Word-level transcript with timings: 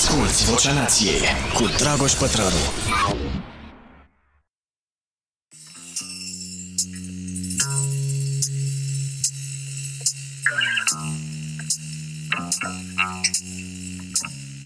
Asculți 0.00 0.44
Vocea 0.44 0.72
Nației 0.72 1.20
cu 1.54 1.66
Dragoș 1.78 2.12
Pătrălu. 2.12 2.56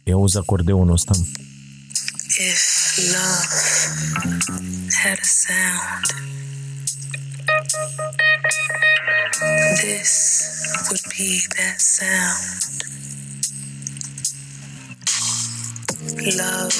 Eu 0.05 0.23
uz 0.23 0.35
acordeonul 0.35 0.93
ăsta. 0.93 1.13
If 2.29 2.97
love 2.97 3.55
had 5.03 5.19
a 5.19 5.27
sound, 5.27 6.07
this 9.77 10.43
would 10.89 11.03
be 11.17 11.47
that 11.57 11.81
sound. 11.81 12.65
Love. 16.17 16.79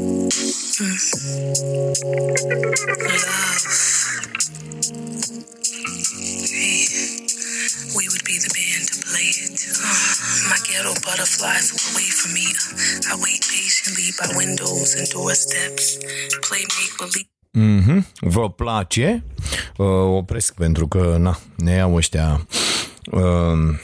Mm. 0.00 1.00
Love. 3.06 3.62
We, 7.96 8.08
would 8.08 8.24
be 8.24 8.36
the 8.38 8.50
band 8.50 8.86
to 8.90 8.98
play 9.06 9.30
it. 9.30 9.62
Oh, 9.78 10.48
my 10.50 10.58
ghetto 10.66 10.92
butterflies 11.06 11.70
will 11.72 11.94
wait 11.94 12.12
for 12.12 12.28
me. 12.32 12.46
I 13.10 13.14
wait 13.22 13.40
patiently 13.46 14.10
by 14.18 14.28
windows 14.36 14.94
and 14.96 15.08
doorsteps. 15.10 15.98
Play 16.48 16.64
make 16.76 16.94
believe. 16.98 17.28
Mhm. 17.52 18.06
Vă 18.20 18.50
place? 18.50 19.24
Uh, 19.76 19.86
opresc 20.16 20.54
pentru 20.54 20.88
că, 20.88 21.16
na, 21.18 21.38
ne 21.56 21.72
iau 21.72 21.94
ăștia 21.94 22.46
uh, 23.10 23.78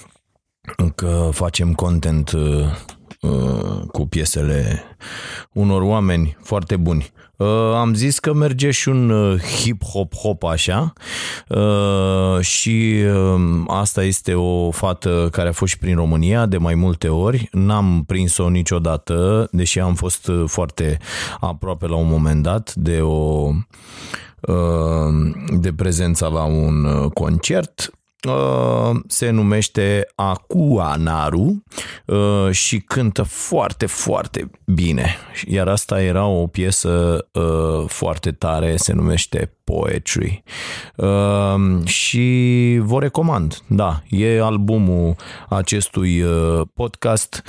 că 0.94 1.30
facem 1.32 1.74
content 1.74 2.30
uh, 2.32 2.74
cu 3.92 4.06
piesele 4.06 4.82
unor 5.52 5.82
oameni 5.82 6.36
foarte 6.42 6.76
buni. 6.76 7.10
Uh, 7.36 7.74
am 7.74 7.94
zis 7.94 8.18
că 8.18 8.32
merge 8.32 8.70
și 8.70 8.88
un 8.88 9.10
uh, 9.10 9.40
hip-hop-hop 9.40 10.42
așa 10.50 10.92
uh, 11.48 12.40
și 12.40 12.94
uh, 13.14 13.62
asta 13.66 14.04
este 14.04 14.34
o 14.34 14.70
fată 14.70 15.28
care 15.32 15.48
a 15.48 15.52
fost 15.52 15.72
și 15.72 15.78
prin 15.78 15.96
România 15.96 16.46
de 16.46 16.56
mai 16.56 16.74
multe 16.74 17.08
ori. 17.08 17.48
N-am 17.52 18.04
prins-o 18.06 18.48
niciodată, 18.48 19.48
deși 19.52 19.80
am 19.80 19.94
fost 19.94 20.26
uh, 20.28 20.44
foarte 20.46 20.98
aproape 21.40 21.86
la 21.86 21.96
un 21.96 22.08
moment 22.08 22.42
dat 22.42 22.74
de 22.74 23.00
o 23.00 23.50
uh, 24.40 24.54
de 25.58 25.72
prezența 25.72 26.28
la 26.28 26.44
un 26.44 26.84
uh, 26.84 27.10
concert 27.10 27.90
Uh, 27.90 28.05
se 29.06 29.30
numește 29.30 30.06
Akua 30.14 30.96
Naru 30.96 31.62
uh, 32.06 32.50
și 32.50 32.80
cântă 32.80 33.22
foarte, 33.22 33.86
foarte 33.86 34.50
bine. 34.64 35.16
Iar 35.46 35.68
asta 35.68 36.02
era 36.02 36.26
o 36.26 36.46
piesă 36.46 37.26
uh, 37.32 37.88
foarte 37.88 38.32
tare, 38.32 38.76
se 38.76 38.92
numește 38.92 39.55
Poetry. 39.74 40.42
Și 41.84 42.78
vă 42.82 43.00
recomand, 43.00 43.58
da, 43.66 44.02
e 44.08 44.42
albumul 44.42 45.16
acestui 45.48 46.24
podcast. 46.74 47.42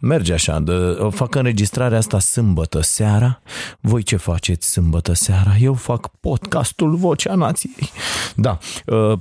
Merge 0.00 0.32
așa, 0.32 0.60
de, 0.60 0.72
fac 1.10 1.34
înregistrarea 1.34 1.98
asta 1.98 2.18
sâmbătă 2.18 2.80
seara. 2.80 3.42
Voi 3.80 4.02
ce 4.02 4.16
faceți 4.16 4.70
sâmbătă 4.70 5.12
seara? 5.12 5.50
Eu 5.60 5.74
fac 5.74 6.10
podcastul 6.20 6.94
Vocea 6.94 7.34
Nației. 7.34 7.90
Da, 8.36 8.58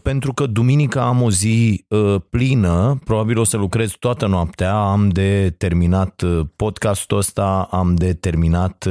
pentru 0.01 0.33
că 0.33 0.45
duminica 0.45 1.07
am 1.07 1.21
o 1.21 1.31
zi 1.31 1.85
plină, 2.29 2.99
probabil 3.03 3.39
o 3.39 3.43
să 3.43 3.57
lucrez 3.57 3.91
toată 3.99 4.27
noaptea, 4.27 4.73
am 4.73 5.09
de 5.09 5.55
terminat 5.57 6.23
podcastul 6.55 7.17
ăsta, 7.17 7.67
am 7.71 7.95
de 7.95 8.13
terminat 8.13 8.87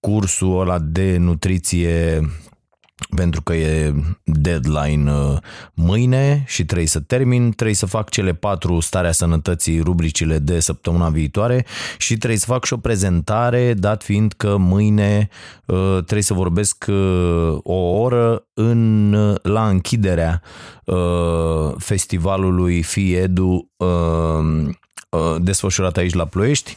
cursul 0.00 0.60
ăla 0.60 0.78
de 0.78 1.01
nutriție 1.18 2.20
pentru 3.16 3.42
că 3.42 3.54
e 3.54 3.94
deadline 4.24 5.12
uh, 5.12 5.36
mâine 5.74 6.44
și 6.46 6.64
trebuie 6.64 6.86
să 6.86 7.00
termin, 7.00 7.50
trebuie 7.50 7.76
să 7.76 7.86
fac 7.86 8.10
cele 8.10 8.34
patru 8.34 8.80
starea 8.80 9.12
sănătății, 9.12 9.80
rubricile 9.80 10.38
de 10.38 10.60
săptămâna 10.60 11.08
viitoare 11.08 11.66
și 11.98 12.16
trebuie 12.16 12.38
să 12.38 12.46
fac 12.46 12.64
și 12.64 12.72
o 12.72 12.76
prezentare, 12.76 13.74
dat 13.74 14.02
fiind 14.02 14.32
că 14.32 14.56
mâine 14.56 15.28
uh, 15.66 15.92
trebuie 15.92 16.22
să 16.22 16.34
vorbesc 16.34 16.84
uh, 16.88 17.58
o 17.62 18.00
oră 18.00 18.46
în, 18.54 19.12
la 19.42 19.68
închiderea 19.68 20.42
festivalului 21.78 22.82
FIEDU 22.82 23.70
desfășurat 25.38 25.96
aici 25.96 26.14
la 26.14 26.24
Ploiești, 26.24 26.76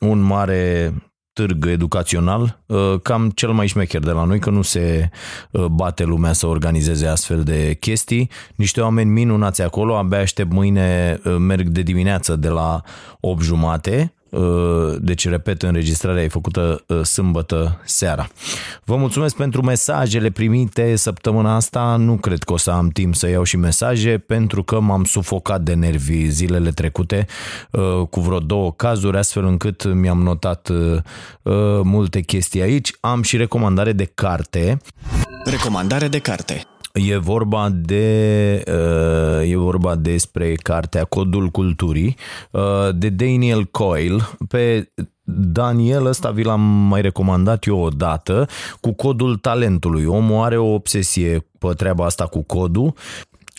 un 0.00 0.18
mare 0.18 0.94
târg 1.36 1.66
educațional, 1.66 2.60
uh, 2.66 2.94
cam 3.02 3.30
cel 3.30 3.50
mai 3.50 3.66
șmecher 3.66 4.00
de 4.00 4.10
la 4.10 4.24
noi, 4.24 4.38
că 4.38 4.50
nu 4.50 4.62
se 4.62 5.10
uh, 5.50 5.64
bate 5.64 6.04
lumea 6.04 6.32
să 6.32 6.46
organizeze 6.46 7.06
astfel 7.06 7.42
de 7.42 7.74
chestii. 7.80 8.30
Niște 8.54 8.80
oameni 8.80 9.10
minunați 9.10 9.62
acolo, 9.62 9.96
abia 9.96 10.18
aștept 10.18 10.52
mâine, 10.52 11.20
uh, 11.24 11.36
merg 11.38 11.68
de 11.68 11.82
dimineață 11.82 12.36
de 12.36 12.48
la 12.48 12.82
8 13.20 13.42
jumate 13.42 14.10
Uh, 14.10 14.15
deci, 14.98 15.28
repet, 15.28 15.62
înregistrarea 15.62 16.22
e 16.22 16.28
făcută 16.28 16.84
uh, 16.86 17.02
sâmbătă 17.02 17.80
seara. 17.84 18.28
Vă 18.84 18.96
mulțumesc 18.96 19.36
pentru 19.36 19.62
mesajele 19.62 20.30
primite 20.30 20.96
săptămâna 20.96 21.54
asta. 21.54 21.96
Nu 21.98 22.16
cred 22.16 22.42
că 22.42 22.52
o 22.52 22.56
să 22.56 22.70
am 22.70 22.88
timp 22.88 23.14
să 23.14 23.28
iau 23.28 23.42
și 23.42 23.56
mesaje 23.56 24.18
pentru 24.18 24.62
că 24.62 24.80
m-am 24.80 25.04
sufocat 25.04 25.60
de 25.60 25.74
nervi 25.74 26.28
zilele 26.28 26.70
trecute 26.70 27.26
uh, 27.70 28.06
cu 28.10 28.20
vreo 28.20 28.38
două 28.38 28.72
cazuri, 28.72 29.16
astfel 29.16 29.44
încât 29.44 29.94
mi-am 29.94 30.22
notat 30.22 30.68
multe 31.82 32.20
chestii 32.20 32.62
aici. 32.62 32.92
Am 33.00 33.22
și 33.22 33.36
recomandare 33.36 33.92
de 33.92 34.04
carte. 34.14 34.78
Recomandare 35.44 36.08
de 36.08 36.18
carte. 36.18 36.75
E 36.96 37.16
vorba 37.16 37.68
de 37.72 38.62
uh, 38.66 39.50
e 39.50 39.56
vorba 39.56 39.94
despre 39.94 40.54
cartea 40.54 41.04
Codul 41.04 41.48
Culturii 41.48 42.16
uh, 42.50 42.62
de 42.94 43.08
Daniel 43.08 43.64
Coyle 43.64 44.16
pe 44.48 44.92
Daniel 45.52 46.06
ăsta 46.06 46.30
vi 46.30 46.42
l-am 46.42 46.60
mai 46.60 47.00
recomandat 47.00 47.64
eu 47.64 47.78
odată 47.80 48.48
cu 48.80 48.92
codul 48.92 49.36
talentului. 49.36 50.04
Omul 50.04 50.44
are 50.44 50.56
o 50.56 50.74
obsesie 50.74 51.46
pe 51.58 51.68
treaba 51.76 52.04
asta 52.04 52.26
cu 52.26 52.42
codul 52.42 52.94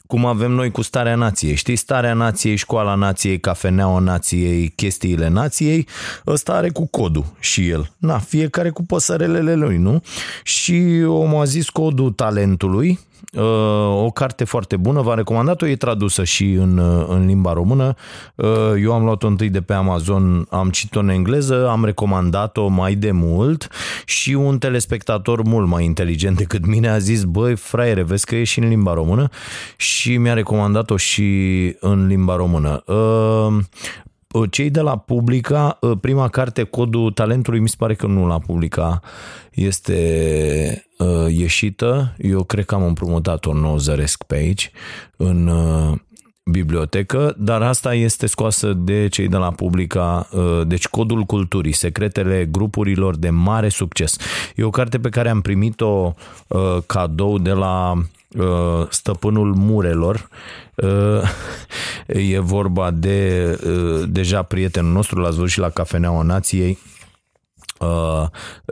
cum 0.07 0.25
avem 0.25 0.51
noi 0.51 0.71
cu 0.71 0.81
starea 0.81 1.15
nației. 1.15 1.55
Știți, 1.55 1.81
starea 1.81 2.13
nației, 2.13 2.55
școala 2.55 2.95
nației, 2.95 3.39
cafeneaua 3.39 3.99
nației, 3.99 4.67
chestiile 4.67 5.27
nației, 5.27 5.87
ăsta 6.27 6.53
are 6.53 6.69
cu 6.69 6.85
codul 6.85 7.25
și 7.39 7.69
el. 7.69 7.91
Na, 7.97 8.17
fiecare 8.17 8.69
cu 8.69 8.83
păsărelele 8.83 9.55
lui, 9.55 9.77
nu? 9.77 10.01
Și 10.43 11.03
omul 11.05 11.41
a 11.41 11.43
zis 11.43 11.69
codul 11.69 12.11
talentului, 12.11 12.89
Uh, 12.89 13.06
o 13.89 14.11
carte 14.11 14.43
foarte 14.43 14.77
bună, 14.77 15.01
v-am 15.01 15.15
recomandat-o, 15.15 15.67
e 15.67 15.75
tradusă 15.75 16.23
și 16.23 16.51
în, 16.51 16.77
uh, 16.77 17.05
în 17.07 17.25
limba 17.25 17.53
română. 17.53 17.93
Uh, 18.35 18.47
eu 18.81 18.93
am 18.93 19.03
luat-o 19.03 19.27
întâi 19.27 19.49
de 19.49 19.61
pe 19.61 19.73
Amazon, 19.73 20.47
am 20.49 20.69
citit-o 20.69 20.99
în 20.99 21.09
engleză, 21.09 21.69
am 21.69 21.85
recomandat-o 21.85 22.67
mai 22.67 22.95
de 22.95 23.11
mult 23.11 23.67
și 24.05 24.33
un 24.33 24.57
telespectator 24.57 25.41
mult 25.41 25.67
mai 25.67 25.85
inteligent 25.85 26.37
decât 26.37 26.65
mine 26.65 26.89
a 26.89 26.97
zis, 26.97 27.23
băi, 27.23 27.55
fraiere, 27.55 28.03
vezi 28.03 28.25
că 28.25 28.35
e 28.35 28.43
și 28.43 28.59
în 28.59 28.67
limba 28.67 28.93
română 28.93 29.29
și 29.75 30.17
mi-a 30.17 30.33
recomandat-o 30.33 30.97
și 30.97 31.75
în 31.79 32.07
limba 32.07 32.35
română. 32.35 32.83
Cei 34.45 34.69
de 34.69 34.81
la 34.81 34.97
Publica, 34.97 35.79
prima 36.01 36.27
carte, 36.27 36.63
Codul 36.63 37.11
Talentului, 37.11 37.59
mi 37.59 37.69
se 37.69 37.75
pare 37.77 37.95
că 37.95 38.07
nu 38.07 38.27
l-a 38.27 38.39
publicat. 38.39 39.03
Este 39.51 40.87
uh, 40.97 41.25
ieșită. 41.29 42.15
Eu 42.17 42.43
cred 42.43 42.65
că 42.65 42.75
am 42.75 42.83
împrumutat-o 42.83 43.53
nou 43.53 43.77
zăresc 43.77 44.23
pe 44.23 44.35
aici, 44.35 44.71
în 45.17 45.47
uh, 45.47 45.97
bibliotecă, 46.51 47.35
dar 47.37 47.61
asta 47.61 47.93
este 47.93 48.25
scoasă 48.25 48.73
de 48.73 49.07
cei 49.07 49.27
de 49.27 49.37
la 49.37 49.51
Publica, 49.51 50.27
uh, 50.31 50.61
deci 50.67 50.87
Codul 50.87 51.23
Culturii, 51.23 51.71
secretele 51.71 52.47
grupurilor 52.51 53.15
de 53.15 53.29
mare 53.29 53.69
succes. 53.69 54.17
E 54.55 54.63
o 54.63 54.69
carte 54.69 54.99
pe 54.99 55.09
care 55.09 55.29
am 55.29 55.41
primit-o 55.41 56.13
uh, 56.47 56.77
cadou 56.85 57.37
de 57.37 57.51
la 57.51 57.93
uh, 57.95 58.03
stăpânul 58.89 59.53
Murelor. 59.55 60.27
Uh, 60.75 61.21
e 62.33 62.39
vorba 62.39 62.91
de 62.91 63.49
uh, 63.65 64.03
deja 64.09 64.41
prietenul 64.41 64.91
nostru, 64.91 65.19
l-ați 65.19 65.35
văzut 65.35 65.49
și 65.49 65.59
la 65.59 65.69
Cafeneaua 65.69 66.21
Nației, 66.21 66.77
uh, 66.81 66.96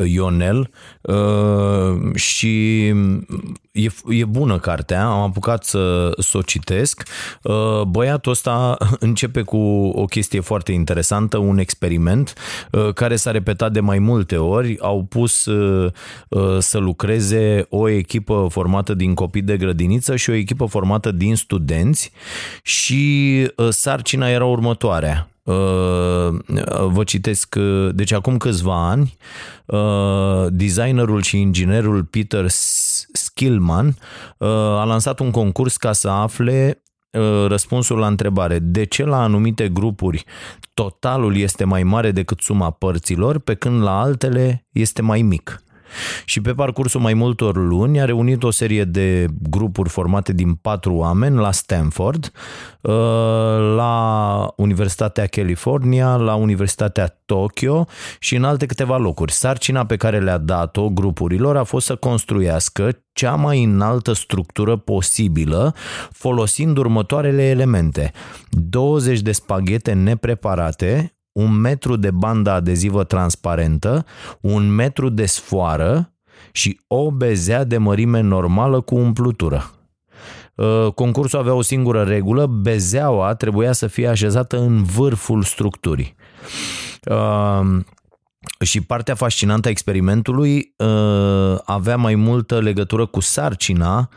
Ionel 0.05 0.69
uh, 1.01 2.15
și 2.15 2.85
e, 3.75 3.89
e 4.07 4.25
bună 4.25 4.59
cartea, 4.59 5.05
am 5.05 5.21
apucat 5.21 5.63
să, 5.63 6.11
să 6.17 6.37
o 6.37 6.41
citesc. 6.41 7.03
Uh, 7.41 7.81
băiatul 7.81 8.31
ăsta 8.31 8.77
începe 8.99 9.41
cu 9.41 9.57
o 9.95 10.05
chestie 10.05 10.39
foarte 10.39 10.71
interesantă, 10.71 11.37
un 11.37 11.57
experiment 11.57 12.33
uh, 12.71 12.93
care 12.93 13.15
s-a 13.15 13.31
repetat 13.31 13.71
de 13.71 13.79
mai 13.79 13.99
multe 13.99 14.37
ori. 14.37 14.79
Au 14.79 15.03
pus 15.03 15.45
uh, 15.45 15.91
uh, 16.29 16.57
să 16.59 16.77
lucreze 16.77 17.65
o 17.69 17.89
echipă 17.89 18.47
formată 18.49 18.93
din 18.93 19.13
copii 19.13 19.41
de 19.41 19.57
grădiniță 19.57 20.15
și 20.15 20.29
o 20.29 20.33
echipă 20.33 20.65
formată 20.65 21.11
din 21.11 21.35
studenți 21.35 22.11
și 22.63 23.03
uh, 23.55 23.67
sarcina 23.69 24.29
era 24.29 24.45
următoarea 24.45 25.29
Uh, 25.29 25.34
vă 26.87 27.03
citesc, 27.05 27.55
uh, 27.59 27.89
deci 27.93 28.11
acum 28.11 28.37
câțiva 28.37 28.89
ani, 28.89 29.17
uh, 29.65 30.45
designerul 30.49 31.21
și 31.21 31.39
inginerul 31.39 32.03
Peter 32.03 32.45
Skillman 33.13 33.95
a 34.37 34.83
lansat 34.83 35.19
un 35.19 35.31
concurs 35.31 35.77
ca 35.77 35.91
să 35.91 36.09
afle 36.09 36.79
răspunsul 37.47 37.97
la 37.97 38.07
întrebare 38.07 38.59
de 38.59 38.83
ce 38.83 39.05
la 39.05 39.21
anumite 39.21 39.69
grupuri 39.69 40.25
totalul 40.75 41.37
este 41.37 41.63
mai 41.63 41.83
mare 41.83 42.11
decât 42.11 42.39
suma 42.39 42.71
părților, 42.71 43.39
pe 43.39 43.53
când 43.53 43.81
la 43.81 43.99
altele 43.99 44.65
este 44.71 45.01
mai 45.01 45.21
mic. 45.21 45.64
Și 46.25 46.41
pe 46.41 46.53
parcursul 46.53 47.01
mai 47.01 47.13
multor 47.13 47.55
luni 47.55 48.01
a 48.01 48.05
reunit 48.05 48.43
o 48.43 48.51
serie 48.51 48.83
de 48.83 49.25
grupuri 49.49 49.89
formate 49.89 50.33
din 50.33 50.53
patru 50.53 50.93
oameni 50.93 51.35
la 51.35 51.51
Stanford, 51.51 52.31
uh, 52.81 52.93
la 53.75 54.53
Universitatea 54.55 55.25
California, 55.25 56.15
la 56.15 56.35
Universitatea 56.35 57.19
Tokyo 57.25 57.87
și 58.19 58.35
în 58.35 58.43
alte 58.43 58.65
câteva 58.65 58.97
locuri. 58.97 59.31
Sarcina 59.31 59.85
pe 59.85 59.95
care 59.95 60.19
le-a 60.19 60.37
dat-o 60.37 60.89
grupurilor 60.89 61.57
a 61.57 61.63
fost 61.63 61.85
să 61.85 61.95
construiască 61.95 62.99
cea 63.13 63.35
mai 63.35 63.63
înaltă 63.63 64.13
structură 64.13 64.75
posibilă 64.75 65.75
folosind 66.11 66.77
următoarele 66.77 67.43
elemente. 67.43 68.11
20 68.49 69.19
de 69.19 69.31
spaghete 69.31 69.93
nepreparate, 69.93 71.14
un 71.35 71.53
metru 71.53 71.95
de 71.95 72.11
bandă 72.11 72.51
adezivă 72.51 73.03
transparentă, 73.03 74.05
un 74.41 74.69
metru 74.69 75.09
de 75.09 75.25
sfoară 75.25 76.13
și 76.51 76.79
o 76.87 77.11
bezea 77.11 77.63
de 77.63 77.77
mărime 77.77 78.19
normală 78.19 78.81
cu 78.81 78.95
umplutură. 78.95 79.71
Uh, 80.55 80.93
concursul 80.93 81.39
avea 81.39 81.53
o 81.53 81.61
singură 81.61 82.03
regulă, 82.03 82.45
bezeaua 82.45 83.33
trebuia 83.33 83.71
să 83.71 83.87
fie 83.87 84.07
așezată 84.07 84.57
în 84.59 84.83
vârful 84.83 85.43
structurii. 85.43 86.15
Uh, 87.09 87.79
și 88.59 88.81
partea 88.81 89.15
fascinantă 89.15 89.67
a 89.67 89.71
experimentului 89.71 90.73
uh, 90.77 91.57
avea 91.65 91.97
mai 91.97 92.15
multă 92.15 92.59
legătură 92.59 93.05
cu 93.05 93.19
sarcina 93.19 93.97
uh, 93.97 94.07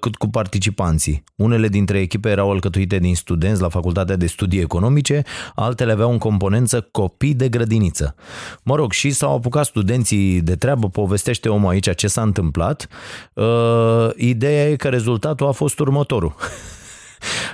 cât 0.00 0.16
cu 0.16 0.28
participanții. 0.28 1.24
Unele 1.36 1.68
dintre 1.68 1.98
echipe 1.98 2.30
erau 2.30 2.50
alcătuite 2.50 2.98
din 2.98 3.14
studenți 3.14 3.60
la 3.60 3.68
Facultatea 3.68 4.16
de 4.16 4.26
Studii 4.26 4.60
Economice, 4.60 5.22
altele 5.54 5.92
aveau 5.92 6.10
în 6.10 6.18
componență 6.18 6.88
copii 6.90 7.34
de 7.34 7.48
grădiniță. 7.48 8.14
Mă 8.62 8.74
rog, 8.74 8.92
și 8.92 9.10
s-au 9.10 9.34
apucat 9.34 9.64
studenții 9.64 10.40
de 10.40 10.56
treabă, 10.56 10.88
povestește 10.88 11.48
omul 11.48 11.70
aici 11.70 11.94
ce 11.94 12.06
s-a 12.06 12.22
întâmplat. 12.22 12.88
Uh, 13.32 14.08
ideea 14.16 14.68
e 14.68 14.76
că 14.76 14.88
rezultatul 14.88 15.46
a 15.46 15.52
fost 15.52 15.78
următorul. 15.78 16.34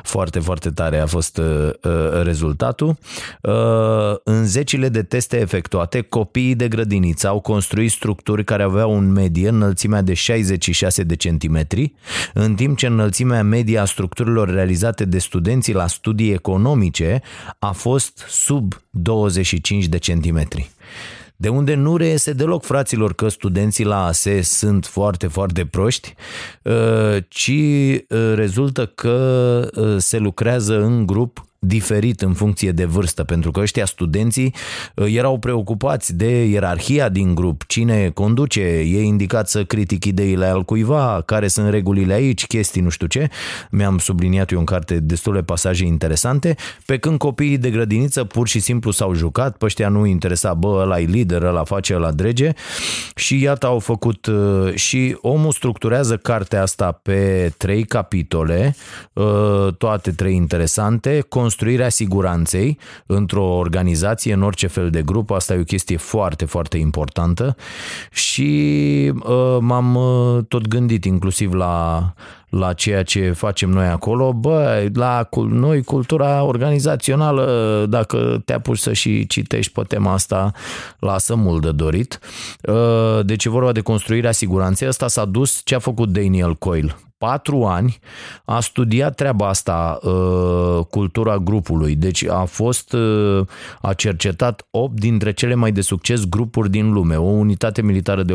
Foarte, 0.02 0.38
foarte 0.38 0.70
tare 0.70 0.98
a 0.98 1.06
fost 1.06 1.38
uh, 1.38 1.70
uh, 1.82 2.22
rezultatul. 2.22 2.96
Uh, 3.42 3.52
în 4.24 4.46
zecile 4.46 4.88
de 4.88 5.02
teste 5.02 5.40
efectuate, 5.40 6.00
copiii 6.00 6.54
de 6.54 6.68
grădiniță 6.68 7.28
au 7.28 7.40
construit 7.40 7.90
structuri 7.90 8.44
care 8.44 8.62
aveau 8.62 8.94
un 8.94 9.12
medie 9.12 9.48
înălțimea 9.48 10.02
de 10.02 10.14
66 10.14 11.02
de 11.02 11.16
centimetri, 11.16 11.92
în 12.34 12.54
timp 12.54 12.76
ce 12.76 12.86
înălțimea 12.86 13.42
medie 13.42 13.78
a 13.78 13.84
structurilor 13.84 14.50
realizate 14.50 15.04
de 15.04 15.18
studenții 15.18 15.74
la 15.74 15.86
studii 15.86 16.32
economice 16.32 17.22
a 17.58 17.70
fost 17.70 18.24
sub 18.28 18.74
25 18.90 19.86
de 19.86 19.98
centimetri. 19.98 20.70
De 21.40 21.48
unde 21.48 21.74
nu 21.74 21.96
reiese 21.96 22.32
deloc, 22.32 22.62
fraților, 22.62 23.14
că 23.14 23.28
studenții 23.28 23.84
la 23.84 24.04
ASE 24.04 24.40
sunt 24.40 24.86
foarte, 24.86 25.26
foarte 25.26 25.64
proști, 25.66 26.14
uh, 26.62 27.16
ci 27.28 27.50
uh, 28.08 28.32
rezultă 28.34 28.86
că 28.86 29.68
uh, 29.74 29.96
se 29.98 30.18
lucrează 30.18 30.82
în 30.82 31.06
grup 31.06 31.47
diferit 31.58 32.20
în 32.20 32.32
funcție 32.32 32.72
de 32.72 32.84
vârstă, 32.84 33.24
pentru 33.24 33.50
că 33.50 33.60
ăștia 33.60 33.84
studenții 33.86 34.54
uh, 34.94 35.14
erau 35.14 35.38
preocupați 35.38 36.16
de 36.16 36.44
ierarhia 36.44 37.08
din 37.08 37.34
grup, 37.34 37.64
cine 37.66 38.10
conduce, 38.14 38.60
e 38.60 39.02
indicat 39.02 39.48
să 39.48 39.64
critic 39.64 40.04
ideile 40.04 40.46
al 40.46 40.62
cuiva, 40.62 41.22
care 41.26 41.48
sunt 41.48 41.70
regulile 41.70 42.12
aici, 42.12 42.46
chestii 42.46 42.80
nu 42.80 42.88
știu 42.88 43.06
ce. 43.06 43.28
Mi-am 43.70 43.98
subliniat 43.98 44.50
eu 44.50 44.58
în 44.58 44.64
carte 44.64 45.00
destule 45.00 45.42
pasaje 45.42 45.84
interesante, 45.84 46.54
pe 46.86 46.98
când 46.98 47.18
copiii 47.18 47.58
de 47.58 47.70
grădiniță 47.70 48.24
pur 48.24 48.48
și 48.48 48.60
simplu 48.60 48.90
s-au 48.90 49.14
jucat, 49.14 49.56
pe 49.56 49.64
ăștia 49.64 49.88
nu 49.88 50.06
interesa, 50.06 50.54
bă, 50.54 50.78
ăla 50.82 51.00
e 51.00 51.04
lider, 51.04 51.42
ăla 51.42 51.64
face, 51.64 51.94
ăla 51.94 52.12
drege. 52.12 52.52
Și 53.14 53.42
iată 53.42 53.66
au 53.66 53.78
făcut 53.78 54.26
uh, 54.26 54.74
și 54.74 55.16
omul 55.20 55.52
structurează 55.52 56.16
cartea 56.16 56.62
asta 56.62 57.00
pe 57.02 57.52
trei 57.56 57.84
capitole, 57.84 58.76
uh, 59.12 59.74
toate 59.78 60.10
trei 60.10 60.34
interesante, 60.34 61.20
construirea 61.48 61.88
siguranței 61.88 62.78
într-o 63.06 63.56
organizație, 63.56 64.32
în 64.32 64.42
orice 64.42 64.66
fel 64.66 64.90
de 64.90 65.02
grup, 65.02 65.30
asta 65.30 65.54
e 65.54 65.60
o 65.60 65.62
chestie 65.62 65.96
foarte, 65.96 66.44
foarte 66.44 66.76
importantă 66.76 67.56
și 68.10 69.12
uh, 69.14 69.56
m-am 69.60 69.94
uh, 69.94 70.44
tot 70.48 70.66
gândit 70.66 71.04
inclusiv 71.04 71.52
la, 71.52 72.12
la 72.48 72.72
ceea 72.72 73.02
ce 73.02 73.32
facem 73.32 73.70
noi 73.70 73.86
acolo. 73.86 74.32
Bă, 74.32 74.88
la 74.94 75.28
noi 75.48 75.82
cultura 75.82 76.42
organizațională, 76.42 77.86
dacă 77.88 78.42
te 78.44 78.52
apuci 78.52 78.78
să 78.78 78.92
și 78.92 79.26
citești 79.26 79.72
pe 79.72 79.82
tema 79.88 80.12
asta, 80.12 80.52
lasă 80.98 81.34
mult 81.34 81.62
de 81.62 81.72
dorit. 81.72 82.18
Uh, 82.62 83.24
deci 83.24 83.44
e 83.44 83.48
vorba 83.48 83.72
de 83.72 83.80
construirea 83.80 84.32
siguranței. 84.32 84.88
Asta 84.88 85.08
s-a 85.08 85.24
dus 85.24 85.60
ce 85.64 85.74
a 85.74 85.78
făcut 85.78 86.08
Daniel 86.08 86.54
Coyle 86.54 86.96
patru 87.18 87.64
ani 87.64 87.98
a 88.44 88.60
studiat 88.60 89.14
treaba 89.14 89.48
asta, 89.48 89.98
uh, 90.02 90.84
cultura 90.90 91.38
grupului. 91.38 91.94
Deci 91.94 92.24
a 92.24 92.44
fost, 92.44 92.92
uh, 92.92 93.46
a 93.80 93.92
cercetat 93.92 94.66
8 94.70 95.00
dintre 95.00 95.32
cele 95.32 95.54
mai 95.54 95.72
de 95.72 95.80
succes 95.80 96.24
grupuri 96.24 96.70
din 96.70 96.92
lume. 96.92 97.16
O 97.16 97.22
unitate 97.22 97.82
militară 97.82 98.22
de 98.22 98.34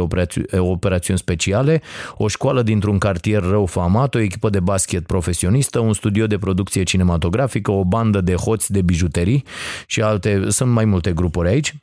operațiuni 0.57 1.19
speciale, 1.19 1.81
o 2.17 2.27
școală 2.27 2.61
dintr-un 2.61 2.97
cartier 2.97 3.43
rău 3.43 3.65
famat, 3.65 4.15
o 4.15 4.19
echipă 4.19 4.49
de 4.49 4.59
basket 4.59 5.05
profesionistă, 5.05 5.79
un 5.79 5.93
studio 5.93 6.27
de 6.27 6.37
producție 6.37 6.83
cinematografică, 6.83 7.71
o 7.71 7.83
bandă 7.83 8.21
de 8.21 8.35
hoți 8.35 8.71
de 8.71 8.81
bijuterii 8.81 9.43
și 9.87 10.01
alte, 10.01 10.49
sunt 10.49 10.71
mai 10.71 10.85
multe 10.85 11.11
grupuri 11.11 11.47
aici. 11.47 11.73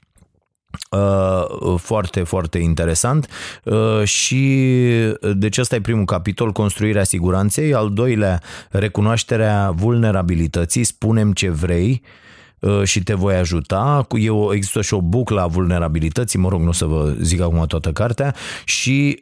Uh, 0.90 1.78
foarte, 1.78 2.22
foarte 2.22 2.58
interesant. 2.58 3.28
Uh, 3.64 4.02
și 4.04 4.74
deci 5.34 5.58
ăsta 5.58 5.74
e 5.74 5.80
primul 5.80 6.04
capitol, 6.04 6.52
construirea 6.52 7.04
siguranței, 7.04 7.74
al 7.74 7.92
doilea, 7.92 8.42
recunoașterea 8.70 9.70
vulnerabilității, 9.74 10.84
spunem 10.84 11.32
ce 11.32 11.50
vrei 11.50 12.02
uh, 12.58 12.82
și 12.84 13.02
te 13.02 13.14
voi 13.14 13.34
ajuta. 13.34 14.06
Eu, 14.18 14.52
există 14.52 14.82
și 14.82 14.94
o 14.94 15.00
buclă 15.00 15.40
a 15.40 15.46
vulnerabilității, 15.46 16.38
mă 16.38 16.48
rog, 16.48 16.60
nu 16.60 16.68
o 16.68 16.72
să 16.72 16.84
vă 16.84 17.14
zic 17.20 17.40
acum 17.40 17.66
toată 17.66 17.92
cartea, 17.92 18.34
și 18.64 19.20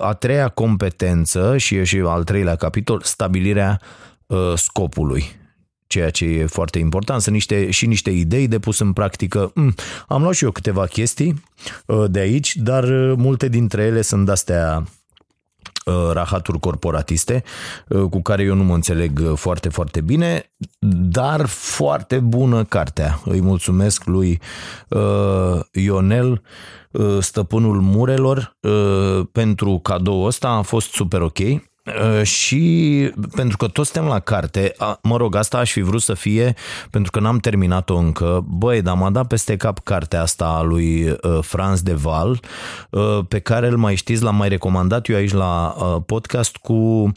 a 0.00 0.12
treia 0.12 0.48
competență 0.48 1.56
și 1.56 1.74
e 1.74 1.84
și 1.84 2.02
al 2.06 2.24
treilea 2.24 2.56
capitol, 2.56 3.00
stabilirea 3.04 3.80
scopului 4.54 5.40
ceea 5.92 6.10
ce 6.10 6.24
e 6.24 6.46
foarte 6.46 6.78
important, 6.78 7.20
sunt 7.20 7.34
niște, 7.34 7.70
și 7.70 7.86
niște 7.86 8.10
idei 8.10 8.48
de 8.48 8.58
pus 8.58 8.78
în 8.78 8.92
practică. 8.92 9.50
Mm, 9.54 9.74
am 10.08 10.22
luat 10.22 10.34
și 10.34 10.44
eu 10.44 10.50
câteva 10.50 10.86
chestii 10.86 11.42
uh, 11.86 12.04
de 12.10 12.18
aici, 12.18 12.56
dar 12.56 12.84
uh, 12.84 13.14
multe 13.16 13.48
dintre 13.48 13.82
ele 13.82 14.02
sunt 14.02 14.24
de-astea 14.24 14.84
uh, 15.86 16.10
rahaturi 16.12 16.60
corporatiste 16.60 17.42
cu 18.10 18.22
care 18.22 18.42
eu 18.42 18.54
nu 18.54 18.64
mă 18.64 18.74
înțeleg 18.74 19.32
foarte, 19.34 19.68
foarte 19.68 20.00
bine, 20.00 20.52
dar 21.10 21.46
foarte 21.46 22.18
bună 22.18 22.64
cartea. 22.64 23.20
Îi 23.24 23.40
mulțumesc 23.40 24.04
lui 24.04 24.40
Ionel, 25.72 26.42
stăpânul 27.20 27.80
Murelor, 27.80 28.56
pentru 29.32 29.78
cadou 29.78 30.22
ăsta, 30.22 30.48
a 30.48 30.62
fost 30.62 30.90
super 30.92 31.20
ok. 31.20 31.38
Uh, 31.86 32.22
și 32.22 33.10
pentru 33.34 33.56
că 33.56 33.66
toți 33.66 33.90
suntem 33.90 34.10
la 34.10 34.20
carte, 34.20 34.74
mă 35.02 35.16
rog, 35.16 35.34
asta 35.34 35.58
aș 35.58 35.72
fi 35.72 35.80
vrut 35.80 36.02
să 36.02 36.14
fie, 36.14 36.54
pentru 36.90 37.10
că 37.10 37.20
n-am 37.20 37.38
terminat-o 37.38 37.96
încă, 37.96 38.44
băi, 38.48 38.82
dar 38.82 38.96
m-a 38.96 39.10
dat 39.10 39.26
peste 39.26 39.56
cap 39.56 39.78
cartea 39.78 40.22
asta 40.22 40.44
a 40.44 40.62
lui 40.62 41.08
uh, 41.08 41.38
Franz 41.40 41.82
de 41.82 41.92
Val, 41.92 42.40
uh, 42.90 43.18
pe 43.28 43.38
care 43.38 43.66
îl 43.66 43.76
mai 43.76 43.94
știți, 43.94 44.22
l-am 44.22 44.36
mai 44.36 44.48
recomandat 44.48 45.08
eu 45.08 45.16
aici 45.16 45.32
la 45.32 45.76
podcast 46.06 46.56
cu 46.56 47.12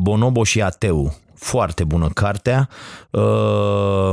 Bonobo 0.00 0.44
și 0.44 0.62
Ateu 0.62 1.21
foarte 1.42 1.84
bună 1.84 2.08
cartea. 2.14 2.68
Uh, 3.10 4.12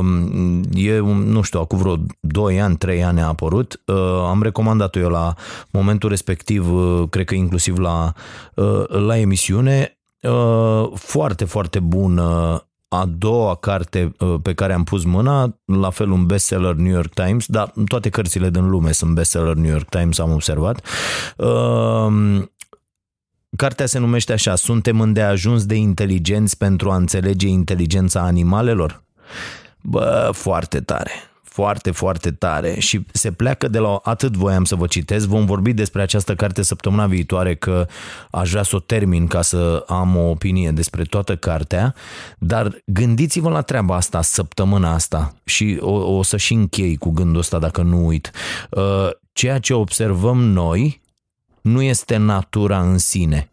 e, 0.74 1.00
nu 1.26 1.42
știu, 1.42 1.60
acum 1.60 1.78
vreo 1.78 1.96
2 2.20 2.62
ani, 2.62 2.78
3 2.78 3.04
ani 3.04 3.22
a 3.22 3.28
apărut. 3.28 3.82
Uh, 3.86 3.96
am 4.30 4.42
recomandat-o 4.42 5.00
eu 5.00 5.10
la 5.10 5.34
momentul 5.72 6.10
respectiv, 6.10 6.74
uh, 6.74 7.04
cred 7.10 7.26
că 7.26 7.36
inclusiv 7.36 7.78
la, 7.78 8.14
la 8.88 9.18
emisiune. 9.18 9.94
Foarte, 10.94 11.46
foarte 11.46 11.80
bună 11.80 12.64
a 12.88 13.06
doua 13.18 13.56
carte 13.56 14.12
pe 14.42 14.54
care 14.54 14.74
am 14.74 14.84
pus 14.84 15.04
mâna, 15.04 15.56
la 15.66 15.90
fel 15.90 16.12
un 16.12 16.26
bestseller 16.26 16.74
New 16.74 16.94
York 16.94 17.14
Times, 17.14 17.46
dar 17.48 17.74
toate 17.88 18.10
cărțile 18.10 18.50
din 18.50 18.70
lume 18.70 18.92
sunt 18.92 19.14
bestseller 19.14 19.54
New 19.54 19.72
York 19.72 19.90
Times, 19.90 20.20
am 20.20 20.32
observat. 20.32 20.86
Cartea 23.56 23.86
se 23.86 24.00
numește 24.00 24.34
așa, 24.34 24.56
Suntem 24.56 25.01
îndeajuns 25.01 25.65
de 25.65 25.75
inteligenți 25.75 26.58
pentru 26.58 26.91
a 26.91 26.96
înțelege 26.96 27.48
inteligența 27.48 28.22
animalelor? 28.22 29.03
Bă, 29.82 30.29
foarte 30.34 30.79
tare 30.79 31.29
foarte, 31.60 31.91
foarte 31.91 32.32
tare 32.32 32.79
și 32.79 33.06
se 33.12 33.32
pleacă 33.32 33.68
de 33.68 33.79
la 33.79 34.00
atât 34.03 34.38
voiam 34.38 34.63
să 34.63 34.75
vă 34.75 34.88
citesc, 34.88 35.27
vom 35.27 35.46
vorbi 35.46 35.74
despre 35.74 36.01
această 36.01 36.36
carte 36.36 36.62
săptămâna 36.62 37.08
viitoare 37.08 37.56
că 37.56 37.88
aș 38.32 38.50
vrea 38.50 38.63
să 38.63 38.75
o 38.75 38.79
termin 38.79 39.27
ca 39.27 39.41
să 39.41 39.84
am 39.88 40.15
o 40.15 40.29
opinie 40.29 40.72
despre 40.72 41.03
toată 41.03 41.36
cartea, 41.36 41.96
dar 42.38 42.82
gândiți-vă 42.86 43.50
la 43.50 43.62
treaba 43.62 43.96
asta 43.96 44.22
săptămâna 44.22 44.94
asta 44.94 45.34
și 45.44 45.77
o, 45.82 46.18
o 46.18 46.24
să 46.24 46.38
și 46.38 46.53
închei 46.53 46.96
cu 46.96 47.10
gândul 47.10 47.39
ăsta 47.39 47.60
dacă 47.60 47.82
nu 47.82 48.06
uit. 48.06 48.32
Uh, 48.70 49.10
ceea 49.34 49.60
ce 49.60 49.74
observăm 49.74 50.38
noi 50.38 51.01
nu 51.62 51.82
este 51.82 52.18
natura 52.18 52.82
în 52.82 52.98
sine, 52.98 53.50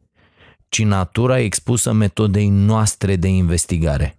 ci 0.68 0.82
natura 0.82 1.38
expusă 1.38 1.92
metodei 1.92 2.48
noastre 2.48 3.16
de 3.16 3.28
investigare. 3.28 4.18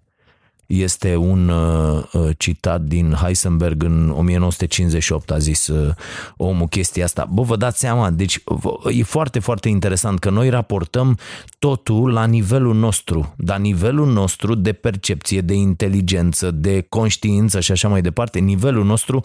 Este 0.66 1.16
un 1.16 1.48
uh, 1.48 2.02
uh 2.12 2.28
citat 2.38 2.80
din 2.80 3.12
Heisenberg 3.12 3.82
în 3.82 4.10
1958, 4.10 5.30
a 5.30 5.38
zis 5.38 5.66
uh, 5.66 5.94
omul 6.36 6.66
chestia 6.66 7.04
asta. 7.04 7.24
Bă, 7.32 7.42
vă 7.42 7.56
dați 7.56 7.78
seama, 7.78 8.10
deci 8.10 8.42
e 8.90 9.02
foarte, 9.02 9.38
foarte 9.38 9.68
interesant 9.68 10.18
că 10.18 10.30
noi 10.30 10.48
raportăm 10.48 11.18
totul 11.58 12.12
la 12.12 12.24
nivelul 12.24 12.74
nostru, 12.74 13.34
dar 13.36 13.58
nivelul 13.58 14.12
nostru 14.12 14.54
de 14.54 14.72
percepție, 14.72 15.40
de 15.40 15.54
inteligență, 15.54 16.50
de 16.50 16.80
conștiință 16.88 17.60
și 17.60 17.72
așa 17.72 17.88
mai 17.88 18.02
departe, 18.02 18.38
nivelul 18.38 18.84
nostru 18.84 19.24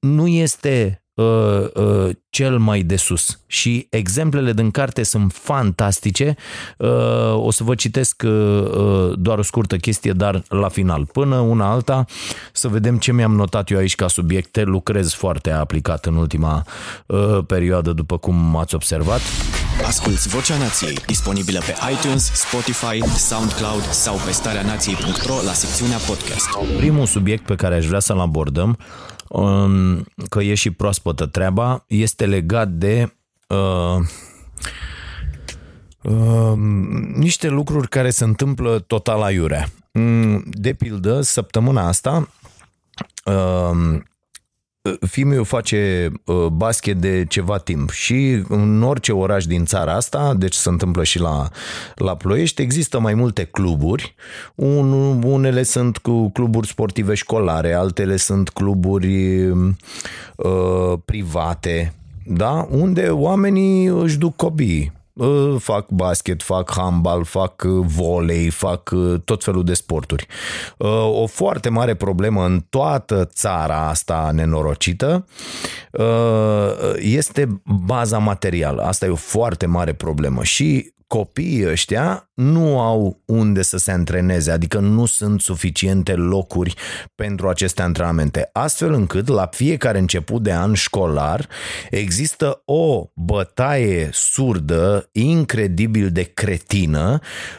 nu 0.00 0.26
este 0.26 1.03
uh, 1.14 1.66
uh, 1.74 2.10
cel 2.30 2.58
mai 2.58 2.82
de 2.82 2.96
sus. 2.96 3.38
Și 3.46 3.86
exemplele 3.90 4.52
din 4.52 4.70
carte 4.70 5.02
sunt 5.02 5.32
fantastice. 5.32 6.36
Uh, 6.78 7.34
o 7.34 7.50
să 7.50 7.64
vă 7.64 7.74
citesc 7.74 8.22
uh, 8.24 8.30
uh, 8.30 9.12
doar 9.18 9.38
o 9.38 9.42
scurtă 9.42 9.76
chestie, 9.76 10.12
dar 10.12 10.42
la 10.48 10.68
final. 10.68 11.06
Până 11.12 11.36
una 11.36 11.70
alta, 11.70 12.04
să 12.52 12.68
vedem 12.68 12.98
ce 12.98 13.12
mi-am 13.12 13.34
notat 13.34 13.70
eu 13.70 13.78
aici 13.78 13.94
ca 13.94 14.08
subiecte. 14.08 14.62
Lucrez 14.62 15.12
foarte 15.12 15.50
aplicat 15.50 16.06
în 16.06 16.16
ultima 16.16 16.64
uh, 17.06 17.38
perioadă, 17.46 17.92
după 17.92 18.18
cum 18.18 18.56
ați 18.56 18.74
observat. 18.74 19.20
Asculți 19.86 20.28
Vocea 20.28 20.58
Nației, 20.58 20.98
disponibilă 21.06 21.58
pe 21.58 21.74
iTunes, 21.92 22.32
Spotify, 22.32 23.16
SoundCloud 23.16 23.82
sau 23.90 24.16
pe 24.24 24.32
starea 24.32 24.62
nației.ro 24.62 25.34
la 25.44 25.52
secțiunea 25.52 25.96
podcast. 25.96 26.48
Primul 26.76 27.06
subiect 27.06 27.44
pe 27.44 27.54
care 27.54 27.74
aș 27.74 27.86
vrea 27.86 28.00
să-l 28.00 28.18
abordăm 28.18 28.78
că 30.28 30.42
e 30.42 30.54
și 30.54 30.70
proaspătă 30.70 31.26
treaba, 31.26 31.84
este 31.86 32.26
legat 32.26 32.68
de 32.68 33.12
uh, 33.48 33.96
uh, 36.02 36.56
niște 37.14 37.48
lucruri 37.48 37.88
care 37.88 38.10
se 38.10 38.24
întâmplă 38.24 38.78
total 38.78 39.22
aiurea. 39.22 39.68
Mm, 39.92 40.44
de 40.46 40.72
pildă, 40.72 41.20
săptămâna 41.20 41.86
asta 41.86 42.28
uh, 43.24 44.00
Fiul 45.06 45.44
face 45.44 46.12
uh, 46.24 46.46
basket 46.46 46.96
de 46.96 47.24
ceva 47.28 47.58
timp 47.58 47.90
și 47.90 48.42
în 48.48 48.82
orice 48.82 49.12
oraș 49.12 49.46
din 49.46 49.64
țara 49.64 49.92
asta, 49.92 50.34
deci 50.34 50.54
se 50.54 50.68
întâmplă 50.68 51.04
și 51.04 51.20
la, 51.20 51.48
la 51.94 52.16
Ploiești, 52.16 52.62
există 52.62 53.00
mai 53.00 53.14
multe 53.14 53.44
cluburi. 53.44 54.14
Un, 54.54 54.92
unele 55.22 55.62
sunt 55.62 55.96
cu 55.96 56.30
cluburi 56.30 56.66
sportive 56.66 57.14
școlare, 57.14 57.72
altele 57.72 58.16
sunt 58.16 58.48
cluburi 58.48 59.46
uh, 59.46 60.92
private, 61.04 61.94
da? 62.26 62.68
unde 62.70 63.08
oamenii 63.08 63.86
își 63.86 64.18
duc 64.18 64.36
copiii 64.36 64.92
fac 65.58 65.88
basket, 65.88 66.42
fac 66.42 66.70
handbal, 66.70 67.24
fac 67.24 67.62
uh, 67.62 67.84
volei, 67.86 68.50
fac 68.50 68.90
uh, 68.94 69.20
tot 69.24 69.44
felul 69.44 69.64
de 69.64 69.74
sporturi. 69.74 70.26
Uh, 70.78 71.20
o 71.22 71.26
foarte 71.26 71.68
mare 71.68 71.94
problemă 71.94 72.44
în 72.44 72.64
toată 72.70 73.24
țara 73.24 73.88
asta 73.88 74.30
nenorocită 74.32 75.26
este 76.96 77.62
baza 77.64 78.18
materială. 78.18 78.82
Asta 78.82 79.06
e 79.06 79.08
o 79.08 79.14
foarte 79.14 79.66
mare 79.66 79.92
problemă 79.92 80.42
și 80.42 80.92
copiii 81.06 81.66
ăștia 81.66 82.30
nu 82.34 82.80
au 82.80 83.22
unde 83.24 83.62
să 83.62 83.76
se 83.76 83.90
antreneze, 83.90 84.50
adică 84.50 84.78
nu 84.78 85.06
sunt 85.06 85.40
suficiente 85.40 86.12
locuri 86.12 86.74
pentru 87.14 87.48
aceste 87.48 87.82
antrenamente, 87.82 88.50
astfel 88.52 88.92
încât 88.92 89.28
la 89.28 89.46
fiecare 89.52 89.98
început 89.98 90.42
de 90.42 90.52
an 90.52 90.74
școlar 90.74 91.48
există 91.90 92.62
o 92.64 93.06
bătaie 93.14 94.08
surdă, 94.12 95.08
incredibil 95.12 96.10
de 96.10 96.22
cretină, 96.22 97.18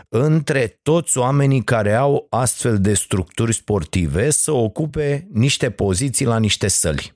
între 0.10 0.80
toți 0.82 1.18
oamenii 1.18 1.64
care 1.64 1.94
au 1.94 2.28
astfel 2.30 2.80
de 2.80 2.94
structuri 2.94 3.54
sportive 3.54 4.30
să 4.30 4.52
ocupe 4.52 5.28
niște 5.32 5.70
poziții 5.70 6.26
la 6.26 6.40
niște 6.40 6.68
săli. 6.68 7.14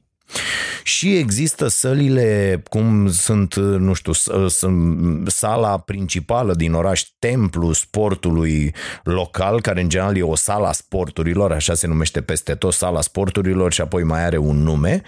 Și 0.83 1.17
există 1.17 1.67
sălile, 1.67 2.61
cum 2.69 3.11
sunt, 3.11 3.55
nu 3.55 3.93
știu, 3.93 4.13
sunt 4.47 5.29
sala 5.29 5.77
principală 5.77 6.53
din 6.53 6.73
oraș, 6.73 7.03
templu 7.19 7.71
sportului 7.71 8.73
local, 9.03 9.61
care 9.61 9.81
în 9.81 9.89
general 9.89 10.17
e 10.17 10.21
o 10.21 10.35
sala 10.35 10.71
sporturilor, 10.71 11.51
așa 11.51 11.73
se 11.73 11.87
numește 11.87 12.21
peste 12.21 12.55
tot 12.55 12.73
sala 12.73 13.01
sporturilor 13.01 13.73
și 13.73 13.81
apoi 13.81 14.03
mai 14.03 14.25
are 14.25 14.37
un 14.37 14.63
nume, 14.63 15.01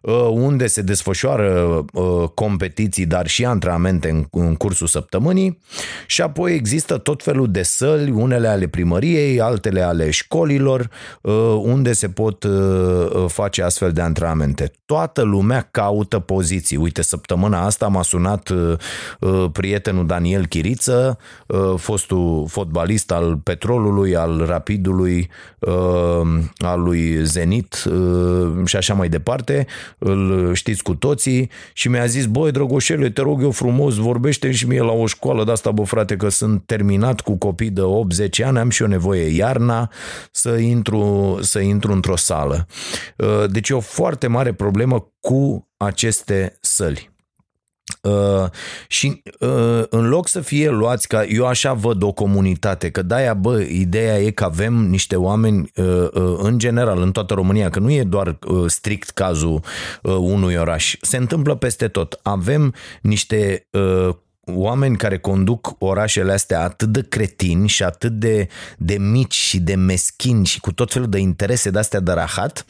uh, 0.00 0.28
unde 0.30 0.66
se 0.66 0.82
desfășoară 0.82 1.84
uh, 1.92 2.28
competiții, 2.34 3.06
dar 3.06 3.26
și 3.26 3.44
antrenamente 3.44 4.26
în 4.30 4.54
cursul 4.54 4.86
săptămânii. 4.86 5.58
Și 6.06 6.22
apoi 6.22 6.54
există 6.54 6.98
tot 6.98 7.22
felul 7.22 7.50
de 7.50 7.62
săli, 7.62 8.10
unele 8.10 8.48
ale 8.48 8.66
primăriei, 8.66 9.40
altele 9.40 9.80
ale 9.80 10.10
școlilor, 10.10 10.90
uh, 11.22 11.34
unde 11.62 11.92
se 11.92 12.08
pot 12.08 12.46
face 13.26 13.62
astfel 13.62 13.92
de 13.92 14.00
antrenamente 14.00 14.65
toată 14.84 15.22
lumea 15.22 15.68
caută 15.70 16.18
poziții. 16.18 16.76
Uite, 16.76 17.02
săptămâna 17.02 17.64
asta 17.64 17.86
m-a 17.86 18.02
sunat 18.02 18.48
uh, 18.48 18.72
uh, 19.20 19.44
prietenul 19.52 20.06
Daniel 20.06 20.46
Chiriță, 20.46 21.18
uh, 21.46 21.74
fostul 21.76 22.46
fotbalist 22.48 23.12
al 23.12 23.36
Petrolului, 23.36 24.16
al 24.16 24.44
Rapidului, 24.46 25.30
uh, 25.58 26.38
al 26.58 26.80
lui 26.80 27.24
Zenit 27.24 27.84
uh, 27.84 28.66
și 28.66 28.76
așa 28.76 28.94
mai 28.94 29.08
departe. 29.08 29.66
Îl 29.98 30.50
știți 30.54 30.82
cu 30.82 30.94
toții 30.94 31.50
și 31.72 31.88
mi-a 31.88 32.06
zis, 32.06 32.26
băi, 32.26 32.50
Drăgoșele, 32.50 33.10
te 33.10 33.20
rog 33.20 33.42
eu 33.42 33.50
frumos, 33.50 33.94
vorbește 33.94 34.52
și 34.52 34.66
mie 34.66 34.82
la 34.82 34.92
o 34.92 35.06
școală 35.06 35.44
de 35.44 35.50
asta, 35.50 35.70
bă, 35.70 35.82
frate, 35.82 36.16
că 36.16 36.28
sunt 36.28 36.62
terminat 36.66 37.20
cu 37.20 37.36
copii 37.36 37.70
de 37.70 37.82
8-10 38.40 38.44
ani, 38.44 38.58
am 38.58 38.70
și 38.70 38.82
eu 38.82 38.88
nevoie 38.88 39.36
iarna 39.36 39.90
să 40.30 40.50
intru, 40.50 41.38
să 41.40 41.58
intru 41.58 41.92
într-o 41.92 42.16
sală. 42.16 42.66
Uh, 43.16 43.44
deci 43.50 43.68
e 43.68 43.74
o 43.74 43.80
foarte 43.80 44.26
mare 44.26 44.52
problemă 44.56 45.12
cu 45.20 45.68
aceste 45.76 46.56
săli. 46.60 47.14
Uh, 48.02 48.50
și 48.88 49.22
uh, 49.40 49.82
în 49.88 50.08
loc 50.08 50.28
să 50.28 50.40
fie 50.40 50.70
luați 50.70 51.08
ca 51.08 51.24
eu 51.24 51.46
așa 51.46 51.72
văd 51.72 52.02
o 52.02 52.12
comunitate, 52.12 52.90
că 52.90 53.02
de-aia 53.02 53.34
bă, 53.34 53.60
ideea 53.60 54.18
e 54.18 54.30
că 54.30 54.44
avem 54.44 54.74
niște 54.74 55.16
oameni 55.16 55.70
uh, 55.76 56.08
uh, 56.12 56.36
în 56.38 56.58
general 56.58 57.02
în 57.02 57.12
toată 57.12 57.34
România, 57.34 57.70
că 57.70 57.78
nu 57.78 57.90
e 57.90 58.02
doar 58.02 58.38
uh, 58.46 58.64
strict 58.66 59.10
cazul 59.10 59.60
uh, 60.02 60.14
unui 60.14 60.54
oraș, 60.54 60.94
se 61.00 61.16
întâmplă 61.16 61.54
peste 61.54 61.88
tot. 61.88 62.20
Avem 62.22 62.74
niște 63.02 63.68
uh, 63.70 64.14
oameni 64.54 64.96
care 64.96 65.18
conduc 65.18 65.74
orașele 65.78 66.32
astea 66.32 66.62
atât 66.62 66.88
de 66.88 67.02
cretini 67.08 67.68
și 67.68 67.82
atât 67.82 68.12
de, 68.12 68.48
de 68.78 68.96
mici 68.98 69.34
și 69.34 69.60
de 69.60 69.74
meschini 69.74 70.46
și 70.46 70.60
cu 70.60 70.72
tot 70.72 70.92
felul 70.92 71.08
de 71.08 71.18
interese 71.18 71.70
de 71.70 71.78
astea 71.78 72.00
de 72.00 72.12
rahat 72.12 72.66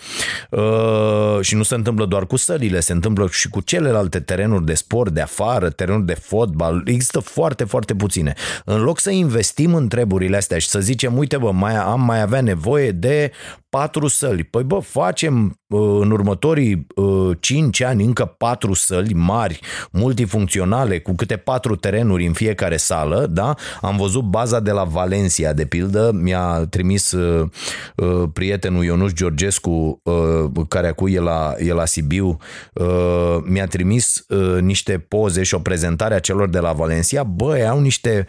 uh, 0.50 1.38
și 1.40 1.54
nu 1.54 1.62
se 1.62 1.74
întâmplă 1.74 2.06
doar 2.06 2.26
cu 2.26 2.36
sălile, 2.36 2.80
se 2.80 2.92
întâmplă 2.92 3.28
și 3.30 3.48
cu 3.48 3.60
celelalte 3.60 4.20
terenuri 4.20 4.64
de 4.64 4.74
sport 4.74 5.12
de 5.12 5.20
afară, 5.20 5.70
terenuri 5.70 6.06
de 6.06 6.14
fotbal, 6.14 6.82
există 6.84 7.18
foarte, 7.18 7.64
foarte 7.64 7.94
puține. 7.94 8.34
În 8.64 8.82
loc 8.82 8.98
să 8.98 9.10
investim 9.10 9.74
în 9.74 9.88
treburile 9.88 10.36
astea 10.36 10.58
și 10.58 10.68
să 10.68 10.80
zicem, 10.80 11.16
uite 11.16 11.36
bă, 11.36 11.50
mai, 11.52 11.76
am 11.76 12.00
mai 12.00 12.20
avea 12.20 12.40
nevoie 12.40 12.90
de 12.90 13.32
patru 13.68 14.06
săli. 14.08 14.44
Păi 14.44 14.62
bă, 14.62 14.78
facem 14.78 15.44
uh, 15.44 15.65
în 15.68 16.10
următorii 16.10 16.86
uh, 16.94 17.36
5 17.40 17.82
ani 17.82 18.04
încă 18.04 18.24
patru 18.24 18.74
săli 18.74 19.14
mari, 19.14 19.60
multifuncționale, 19.90 21.00
cu 21.00 21.14
câte 21.14 21.36
patru 21.36 21.76
terenuri 21.76 22.26
în 22.26 22.32
fiecare 22.32 22.76
sală, 22.76 23.26
da? 23.30 23.54
Am 23.80 23.96
văzut 23.96 24.22
baza 24.22 24.60
de 24.60 24.70
la 24.70 24.84
Valencia, 24.84 25.52
de 25.52 25.64
pildă, 25.64 26.10
mi-a 26.14 26.66
trimis 26.70 27.12
uh, 27.12 27.48
uh, 27.96 28.22
prietenul 28.32 28.84
Ionuș 28.84 29.12
Georgescu, 29.12 30.00
uh, 30.02 30.64
care 30.68 30.88
acum 30.88 31.06
e 31.06 31.20
la, 31.20 31.54
e 31.58 31.72
la 31.72 31.84
Sibiu, 31.84 32.36
uh, 32.72 33.36
mi-a 33.44 33.66
trimis 33.66 34.24
uh, 34.28 34.60
niște 34.60 34.98
poze 35.08 35.42
și 35.42 35.54
o 35.54 35.58
prezentare 35.58 36.14
a 36.14 36.20
celor 36.20 36.48
de 36.48 36.58
la 36.58 36.72
Valencia. 36.72 37.22
Bă, 37.22 37.66
au 37.70 37.80
niște 37.80 38.26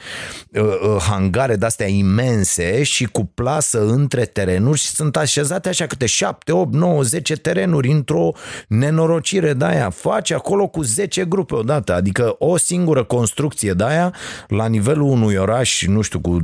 uh, 0.54 0.62
uh, 0.62 1.02
hangare 1.10 1.56
de-astea 1.56 1.88
imense 1.88 2.84
și 2.84 3.06
cu 3.06 3.26
plasă 3.26 3.86
între 3.86 4.26
terenuri 4.26 4.80
și 4.80 4.88
sunt 4.88 5.18
așezate 5.18 5.70
așa 5.70 5.86
câte 5.86 6.06
7, 6.06 6.52
8, 6.52 6.74
9, 6.74 7.02
10 7.02 7.27
terenuri 7.36 7.92
într-o 7.92 8.32
nenorocire 8.68 9.54
de 9.54 9.66
aia. 9.66 9.90
Faci 9.90 10.32
acolo 10.32 10.68
cu 10.68 10.82
10 10.82 11.26
grupe 11.26 11.56
odată, 11.56 11.94
adică 11.94 12.36
o 12.40 12.58
singură 12.58 13.04
construcție 13.04 13.72
de 13.72 13.84
aia 13.84 14.14
la 14.48 14.68
nivelul 14.68 15.10
unui 15.10 15.36
oraș, 15.36 15.86
nu 15.86 16.02
știu, 16.02 16.20
cu 16.20 16.38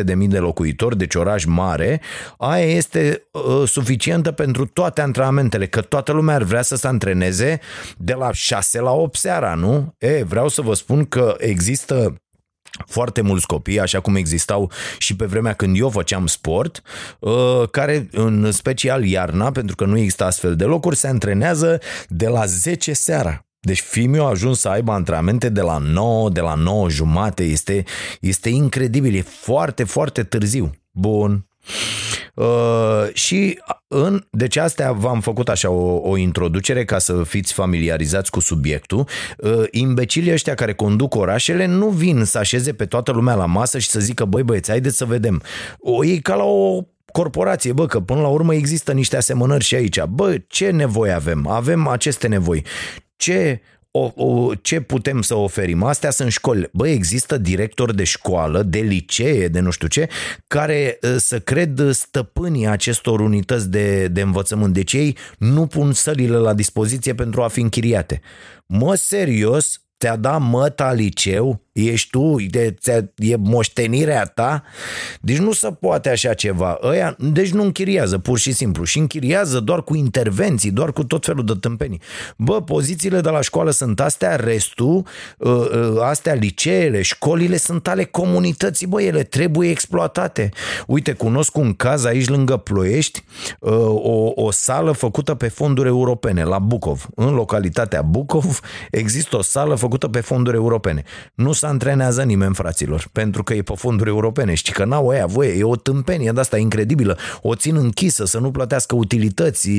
2-300 0.00 0.04
de 0.04 0.14
mii 0.14 0.28
de 0.28 0.38
locuitori, 0.38 0.98
deci 0.98 1.14
oraș 1.14 1.44
mare, 1.44 2.00
aia 2.38 2.64
este 2.64 3.28
uh, 3.30 3.68
suficientă 3.68 4.32
pentru 4.32 4.66
toate 4.66 5.00
antrenamentele, 5.00 5.66
că 5.66 5.80
toată 5.80 6.12
lumea 6.12 6.34
ar 6.34 6.42
vrea 6.42 6.62
să 6.62 6.76
se 6.76 6.86
antreneze 6.86 7.60
de 7.96 8.12
la 8.12 8.32
6 8.32 8.80
la 8.80 8.92
8 8.92 9.16
seara, 9.16 9.54
nu? 9.54 9.94
E, 9.98 10.22
vreau 10.22 10.48
să 10.48 10.62
vă 10.62 10.74
spun 10.74 11.04
că 11.04 11.34
există 11.38 12.20
foarte 12.86 13.20
mulți 13.20 13.46
copii, 13.46 13.80
așa 13.80 14.00
cum 14.00 14.16
existau 14.16 14.70
și 14.98 15.16
pe 15.16 15.24
vremea 15.24 15.52
când 15.52 15.78
eu 15.78 15.90
făceam 15.90 16.26
sport, 16.26 16.82
uh, 17.18 17.62
care 17.70 18.08
în 18.12 18.52
special 18.52 19.04
iarna, 19.04 19.50
pentru 19.50 19.76
că 19.76 19.84
nu 19.84 19.96
există 19.98 20.24
astfel 20.24 20.56
de 20.56 20.64
locuri, 20.64 20.96
se 20.96 21.08
antrenează 21.08 21.80
de 22.08 22.28
la 22.28 22.46
10 22.46 22.92
seara. 22.92 23.46
Deci 23.60 23.80
Fimiu 23.80 24.22
a 24.22 24.28
ajuns 24.28 24.60
să 24.60 24.68
aibă 24.68 24.92
antrenamente 24.92 25.48
de 25.48 25.60
la 25.60 25.78
9, 25.78 26.30
de 26.30 26.40
la 26.40 26.54
9 26.54 26.88
jumate, 26.90 27.44
este, 27.44 27.84
este 28.20 28.48
incredibil, 28.48 29.14
e 29.14 29.20
foarte, 29.20 29.84
foarte 29.84 30.22
târziu. 30.22 30.70
Bun. 30.90 31.46
Uh, 32.36 33.06
și 33.12 33.58
în, 33.88 34.26
deci 34.30 34.56
astea 34.56 34.92
v-am 34.92 35.20
făcut 35.20 35.48
așa 35.48 35.70
o, 35.70 36.10
o 36.10 36.16
introducere 36.16 36.84
ca 36.84 36.98
să 36.98 37.22
fiți 37.22 37.52
familiarizați 37.52 38.30
cu 38.30 38.40
subiectul. 38.40 39.08
Uh, 39.38 39.62
imbecilii 39.70 40.32
ăștia 40.32 40.54
care 40.54 40.74
conduc 40.74 41.14
orașele 41.14 41.66
nu 41.66 41.88
vin 41.88 42.24
să 42.24 42.38
așeze 42.38 42.72
pe 42.72 42.86
toată 42.86 43.12
lumea 43.12 43.34
la 43.34 43.46
masă 43.46 43.78
și 43.78 43.88
să 43.88 44.00
zică 44.00 44.24
băi 44.24 44.42
băieți, 44.42 44.70
haideți 44.70 44.96
să 44.96 45.04
vedem. 45.04 45.42
O 45.78 46.04
iei 46.04 46.20
ca 46.20 46.34
la 46.34 46.44
o 46.44 46.80
corporație, 47.12 47.72
bă, 47.72 47.86
că 47.86 48.00
până 48.00 48.20
la 48.20 48.28
urmă 48.28 48.54
există 48.54 48.92
niște 48.92 49.16
asemănări 49.16 49.64
și 49.64 49.74
aici. 49.74 50.02
Bă, 50.02 50.36
ce 50.46 50.70
nevoie 50.70 51.12
avem? 51.12 51.46
Avem 51.46 51.86
aceste 51.86 52.26
nevoi. 52.26 52.64
Ce 53.16 53.60
o, 53.96 54.24
o, 54.24 54.54
ce 54.54 54.80
putem 54.80 55.22
să 55.22 55.34
oferim? 55.34 55.82
Astea 55.82 56.10
sunt 56.10 56.30
școli. 56.30 56.68
Bă, 56.72 56.88
există 56.88 57.38
directori 57.38 57.96
de 57.96 58.04
școală, 58.04 58.62
de 58.62 58.78
licee, 58.78 59.48
de 59.48 59.60
nu 59.60 59.70
știu 59.70 59.88
ce, 59.88 60.08
care 60.46 60.98
ă, 61.02 61.18
să 61.18 61.38
cred 61.38 61.90
stăpânii 61.90 62.66
acestor 62.66 63.20
unități 63.20 63.70
de, 63.70 64.08
de 64.08 64.20
învățământ. 64.20 64.74
Deci 64.74 64.92
ei 64.92 65.16
nu 65.38 65.66
pun 65.66 65.92
sălile 65.92 66.36
la 66.36 66.54
dispoziție 66.54 67.14
pentru 67.14 67.42
a 67.42 67.48
fi 67.48 67.60
închiriate. 67.60 68.20
Mă, 68.66 68.94
serios, 68.94 69.80
ți-a 69.98 70.16
dat 70.16 70.40
măta 70.40 70.92
liceu 70.92 71.65
ești 71.76 72.10
tu, 72.10 72.36
de, 72.50 72.74
e 73.16 73.36
moștenirea 73.36 74.24
ta, 74.24 74.62
deci 75.20 75.36
nu 75.36 75.52
se 75.52 75.68
poate 75.80 76.08
așa 76.08 76.34
ceva. 76.34 76.78
Ăia, 76.82 77.16
deci 77.18 77.50
nu 77.50 77.62
închiriază, 77.62 78.18
pur 78.18 78.38
și 78.38 78.52
simplu, 78.52 78.84
și 78.84 78.98
închiriază 78.98 79.60
doar 79.60 79.82
cu 79.82 79.94
intervenții, 79.94 80.70
doar 80.70 80.92
cu 80.92 81.04
tot 81.04 81.24
felul 81.24 81.44
de 81.44 81.52
tâmpenii. 81.60 82.00
Bă, 82.36 82.62
pozițiile 82.62 83.20
de 83.20 83.28
la 83.30 83.40
școală 83.40 83.70
sunt 83.70 84.00
astea, 84.00 84.36
restul, 84.36 85.06
ă, 85.40 85.68
ă, 85.96 86.04
astea 86.04 86.34
liceele, 86.34 87.02
școlile 87.02 87.56
sunt 87.56 87.88
ale 87.88 88.04
comunității, 88.04 88.86
bă, 88.86 89.02
ele 89.02 89.22
trebuie 89.22 89.70
exploatate. 89.70 90.50
Uite, 90.86 91.12
cunosc 91.12 91.56
un 91.56 91.74
caz 91.74 92.04
aici 92.04 92.28
lângă 92.28 92.56
Ploiești, 92.56 93.24
ă, 93.62 93.74
o, 93.88 94.32
o 94.34 94.50
sală 94.50 94.92
făcută 94.92 95.34
pe 95.34 95.48
fonduri 95.48 95.88
europene, 95.88 96.44
la 96.44 96.58
Bucov. 96.58 97.06
În 97.14 97.34
localitatea 97.34 98.02
Bucov 98.02 98.60
există 98.90 99.36
o 99.36 99.42
sală 99.42 99.74
făcută 99.74 100.08
pe 100.08 100.20
fonduri 100.20 100.56
europene. 100.56 101.02
Nu 101.34 101.52
s 101.52 101.62
antrenează 101.66 102.22
nimeni, 102.22 102.54
fraților, 102.54 103.08
pentru 103.12 103.42
că 103.42 103.54
e 103.54 103.62
pe 103.62 103.72
fonduri 103.76 104.08
europene. 104.08 104.54
Știi 104.54 104.72
că 104.72 104.84
n-au 104.84 105.08
aia 105.08 105.26
voie, 105.26 105.58
e 105.58 105.64
o 105.64 105.76
tâmpenie 105.76 106.30
de 106.30 106.40
asta 106.40 106.58
incredibilă. 106.58 107.18
O 107.42 107.54
țin 107.54 107.76
închisă 107.76 108.24
să 108.24 108.38
nu 108.38 108.50
plătească 108.50 108.94
utilități, 108.94 109.70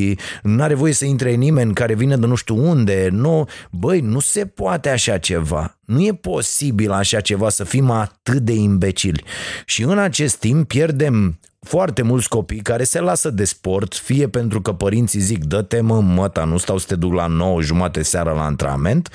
nu 0.44 0.64
are 0.64 0.74
voie 0.74 0.94
să 0.94 1.06
intre 1.06 1.32
nimeni 1.32 1.74
care 1.74 1.94
vine 1.94 2.18
de 2.18 2.26
nu 2.26 2.36
știu 2.36 2.70
unde. 2.70 3.10
Nu, 3.12 3.48
băi, 3.70 4.00
nu 4.00 4.20
se 4.20 4.46
poate 4.46 4.90
așa 4.90 5.18
ceva. 5.18 5.78
Nu 5.86 6.02
e 6.02 6.14
posibil 6.14 6.92
așa 6.92 7.20
ceva 7.20 7.50
să 7.50 7.64
fim 7.64 7.90
atât 7.90 8.40
de 8.40 8.54
imbecili. 8.54 9.24
Și 9.66 9.84
în 9.84 9.98
acest 9.98 10.36
timp 10.36 10.68
pierdem 10.68 11.40
foarte 11.60 12.02
mulți 12.02 12.30
copii 12.30 12.60
care 12.60 12.84
se 12.84 13.00
lasă 13.00 13.30
de 13.30 13.44
sport, 13.44 13.94
fie 13.94 14.28
pentru 14.28 14.62
că 14.62 14.74
părinții 14.74 15.20
zic 15.20 15.44
dă-te 15.44 15.82
mă, 15.82 16.02
măta, 16.02 16.44
nu 16.44 16.58
stau 16.58 16.78
să 16.78 16.86
te 16.88 16.96
duc 16.96 17.14
la 17.14 17.28
9 17.28 17.62
jumate 17.62 18.02
seara 18.02 18.32
la 18.32 18.46
antrenament, 18.46 19.10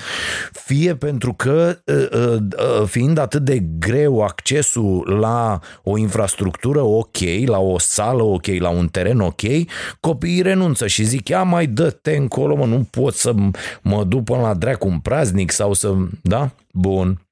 fie 0.51 0.95
pentru 0.95 1.33
că 1.33 1.77
ă, 1.87 2.07
ă, 2.13 2.39
ă, 2.81 2.85
fiind 2.85 3.17
atât 3.17 3.41
de 3.41 3.59
greu 3.59 4.21
accesul 4.21 5.17
la 5.19 5.59
o 5.83 5.97
infrastructură 5.97 6.81
ok, 6.81 7.17
la 7.45 7.59
o 7.59 7.79
sală 7.79 8.23
ok, 8.23 8.45
la 8.45 8.69
un 8.69 8.87
teren 8.87 9.19
ok, 9.19 9.41
copiii 9.99 10.41
renunță 10.41 10.87
și 10.87 11.03
zic 11.03 11.27
ia 11.27 11.43
mai 11.43 11.67
dă-te 11.67 12.15
încolo, 12.15 12.55
mă, 12.55 12.65
nu 12.65 12.87
pot 12.91 13.13
să 13.13 13.33
mă 13.81 14.03
duc 14.03 14.23
până 14.23 14.41
la 14.41 14.53
dracu 14.53 14.87
un 14.87 14.99
praznic 14.99 15.51
sau 15.51 15.73
să... 15.73 15.93
Da? 16.21 16.51
Bun. 16.71 17.22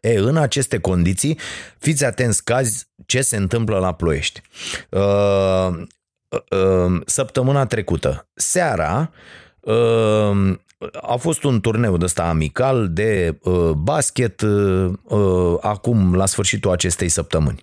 E, 0.00 0.18
în 0.18 0.36
aceste 0.36 0.78
condiții, 0.78 1.38
fiți 1.78 2.04
atenți 2.04 2.44
cazi 2.44 2.88
ce 3.06 3.20
se 3.20 3.36
întâmplă 3.36 3.78
la 3.78 3.92
Ploiești. 3.92 4.42
Uh, 4.88 5.68
uh, 6.50 7.00
săptămâna 7.06 7.66
trecută, 7.66 8.28
seara, 8.34 9.10
uh, 9.60 10.58
a 11.02 11.16
fost 11.16 11.42
un 11.42 11.60
turneu 11.60 11.96
de 11.96 12.04
ăsta 12.04 12.28
amical 12.28 12.88
de 12.92 13.38
uh, 13.42 13.70
basket 13.70 14.40
uh, 14.40 15.56
acum 15.60 16.14
la 16.14 16.26
sfârșitul 16.26 16.70
acestei 16.70 17.08
săptămâni. 17.08 17.62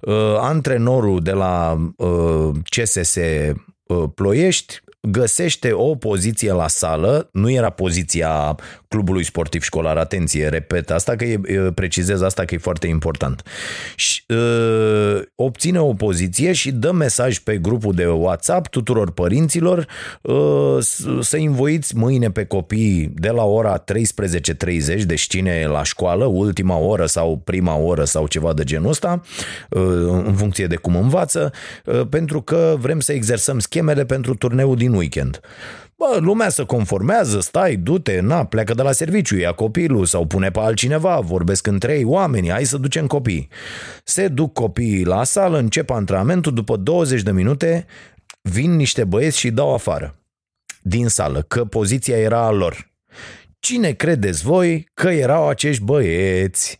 Uh, 0.00 0.36
antrenorul 0.38 1.20
de 1.22 1.32
la 1.32 1.78
uh, 1.96 2.50
CSS 2.70 3.14
uh, 3.14 4.04
Ploiești 4.14 4.80
găsește 5.00 5.72
o 5.72 5.94
poziție 5.94 6.52
la 6.52 6.68
sală, 6.68 7.28
nu 7.32 7.50
era 7.50 7.70
poziția 7.70 8.56
clubului 8.88 9.24
sportiv 9.24 9.62
școlar, 9.62 9.96
atenție, 9.96 10.48
repet 10.48 10.90
asta 10.90 11.16
că 11.16 11.24
e, 11.24 11.40
precizez 11.74 12.22
asta 12.22 12.44
că 12.44 12.54
e 12.54 12.58
foarte 12.58 12.86
important. 12.86 13.42
Și, 13.96 14.22
uh, 14.28 15.22
obține 15.34 15.80
o 15.80 15.92
poziție 15.92 16.52
și 16.52 16.72
dă 16.72 16.92
mesaj 16.92 17.38
pe 17.38 17.56
grupul 17.56 17.94
de 17.94 18.06
WhatsApp 18.06 18.68
tuturor 18.68 19.10
părinților 19.10 19.86
uh, 20.22 20.76
să 21.20 21.36
învoiți 21.36 21.96
mâine 21.96 22.30
pe 22.30 22.44
copii 22.44 23.12
de 23.14 23.30
la 23.30 23.44
ora 23.44 23.84
13.30, 24.98 25.02
deci 25.06 25.22
cine 25.22 25.50
e 25.50 25.66
la 25.66 25.82
școală, 25.82 26.24
ultima 26.24 26.76
oră 26.76 27.06
sau 27.06 27.40
prima 27.44 27.76
oră 27.76 28.04
sau 28.04 28.26
ceva 28.26 28.52
de 28.52 28.64
genul 28.64 28.88
ăsta, 28.90 29.22
uh, 29.70 29.82
în 30.24 30.34
funcție 30.34 30.66
de 30.66 30.76
cum 30.76 30.96
învață, 30.96 31.52
uh, 31.84 32.00
pentru 32.10 32.40
că 32.42 32.76
vrem 32.78 33.00
să 33.00 33.12
exersăm 33.12 33.58
schemele 33.58 34.04
pentru 34.04 34.34
turneul 34.34 34.76
din 34.76 34.89
weekend. 34.94 35.40
Bă, 35.96 36.18
lumea 36.20 36.48
se 36.48 36.64
conformează, 36.64 37.40
stai, 37.40 37.76
du-te, 37.76 38.20
na, 38.20 38.44
pleacă 38.44 38.74
de 38.74 38.82
la 38.82 38.92
serviciu, 38.92 39.36
ia 39.36 39.52
copilul 39.52 40.04
sau 40.04 40.26
pune 40.26 40.50
pe 40.50 40.58
altcineva, 40.58 41.18
vorbesc 41.18 41.66
între 41.66 41.96
ei 41.96 42.04
oamenii, 42.04 42.50
hai 42.50 42.64
să 42.64 42.76
ducem 42.76 43.06
copii. 43.06 43.48
Se 44.04 44.28
duc 44.28 44.52
copiii 44.52 45.04
la 45.04 45.24
sală, 45.24 45.58
încep 45.58 45.90
antrenamentul, 45.90 46.52
după 46.52 46.76
20 46.76 47.22
de 47.22 47.32
minute 47.32 47.86
vin 48.42 48.76
niște 48.76 49.04
băieți 49.04 49.38
și 49.38 49.50
dau 49.50 49.74
afară 49.74 50.14
din 50.82 51.08
sală, 51.08 51.42
că 51.48 51.64
poziția 51.64 52.18
era 52.18 52.44
a 52.44 52.50
lor. 52.50 52.90
Cine 53.58 53.92
credeți 53.92 54.42
voi 54.42 54.88
că 54.94 55.08
erau 55.08 55.48
acești 55.48 55.82
băieți? 55.82 56.78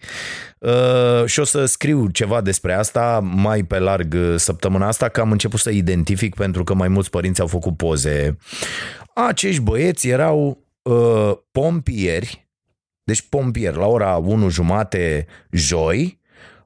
Uh, 0.61 1.25
și 1.27 1.41
o 1.41 1.45
să 1.45 1.65
scriu 1.65 2.09
ceva 2.09 2.41
despre 2.41 2.73
asta 2.73 3.21
mai 3.23 3.63
pe 3.63 3.79
larg 3.79 4.17
săptămâna 4.37 4.87
asta, 4.87 5.09
că 5.09 5.21
am 5.21 5.31
început 5.31 5.61
să 5.61 5.71
identific 5.71 6.35
pentru 6.35 6.65
că 6.65 6.75
mai 6.75 6.89
mulți 6.89 7.11
părinți 7.11 7.41
au 7.41 7.47
făcut 7.47 7.77
poze. 7.77 8.37
Acești 9.15 9.63
băieți 9.63 10.09
erau 10.09 10.67
uh, 10.83 11.33
pompieri, 11.51 12.49
deci 13.03 13.29
pompieri 13.29 13.77
la 13.77 13.87
ora 13.87 14.17
1 14.17 14.49
jumate 14.49 15.27
joi, 15.51 16.21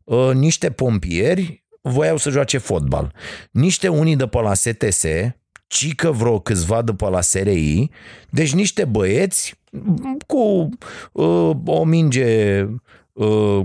uh, 0.05 0.31
niște 0.33 0.71
pompieri 0.71 1.65
voiau 1.81 2.17
să 2.17 2.31
joace 2.31 2.59
fotbal. 2.59 3.13
Niște 3.51 3.89
unii 3.89 4.17
de 4.17 4.27
pe 4.27 4.41
la 4.41 4.55
STS, 4.55 5.05
cică 5.67 6.11
vreo 6.11 6.41
câțiva 6.41 6.83
de 6.83 6.93
pe 6.93 7.09
la 7.09 7.21
SRI, 7.21 7.91
deci 8.31 8.53
niște 8.53 8.85
băieți 8.85 9.55
cu 10.27 10.69
uh, 11.13 11.51
o 11.65 11.85
minge 11.85 12.63
uh, 12.63 12.71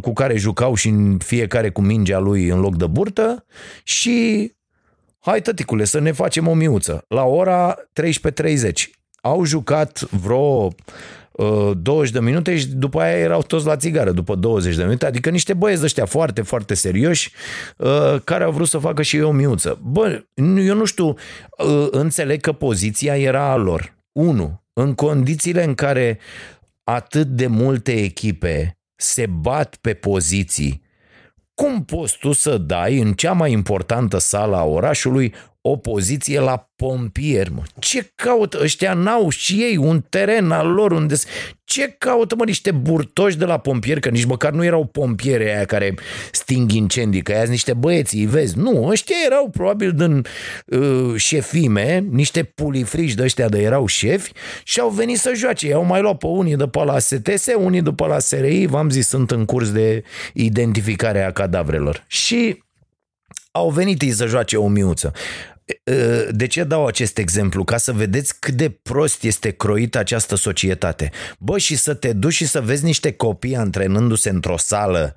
cu 0.02 0.14
care 0.14 0.38
jucau 0.38 0.76
și 0.76 0.88
în 0.88 1.18
fiecare 1.18 1.70
cu 1.70 1.82
mingea 1.82 2.20
lui 2.20 2.48
în 2.48 2.60
loc 2.60 2.76
de 2.76 2.88
burtă 2.88 3.46
și 3.84 4.52
hai 5.20 5.42
tăticule 5.42 5.84
să 5.84 6.00
ne 6.00 6.12
facem 6.12 6.48
o 6.48 6.54
miuță. 6.54 7.04
La 7.08 7.24
ora 7.24 7.76
13.30 7.76 8.72
au 9.22 9.46
jucat 9.46 10.00
vreo 10.00 10.70
20 11.74 12.08
uh, 12.08 12.14
de 12.14 12.20
minute 12.20 12.58
și 12.58 12.68
după 12.68 13.02
aia 13.02 13.18
erau 13.18 13.42
toți 13.42 13.66
la 13.66 13.76
țigară 13.76 14.12
după 14.12 14.36
20 14.36 14.76
de 14.76 14.84
minute, 14.84 15.06
adică 15.06 15.30
niște 15.30 15.54
băieți 15.54 15.84
ăștia 15.84 16.06
foarte, 16.06 16.42
foarte 16.42 16.74
serioși 16.74 17.32
uh, 17.78 18.16
care 18.24 18.44
au 18.44 18.52
vrut 18.52 18.68
să 18.68 18.78
facă 18.78 19.02
și 19.02 19.18
eu 19.18 19.28
o 19.28 19.32
miuță. 19.32 19.80
Bă, 19.84 20.24
eu 20.58 20.76
nu 20.76 20.86
știu, 20.86 21.08
uh, 21.08 21.88
înțeleg 21.92 22.42
că 22.42 22.52
poziția 22.52 23.18
era 23.18 23.52
a 23.52 23.56
lor. 23.56 23.98
Unu, 24.12 24.64
în 24.74 24.94
condițiile 24.94 25.64
în 25.64 25.74
care 25.74 26.20
atât 26.84 27.28
de 27.28 27.48
multe 27.48 27.92
echipe 27.92 28.79
se 29.02 29.26
bat 29.26 29.76
pe 29.76 29.94
poziții, 29.94 30.82
cum 31.54 31.86
poți 31.86 32.18
tu 32.18 32.32
să 32.32 32.58
dai 32.58 33.00
în 33.00 33.14
cea 33.14 33.34
mai 33.34 33.52
importantă 33.52 34.18
sală 34.18 34.56
a 34.56 34.64
orașului 34.64 35.34
o 35.70 35.76
poziție 35.76 36.40
la 36.40 36.70
pompieri, 36.76 37.52
mă. 37.52 37.62
Ce 37.80 38.12
caută? 38.16 38.60
Ăștia 38.62 38.94
n-au 38.94 39.30
și 39.30 39.54
ei 39.54 39.78
un 39.78 40.04
teren 40.10 40.52
al 40.52 40.68
lor 40.68 40.92
unde... 40.92 41.16
Ce 41.64 41.96
caută, 41.98 42.36
mă, 42.36 42.46
niște 42.46 42.72
burtoși 42.72 43.38
de 43.38 43.46
la 43.46 43.58
pompieri? 43.58 44.00
Că 44.00 44.10
nici 44.10 44.26
măcar 44.26 44.52
nu 44.52 44.64
erau 44.64 44.86
pompieri 44.86 45.44
aia 45.44 45.66
care 45.66 45.94
sting 46.32 46.72
incendii, 46.72 47.22
că 47.22 47.32
aia 47.32 47.44
niște 47.44 47.74
băieți, 47.74 48.16
îi 48.16 48.26
vezi. 48.26 48.58
Nu, 48.58 48.88
ăștia 48.88 49.16
erau 49.26 49.50
probabil 49.50 49.92
din 49.92 50.26
uh, 50.66 51.16
șefime, 51.16 52.06
niște 52.10 52.44
pulifriși 52.44 53.16
de 53.16 53.24
ăștia 53.24 53.50
de 53.50 53.62
erau 53.62 53.86
șefi 53.86 54.32
și 54.64 54.80
au 54.80 54.90
venit 54.90 55.18
să 55.18 55.32
joace. 55.36 55.68
I-au 55.68 55.84
mai 55.84 56.02
luat 56.02 56.18
pe 56.18 56.28
unii 56.28 56.56
de 56.56 56.68
pe 56.68 56.84
la 56.84 57.00
STS, 57.00 57.48
unii 57.58 57.82
de 57.82 57.92
pe 57.92 58.06
la 58.06 58.20
SRI, 58.20 58.66
v-am 58.66 58.90
zis, 58.90 59.08
sunt 59.08 59.32
în 59.32 59.46
curs 59.46 59.72
de 59.72 60.04
identificare 60.34 61.24
a 61.24 61.32
cadavrelor. 61.32 62.06
Și 62.08 62.64
au 63.52 63.70
venit 63.70 64.02
ei 64.02 64.12
să 64.12 64.26
joace 64.26 64.58
o 64.58 64.68
miuță. 64.68 65.12
De 66.30 66.48
ce 66.48 66.64
dau 66.64 66.86
acest 66.86 67.18
exemplu? 67.18 67.64
Ca 67.64 67.78
să 67.78 67.92
vedeți 67.92 68.40
cât 68.40 68.54
de 68.54 68.70
prost 68.70 69.24
este 69.24 69.50
croită 69.50 69.98
această 69.98 70.36
societate. 70.36 71.12
Bă, 71.40 71.58
și 71.58 71.76
să 71.76 71.94
te 71.94 72.14
duci 72.14 72.34
și 72.34 72.48
să 72.48 72.62
vezi 72.62 72.84
niște 72.84 73.12
copii 73.12 73.56
antrenându-se 73.56 74.30
într-o 74.30 74.58
sală 74.58 75.16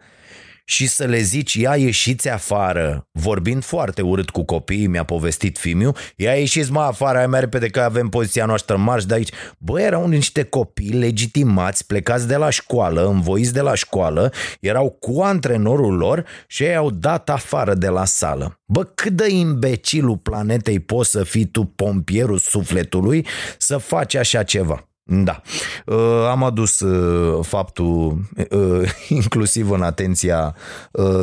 și 0.65 0.87
să 0.87 1.05
le 1.05 1.21
zici, 1.21 1.55
ia 1.55 1.77
ieșiți 1.77 2.29
afară, 2.29 3.09
vorbind 3.11 3.65
foarte 3.65 4.03
urât 4.03 4.31
cu 4.31 4.45
copiii, 4.45 4.87
mi-a 4.87 5.05
povestit 5.05 5.59
Fimiu, 5.59 5.93
ia 6.17 6.35
ieșiți 6.35 6.73
mă 6.73 6.81
afară, 6.81 7.19
ai 7.19 7.27
mai 7.27 7.41
repede 7.41 7.69
că 7.69 7.81
avem 7.81 8.09
poziția 8.09 8.47
noastră 8.47 8.77
marș 8.77 9.05
de 9.05 9.15
aici. 9.15 9.31
Bă, 9.59 9.81
erau 9.81 10.07
niște 10.07 10.43
copii 10.43 10.93
legitimați, 10.93 11.87
plecați 11.87 12.29
de 12.29 12.37
la 12.37 12.51
școală, 12.51 13.07
învoiți 13.07 13.53
de 13.53 13.61
la 13.61 13.75
școală, 13.75 14.33
erau 14.61 14.91
cu 14.91 15.21
antrenorul 15.21 15.97
lor 15.97 16.25
și 16.47 16.63
ei 16.63 16.77
au 16.77 16.91
dat 16.91 17.31
afară 17.31 17.75
de 17.75 17.89
la 17.89 18.05
sală. 18.05 18.61
Bă, 18.65 18.85
cât 18.85 19.13
de 19.13 19.31
imbecilul 19.31 20.17
planetei 20.17 20.81
poți 20.81 21.11
să 21.11 21.25
fii 21.25 21.45
tu 21.45 21.65
pompierul 21.65 22.39
sufletului 22.39 23.27
să 23.59 23.77
faci 23.77 24.15
așa 24.15 24.43
ceva? 24.43 24.92
Da. 25.05 25.43
Uh, 25.87 26.27
am 26.31 26.45
adus 26.45 26.81
uh, 26.81 27.45
faptul 27.45 28.21
uh, 28.51 28.91
inclusiv 29.09 29.71
în 29.71 29.83
atenția 29.83 30.55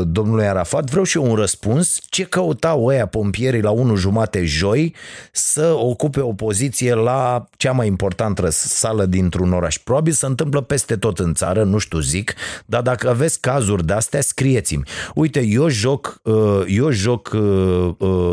domnului 0.04 0.46
Arafat. 0.46 0.90
Vreau 0.90 1.04
și 1.04 1.18
eu 1.18 1.30
un 1.30 1.36
răspuns. 1.36 2.00
Ce 2.10 2.24
căutau 2.24 2.86
ăia 2.86 3.06
pompierii 3.06 3.62
la 3.62 3.70
1 3.70 3.96
jumate 3.96 4.46
joi 4.46 4.96
să 5.32 5.74
ocupe 5.76 6.20
o 6.20 6.34
poziție 6.34 6.94
la 6.94 7.46
cea 7.58 7.72
mai 7.72 7.88
importantă 7.88 8.50
sală 8.50 9.06
dintr-un 9.06 9.54
oraș? 9.54 9.78
Probabil 9.78 10.14
se 10.14 10.26
întâmplă 10.26 10.62
peste 10.62 10.96
tot 10.96 11.20
în 11.20 11.34
țară, 11.34 11.64
nu 11.64 11.78
știu 11.78 12.00
zic, 12.00 12.34
dar 12.66 12.82
dacă 12.82 13.10
aveți 13.10 13.40
cazuri 13.40 13.86
de 13.86 13.94
astea, 13.94 14.22
scrieți-mi. 14.22 14.84
Uite, 15.16 15.42
eu 15.46 15.68
joc, 15.68 16.22
eu 16.68 16.90
joc 16.90 17.36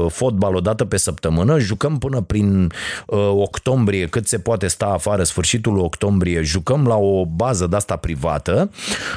fotbal 0.09 0.55
o 0.55 0.61
dată 0.61 0.85
pe 0.85 0.97
săptămână, 0.97 1.59
jucăm 1.59 1.99
până 1.99 2.21
prin 2.21 2.73
octombrie 3.31 4.07
cât 4.07 4.27
se 4.27 4.39
poate 4.39 4.67
sta 4.67 4.87
afară 4.87 5.23
sfârșitul 5.37 5.79
octombrie 5.79 6.43
jucăm 6.43 6.87
la 6.87 6.97
o 6.97 7.27
bază 7.27 7.67
de 7.67 7.77
asta 7.77 7.97
privată 7.97 8.71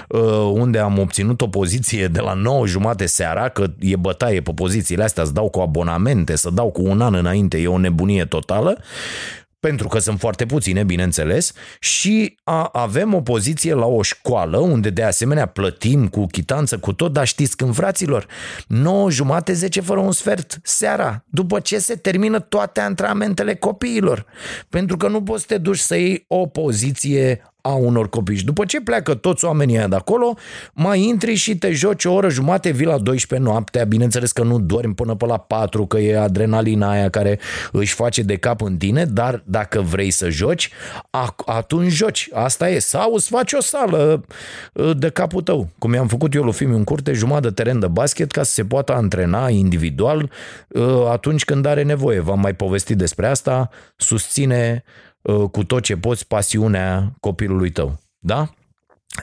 uh, 0.08 0.52
unde 0.54 0.80
am 0.80 1.00
obținut 1.00 1.42
o 1.42 1.48
poziție 1.48 2.08
de 2.08 2.20
la 2.20 2.34
9 2.34 2.68
jumate 2.68 3.06
seara, 3.06 3.50
că 3.50 3.66
e 3.80 3.96
bătaie 3.96 4.42
pe 4.42 4.52
pozițiile 4.52 5.04
astea, 5.04 5.24
să 5.24 5.32
dau 5.32 5.50
cu 5.50 5.60
abonamente, 5.60 6.36
să 6.36 6.50
dau 6.50 6.70
cu 6.70 6.82
un 6.82 7.02
an 7.02 7.14
înainte, 7.14 7.58
e 7.58 7.68
o 7.68 7.78
nebunie 7.78 8.26
totală 8.26 8.78
pentru 9.60 9.88
că 9.88 10.00
sunt 10.00 10.20
foarte 10.20 10.46
puține, 10.46 10.84
bineînțeles, 10.84 11.54
și 11.80 12.38
a, 12.44 12.70
avem 12.74 13.14
o 13.14 13.22
poziție 13.22 13.74
la 13.74 13.86
o 13.86 14.02
școală 14.02 14.58
unde 14.58 14.90
de 14.90 15.04
asemenea 15.04 15.46
plătim 15.46 16.08
cu 16.08 16.26
chitanță, 16.26 16.78
cu 16.78 16.94
tot, 16.94 17.14
dar 17.14 17.28
știți 17.28 17.58
când, 17.58 17.76
fraților, 17.76 18.28
9 18.68 19.12
jumate, 19.12 19.54
10 19.54 19.82
fără 19.82 20.00
un 20.00 20.12
sfert 20.12 20.60
seara, 20.64 21.24
după 21.30 21.60
ce 21.60 21.80
se 21.80 21.96
termină 21.96 22.40
toate 22.40 22.80
antrenamentele 22.80 23.56
copiilor. 23.56 24.26
Pentru 24.70 24.98
că 24.98 25.08
nu 25.08 25.24
poți 25.24 25.42
să 25.42 25.48
te 25.48 25.58
duci 25.58 25.78
să 25.78 25.96
iei 25.96 26.26
o 26.28 26.46
poziție 26.46 27.42
a 27.62 27.74
unor 27.74 28.10
copii. 28.10 28.36
Și 28.36 28.46
după 28.46 28.66
ce 28.66 28.82
pleacă 28.82 29.14
toți 29.14 29.46
oamenii 29.46 29.78
de 29.78 29.96
acolo, 29.96 30.38
mai 30.74 31.04
intri 31.04 31.34
și 31.36 31.58
te 31.58 31.72
joci 31.72 32.06
o 32.06 32.14
oră 32.14 32.30
jumate, 32.30 32.70
vii 32.70 32.86
la 32.86 32.98
12 32.98 33.50
noaptea, 33.50 33.84
bineînțeles 33.84 34.32
că 34.32 34.44
nu 34.44 34.60
dormi 34.60 34.94
până 34.94 35.16
pe 35.16 35.26
la 35.26 35.38
4, 35.38 35.86
că 35.86 35.98
e 35.98 36.20
adrenalina 36.20 36.90
aia 36.90 37.10
care 37.10 37.40
își 37.72 37.94
face 37.94 38.22
de 38.22 38.36
cap 38.36 38.62
în 38.62 38.78
tine, 38.78 39.06
dar 39.06 39.44
dacă 39.46 39.82
vrei 39.82 40.12
să 40.12 40.30
joci, 40.30 40.70
atunci 41.46 41.92
joci. 41.92 42.30
Asta 42.34 42.70
e. 42.70 42.80
Sau 42.80 43.14
îți 43.14 43.30
faci 43.30 43.54
o 43.54 43.62
sală 43.62 44.24
ă, 44.78 44.94
de 44.94 45.10
capul 45.10 45.42
tău. 45.42 45.68
Cum 45.78 45.94
i-am 45.94 46.08
făcut 46.08 46.34
eu 46.34 46.44
lui 46.44 46.54
Fimiu 46.54 46.76
în 46.76 46.84
curte, 46.84 47.14
jumătate 47.14 47.48
de 47.48 47.54
teren 47.54 47.80
de 47.80 47.88
basket 47.88 48.32
ca 48.32 48.44
să 48.44 48.52
se 48.52 48.64
poată 48.66 48.94
antrena 48.94 49.50
individual 49.50 50.32
ă, 50.76 51.10
atunci 51.12 51.46
când 51.46 51.66
are 51.66 51.84
nevoie. 51.84 52.20
V-am 52.20 52.40
mai 52.40 52.54
povestit 52.54 52.98
despre 52.98 53.28
asta. 53.28 53.70
Susține 53.96 54.84
Uh, 54.84 55.09
cu 55.52 55.64
tot 55.64 55.84
ce 55.84 55.98
poți 55.98 56.28
pasiunea 56.28 57.14
copilului 57.20 57.70
tău. 57.72 58.00
Da? 58.20 58.54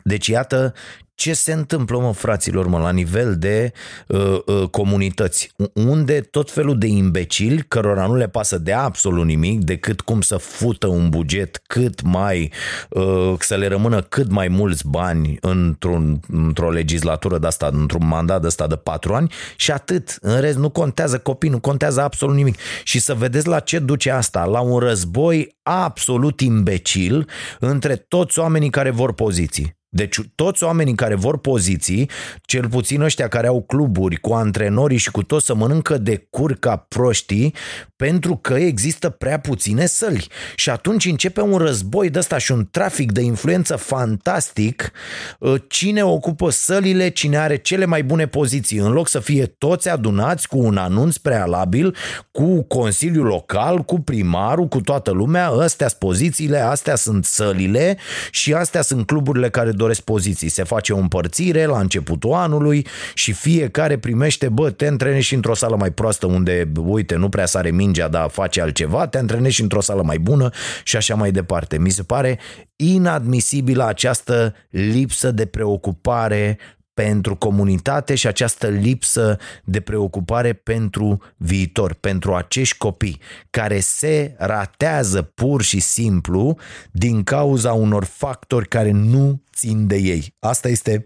Deci 0.05 0.27
iată 0.27 0.75
ce 1.17 1.33
se 1.33 1.53
întâmplă, 1.53 1.99
mă, 1.99 2.13
fraților, 2.13 2.67
mă, 2.67 2.79
la 2.79 2.91
nivel 2.91 3.37
de 3.39 3.73
uh, 4.07 4.39
uh, 4.47 4.69
comunități, 4.71 5.51
unde 5.73 6.21
tot 6.21 6.51
felul 6.51 6.79
de 6.79 6.87
imbecili, 6.87 7.63
cărora 7.69 8.07
nu 8.07 8.15
le 8.15 8.29
pasă 8.29 8.59
de 8.59 8.73
absolut 8.73 9.25
nimic, 9.25 9.65
decât 9.65 10.01
cum 10.01 10.21
să 10.21 10.37
fută 10.37 10.87
un 10.87 11.09
buget 11.09 11.63
cât 11.67 12.03
mai, 12.03 12.53
uh, 12.91 13.35
să 13.39 13.55
le 13.55 13.67
rămână 13.67 14.01
cât 14.03 14.31
mai 14.31 14.49
mulți 14.49 14.89
bani 14.89 15.39
într-un, 15.41 16.21
într-o 16.29 16.71
legislatură 16.71 17.39
de 17.39 17.47
asta, 17.47 17.71
într-un 17.73 18.07
mandat 18.07 18.41
de 18.41 18.47
asta 18.47 18.67
de 18.67 18.77
patru 18.77 19.15
ani 19.15 19.33
și 19.57 19.71
atât. 19.71 20.19
În 20.21 20.41
rest, 20.41 20.59
nu 20.59 20.71
contează 20.71 21.19
copii, 21.19 21.51
nu 21.51 21.61
contează 21.61 22.01
absolut 22.03 22.35
nimic. 22.37 22.59
Și 22.83 22.99
să 22.99 23.15
vedeți 23.15 23.47
la 23.47 23.61
ce 23.61 23.79
duce 23.79 24.11
asta, 24.11 24.45
la 24.45 24.61
un 24.61 24.79
război 24.79 25.57
absolut 25.63 26.41
imbecil 26.41 27.29
între 27.61 27.97
toți 27.97 28.39
oamenii 28.39 28.71
care 28.71 28.91
vor 28.91 29.13
poziții. 29.13 29.76
Deci 29.89 30.21
toți 30.35 30.65
oamenii 30.65 30.95
care 30.95 31.15
vor 31.15 31.39
poziții, 31.39 32.11
cel 32.43 32.69
puțin 32.69 33.01
ăștia 33.01 33.29
care 33.29 33.47
au 33.47 33.63
cluburi 33.63 34.17
cu 34.17 34.33
antrenorii 34.33 34.99
și 34.99 35.11
cu 35.11 35.23
tot 35.23 35.43
să 35.43 35.55
mănâncă 35.55 35.99
de 35.99 36.27
cur 36.31 36.55
ca 36.55 36.77
proștii, 36.77 37.55
pentru 37.97 38.37
că 38.37 38.55
există 38.55 39.11
prea 39.11 39.39
puține 39.39 39.87
săli. 39.87 40.27
Și 40.57 40.71
atunci 40.71 41.05
începe 41.05 41.41
un 41.41 41.59
război 41.59 42.11
de 42.11 42.19
ăsta 42.19 42.39
și 42.39 42.53
un 42.53 42.69
trafic 42.71 43.13
de 43.13 43.21
influență 43.21 43.77
fantastic. 43.77 44.93
Uh, 45.39 45.55
cine 45.69 46.05
ocupă 46.05 46.51
sălile, 46.51 47.09
cine 47.09 47.37
are 47.37 47.57
cele 47.57 47.85
mai 47.85 48.05
bune 48.05 48.27
poziții, 48.27 48.79
în 48.79 48.93
loc 48.93 49.09
să 49.09 49.21
fie 49.21 49.47
toți 49.47 49.89
adunați 49.89 50.49
cu 50.49 50.59
un 50.59 50.77
anunț 50.77 51.17
prealabil, 51.17 51.97
cu 52.31 52.63
Consiliul 52.63 53.27
Local, 53.27 53.79
cu 53.79 54.01
primarul, 54.01 54.69
cu 54.69 54.81
toată 54.81 55.11
lumea, 55.11 55.49
astea 55.49 55.89
sunt 55.89 56.01
pozițiile, 56.01 56.59
astea 56.59 56.95
sunt 56.95 57.25
sălile 57.25 57.97
și 58.31 58.53
astea 58.53 58.83
sunt 58.83 59.07
cluburile 59.07 59.51
care 59.51 59.71
doresc 59.77 60.01
poziții. 60.01 60.49
Se 60.49 60.63
face 60.63 60.93
o 60.93 60.99
împărțire 60.99 61.65
la 61.65 61.79
începutul 61.79 62.33
anului 62.33 62.87
și 63.15 63.33
fiecare 63.33 63.99
primește, 63.99 64.49
bă, 64.49 64.71
te 64.71 64.87
antrenezi 64.87 65.27
și 65.27 65.35
într-o 65.35 65.55
sală 65.55 65.77
mai 65.77 65.91
proastă 65.91 66.27
unde, 66.27 66.73
uite, 66.85 67.17
nu 67.17 67.29
prea 67.29 67.47
sare 67.47 67.71
mingea, 67.71 68.09
dar 68.09 68.29
face 68.29 68.61
altceva, 68.61 69.07
te 69.07 69.19
antrenezi 69.19 69.55
și 69.55 69.63
într-o 69.63 69.81
sală 69.81 70.03
mai 70.03 70.19
bună 70.19 70.51
și 70.85 70.97
așa 70.97 71.15
mai 71.15 71.31
departe. 71.31 71.79
Mi 71.79 71.91
se 71.91 72.03
pare 72.03 72.39
inadmisibilă 72.77 73.87
această 73.87 74.55
lipsă 74.71 75.31
de 75.31 75.47
preocupare 75.47 76.59
pentru 76.97 77.37
comunitate 77.37 78.15
și 78.15 78.27
această 78.27 78.69
lipsă 78.69 79.39
de 79.65 79.81
preocupare 79.81 80.53
pentru 80.53 81.23
viitor, 81.37 81.93
pentru 81.93 82.35
acești 82.35 82.77
copii 82.77 83.21
care 83.51 83.81
se 83.81 84.35
ratează 84.39 85.23
pur 85.23 85.63
și 85.63 85.81
simplu 85.81 86.57
din 86.91 87.23
cauza 87.23 87.73
unor 87.73 88.05
factori 88.05 88.69
care 88.69 88.91
nu 88.91 89.43
țin 89.55 89.87
de 89.87 89.97
ei. 89.97 90.35
Asta 90.39 90.69
este 90.69 91.05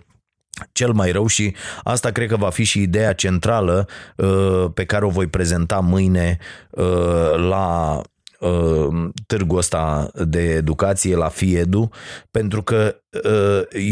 cel 0.72 0.92
mai 0.92 1.10
rău 1.10 1.26
și 1.26 1.54
asta 1.82 2.10
cred 2.10 2.28
că 2.28 2.36
va 2.36 2.50
fi 2.50 2.64
și 2.64 2.82
ideea 2.82 3.12
centrală 3.12 3.88
uh, 4.16 4.66
pe 4.74 4.84
care 4.84 5.04
o 5.04 5.08
voi 5.08 5.26
prezenta 5.26 5.78
mâine 5.78 6.38
uh, 6.70 7.34
la 7.48 8.00
uh, 8.40 9.08
târgul 9.26 9.58
ăsta 9.58 10.10
de 10.24 10.42
educație 10.42 11.16
la 11.16 11.28
FIEDU, 11.28 11.90
pentru 12.30 12.62
că 12.62 12.94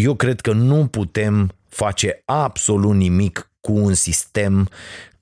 eu 0.02 0.14
cred 0.14 0.40
că 0.40 0.52
nu 0.52 0.86
putem 0.86 1.52
face 1.68 2.22
absolut 2.24 2.94
nimic 2.94 3.50
cu 3.60 3.72
un 3.72 3.94
sistem 3.94 4.68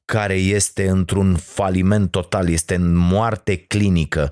care 0.06 0.35
este 0.35 0.88
într-un 0.88 1.37
faliment 1.37 2.11
total, 2.11 2.48
este 2.48 2.74
în 2.74 2.96
moarte 2.96 3.56
clinică. 3.56 4.30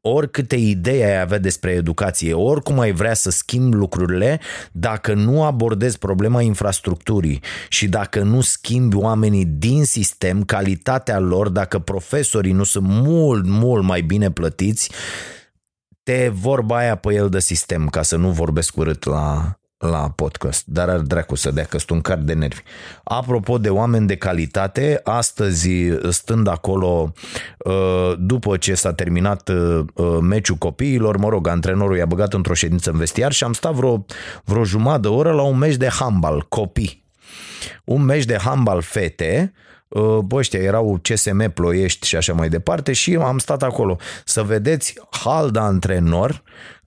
Oricâte 0.00 0.56
idei 0.56 1.04
ai 1.04 1.20
avea 1.20 1.38
despre 1.38 1.70
educație, 1.70 2.34
oricum 2.34 2.78
ai 2.78 2.92
vrea 2.92 3.14
să 3.14 3.30
schimbi 3.30 3.76
lucrurile, 3.76 4.40
dacă 4.72 5.14
nu 5.14 5.44
abordezi 5.44 5.98
problema 5.98 6.42
infrastructurii 6.42 7.42
și 7.68 7.88
dacă 7.88 8.22
nu 8.22 8.40
schimbi 8.40 8.96
oamenii 8.96 9.44
din 9.44 9.84
sistem, 9.84 10.42
calitatea 10.42 11.18
lor, 11.18 11.48
dacă 11.48 11.78
profesorii 11.78 12.52
nu 12.52 12.64
sunt 12.64 12.86
mult, 12.86 13.46
mult 13.46 13.84
mai 13.84 14.00
bine 14.00 14.30
plătiți, 14.30 14.90
te 16.02 16.28
vorba 16.28 16.76
aia 16.76 16.94
pe 16.94 17.14
el 17.14 17.28
de 17.28 17.40
sistem, 17.40 17.88
ca 17.88 18.02
să 18.02 18.16
nu 18.16 18.30
vorbesc 18.30 18.76
urât 18.76 19.04
la, 19.04 19.56
la 19.86 20.12
podcast, 20.16 20.66
dar 20.66 20.88
ar 20.88 20.98
dracu 20.98 21.34
să 21.34 21.50
dea 21.50 21.64
că 21.64 21.78
sunt 21.78 21.90
un 21.90 22.00
car 22.00 22.18
de 22.18 22.32
nervi. 22.32 22.62
Apropo 23.04 23.58
de 23.58 23.68
oameni 23.68 24.06
de 24.06 24.16
calitate, 24.16 25.00
astăzi 25.04 25.70
stând 26.10 26.48
acolo 26.48 27.12
uh, 27.58 28.12
după 28.18 28.56
ce 28.56 28.74
s-a 28.74 28.92
terminat 28.92 29.48
uh, 29.48 29.84
meciul 30.20 30.56
copiilor, 30.56 31.16
mă 31.16 31.28
rog, 31.28 31.48
antrenorul 31.48 31.96
i-a 31.96 32.06
băgat 32.06 32.32
într-o 32.32 32.54
ședință 32.54 32.90
în 32.90 32.98
vestiar 32.98 33.32
și 33.32 33.44
am 33.44 33.52
stat 33.52 33.72
vreo, 33.72 34.04
vreo 34.44 34.64
jumătate 34.64 35.00
de 35.00 35.08
oră 35.08 35.32
la 35.32 35.42
un 35.42 35.58
meci 35.58 35.76
de 35.76 35.88
handbal, 35.88 36.46
copii. 36.48 37.04
Un 37.84 38.04
meci 38.04 38.24
de 38.24 38.36
handbal 38.36 38.80
fete, 38.80 39.52
uh, 39.88 40.18
bă, 40.18 40.36
ăștia 40.36 40.60
erau 40.60 40.98
CSM 41.02 41.52
Ploiești 41.52 42.06
și 42.06 42.16
așa 42.16 42.32
mai 42.32 42.48
departe 42.48 42.92
și 42.92 43.14
am 43.14 43.38
stat 43.38 43.62
acolo 43.62 43.96
să 44.24 44.42
vedeți 44.42 44.94
hal 45.10 45.50
de 45.50 45.58
antrenor 45.58 46.42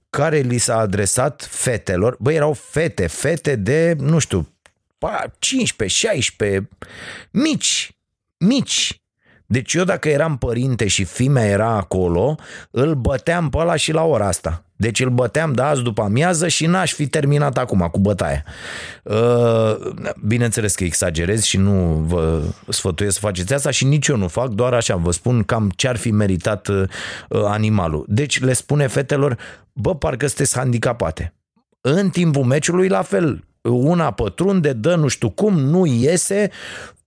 care 0.10 0.40
li 0.40 0.58
s-a 0.58 0.78
adresat 0.78 1.48
fetelor, 1.50 2.18
băi, 2.20 2.36
erau 2.36 2.54
fete, 2.54 3.08
fete 3.08 3.56
de, 3.56 3.96
nu 4.00 4.20
știu, 4.20 4.48
15, 5.40 6.08
16, 6.08 6.68
mici, 7.32 7.92
mici. 8.38 9.02
Deci 9.50 9.74
eu 9.74 9.84
dacă 9.84 10.10
eram 10.10 10.38
părinte 10.38 10.88
și 10.88 11.04
fimea 11.04 11.46
era 11.46 11.70
acolo, 11.70 12.36
îl 12.72 12.96
băteam 12.96 13.50
pe 13.50 13.58
ăla 13.58 13.76
și 13.76 13.92
la 13.92 14.04
ora 14.04 14.28
asta. 14.28 14.62
Deci 14.76 15.00
îl 15.00 15.10
băteam 15.10 15.54
de 15.54 15.62
azi 15.62 15.82
după 15.82 16.02
amiază 16.02 16.48
și 16.48 16.66
n-aș 16.66 16.94
fi 16.94 17.08
terminat 17.08 17.58
acum 17.58 17.88
cu 17.92 18.00
bătaia. 18.00 18.44
Uh, 19.04 19.76
bineînțeles 20.26 20.76
că 20.76 20.84
exagerez 20.84 21.44
și 21.44 21.58
nu 21.58 22.04
vă 22.08 22.42
sfătuiesc 22.70 23.14
să 23.14 23.20
faceți 23.22 23.54
asta 23.54 23.72
și 23.72 23.86
nici 23.86 24.08
eu 24.08 24.18
nu 24.18 24.28
fac, 24.28 24.48
doar 24.48 24.74
așa 24.74 24.96
vă 24.96 25.12
spun 25.12 25.44
cam 25.44 25.72
ce 25.76 25.88
ar 25.88 25.96
fi 25.96 26.12
meritat 26.12 26.68
uh, 26.68 26.88
animalul. 27.30 28.06
Deci 28.08 28.40
le 28.40 28.54
spune 28.54 28.88
fetelor, 28.88 29.38
bă, 29.74 29.96
parcă 29.96 30.28
sunteți 30.28 30.58
handicapate. 30.58 31.34
În 31.82 32.10
timpul 32.10 32.44
meciului, 32.44 32.88
la 32.88 33.02
fel, 33.02 33.44
una 33.62 34.12
pătrunde, 34.12 34.74
dă 34.74 34.96
nu 34.96 35.08
știu 35.08 35.30
cum, 35.30 35.60
nu 35.60 35.86
iese, 35.86 36.52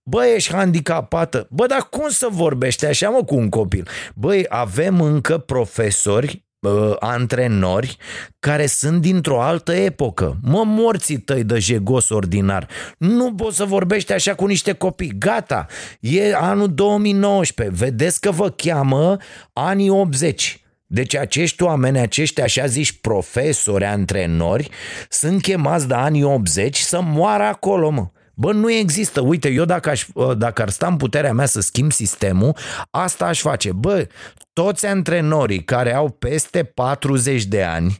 Bă, 0.03 0.25
ești 0.25 0.53
handicapată. 0.53 1.47
Bă, 1.49 1.65
dar 1.65 1.87
cum 1.89 2.09
să 2.09 2.27
vorbește 2.31 2.87
așa, 2.87 3.09
mă, 3.09 3.23
cu 3.23 3.35
un 3.35 3.49
copil? 3.49 3.87
Băi, 4.15 4.45
avem 4.49 5.01
încă 5.01 5.37
profesori 5.37 6.45
uh, 6.59 6.95
antrenori 6.99 7.97
care 8.39 8.65
sunt 8.65 9.01
dintr-o 9.01 9.41
altă 9.41 9.73
epocă. 9.73 10.37
Mă, 10.41 10.63
morții 10.65 11.17
tăi 11.17 11.43
de 11.43 11.59
jegos 11.59 12.09
ordinar. 12.09 12.67
Nu 12.97 13.33
poți 13.33 13.55
să 13.55 13.65
vorbești 13.65 14.13
așa 14.13 14.35
cu 14.35 14.45
niște 14.45 14.73
copii. 14.73 15.13
Gata, 15.17 15.65
e 15.99 16.35
anul 16.35 16.73
2019. 16.73 17.75
Vedeți 17.75 18.19
că 18.19 18.31
vă 18.31 18.49
cheamă 18.49 19.17
anii 19.53 19.89
80. 19.89 20.65
Deci 20.85 21.15
acești 21.15 21.63
oameni, 21.63 21.99
acești 21.99 22.41
așa 22.41 22.65
zici 22.65 22.99
profesori, 22.99 23.85
antrenori, 23.85 24.69
sunt 25.09 25.41
chemați 25.41 25.87
de 25.87 25.93
anii 25.93 26.23
80 26.23 26.77
să 26.77 27.01
moară 27.01 27.43
acolo, 27.43 27.89
mă. 27.89 28.07
Bă, 28.33 28.51
nu 28.51 28.71
există. 28.71 29.21
Uite, 29.21 29.49
eu 29.49 29.65
dacă, 29.65 29.89
aș, 29.89 30.05
dacă 30.37 30.61
ar 30.61 30.69
sta 30.69 30.87
în 30.87 30.97
puterea 30.97 31.33
mea 31.33 31.45
să 31.45 31.61
schimb 31.61 31.91
sistemul, 31.91 32.55
asta 32.89 33.25
aș 33.25 33.41
face. 33.41 33.71
Bă, 33.71 34.07
toți 34.53 34.85
antrenorii 34.85 35.63
care 35.63 35.93
au 35.93 36.09
peste 36.09 36.63
40 36.63 37.43
de 37.43 37.63
ani, 37.63 37.99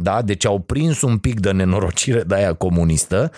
da? 0.00 0.22
deci 0.22 0.46
au 0.46 0.58
prins 0.58 1.02
un 1.02 1.18
pic 1.18 1.40
de 1.40 1.50
nenorocire 1.50 2.22
de 2.22 2.34
aia 2.34 2.52
comunistă, 2.52 3.30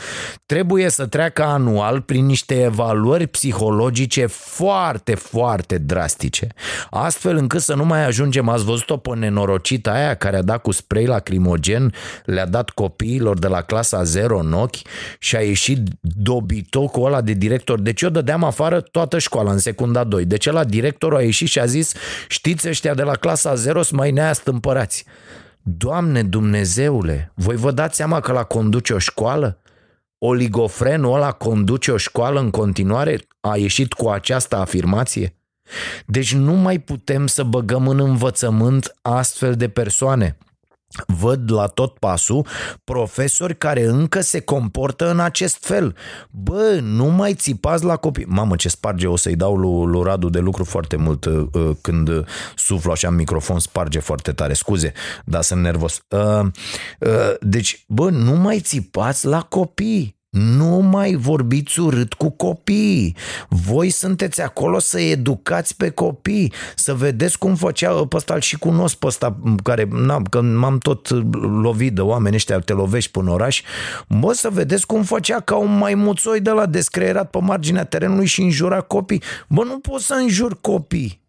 trebuie 0.46 0.88
să 0.88 1.06
treacă 1.06 1.44
anual 1.44 2.00
prin 2.00 2.26
niște 2.26 2.62
evaluări 2.62 3.26
psihologice 3.26 4.26
foarte, 4.26 5.14
foarte 5.14 5.78
drastice. 5.78 6.46
Astfel 6.90 7.36
încât 7.36 7.60
să 7.60 7.74
nu 7.74 7.84
mai 7.84 8.04
ajungem, 8.04 8.48
ați 8.48 8.64
văzut-o 8.64 8.96
pe 8.96 9.14
nenorocita 9.14 9.90
aia 9.90 10.14
care 10.14 10.36
a 10.36 10.42
dat 10.42 10.62
cu 10.62 10.70
spray 10.70 11.04
lacrimogen, 11.04 11.92
le-a 12.24 12.46
dat 12.46 12.70
copiilor 12.70 13.38
de 13.38 13.46
la 13.46 13.60
clasa 13.62 14.02
0 14.02 14.38
în 14.38 14.52
ochi 14.52 14.76
și 15.18 15.36
a 15.36 15.40
ieșit 15.40 15.78
dobitocul 16.00 17.06
ăla 17.06 17.20
de 17.20 17.32
director. 17.32 17.80
Deci 17.80 18.02
eu 18.02 18.08
dădeam 18.08 18.44
afară 18.44 18.80
toată 18.80 19.18
școala 19.18 19.52
în 19.52 19.58
secunda 19.58 20.04
2. 20.04 20.24
Deci 20.24 20.50
la 20.50 20.64
directorul 20.64 21.18
a 21.18 21.22
ieșit 21.22 21.48
și 21.48 21.60
a 21.60 21.66
zis, 21.66 21.92
știți 22.28 22.68
ăștia 22.68 22.94
de 22.94 23.02
la 23.02 23.14
clasa 23.14 23.54
0 23.54 23.82
sunt 23.82 23.98
mai 23.98 24.10
neastâmpărați. 24.10 25.04
Doamne 25.76 26.22
Dumnezeule, 26.22 27.32
voi 27.34 27.56
vă 27.56 27.70
dați 27.70 27.96
seama 27.96 28.20
că 28.20 28.32
la 28.32 28.42
conduce 28.42 28.92
o 28.92 28.98
școală? 28.98 29.60
Oligofrenul 30.18 31.14
ăla 31.14 31.32
conduce 31.32 31.90
o 31.90 31.96
școală 31.96 32.40
în 32.40 32.50
continuare? 32.50 33.20
A 33.40 33.56
ieșit 33.56 33.92
cu 33.92 34.08
această 34.08 34.56
afirmație? 34.56 35.36
Deci 36.06 36.34
nu 36.34 36.52
mai 36.52 36.78
putem 36.78 37.26
să 37.26 37.42
băgăm 37.42 37.88
în 37.88 38.00
învățământ 38.00 38.96
astfel 39.02 39.54
de 39.54 39.68
persoane– 39.68 40.36
văd 41.06 41.52
la 41.52 41.66
tot 41.66 41.98
pasul 41.98 42.46
profesori 42.84 43.56
care 43.56 43.84
încă 43.84 44.20
se 44.20 44.40
comportă 44.40 45.10
în 45.10 45.20
acest 45.20 45.64
fel. 45.64 45.96
Bă, 46.30 46.78
nu 46.82 47.04
mai 47.06 47.34
țipați 47.34 47.84
la 47.84 47.96
copii. 47.96 48.24
Mamă, 48.28 48.56
ce 48.56 48.68
sparge, 48.68 49.06
o 49.06 49.16
să-i 49.16 49.36
dau 49.36 49.56
lui, 49.56 49.92
lui 49.92 50.02
Radu 50.02 50.28
de 50.28 50.38
lucru 50.38 50.64
foarte 50.64 50.96
mult 50.96 51.24
uh, 51.24 51.46
uh 51.52 51.76
când 51.80 52.10
suflu 52.56 52.90
așa 52.90 53.08
în 53.08 53.14
microfon, 53.14 53.58
sparge 53.58 53.98
foarte 53.98 54.32
tare. 54.32 54.52
Scuze, 54.52 54.92
dar 55.24 55.42
sunt 55.42 55.60
nervos. 55.60 56.00
Uh, 56.08 56.46
uh, 56.98 57.34
deci, 57.40 57.84
bă, 57.88 58.10
nu 58.10 58.32
mai 58.32 58.60
țipați 58.60 59.26
la 59.26 59.40
copii. 59.42 60.19
Nu 60.30 60.66
mai 60.66 61.14
vorbiți 61.14 61.80
urât 61.80 62.12
cu 62.12 62.30
copiii. 62.30 63.16
Voi 63.48 63.90
sunteți 63.90 64.40
acolo 64.40 64.78
să 64.78 65.00
educați 65.00 65.76
pe 65.76 65.90
copii, 65.90 66.52
să 66.74 66.94
vedeți 66.94 67.38
cum 67.38 67.54
făcea 67.54 67.92
pe 67.92 68.16
ăsta 68.16 68.38
și 68.38 68.58
cunosc 68.58 68.96
pe 68.96 69.06
ăsta 69.06 69.36
care, 69.62 69.88
na, 69.90 70.22
că 70.30 70.40
m-am 70.40 70.78
tot 70.78 71.08
lovit 71.62 71.94
de 71.94 72.00
oameni 72.00 72.34
ăștia, 72.34 72.58
te 72.58 72.72
lovești 72.72 73.10
până 73.10 73.30
oraș. 73.30 73.62
Bă, 74.08 74.32
să 74.32 74.50
vedeți 74.50 74.86
cum 74.86 75.02
făcea 75.02 75.40
ca 75.40 75.56
un 75.56 75.78
maimuțoi 75.78 76.40
de 76.40 76.50
la 76.50 76.66
descreierat 76.66 77.30
pe 77.30 77.38
marginea 77.40 77.84
terenului 77.84 78.26
și 78.26 78.42
înjura 78.42 78.80
copii. 78.80 79.22
Bă, 79.48 79.64
nu 79.64 79.78
poți 79.78 80.06
să 80.06 80.14
înjuri 80.14 80.60
copii. 80.60 81.20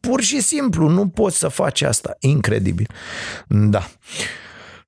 Pur 0.00 0.20
și 0.20 0.40
simplu, 0.40 0.88
nu 0.88 1.08
poți 1.08 1.38
să 1.38 1.48
faci 1.48 1.82
asta. 1.82 2.16
Incredibil. 2.18 2.86
Da. 3.48 3.88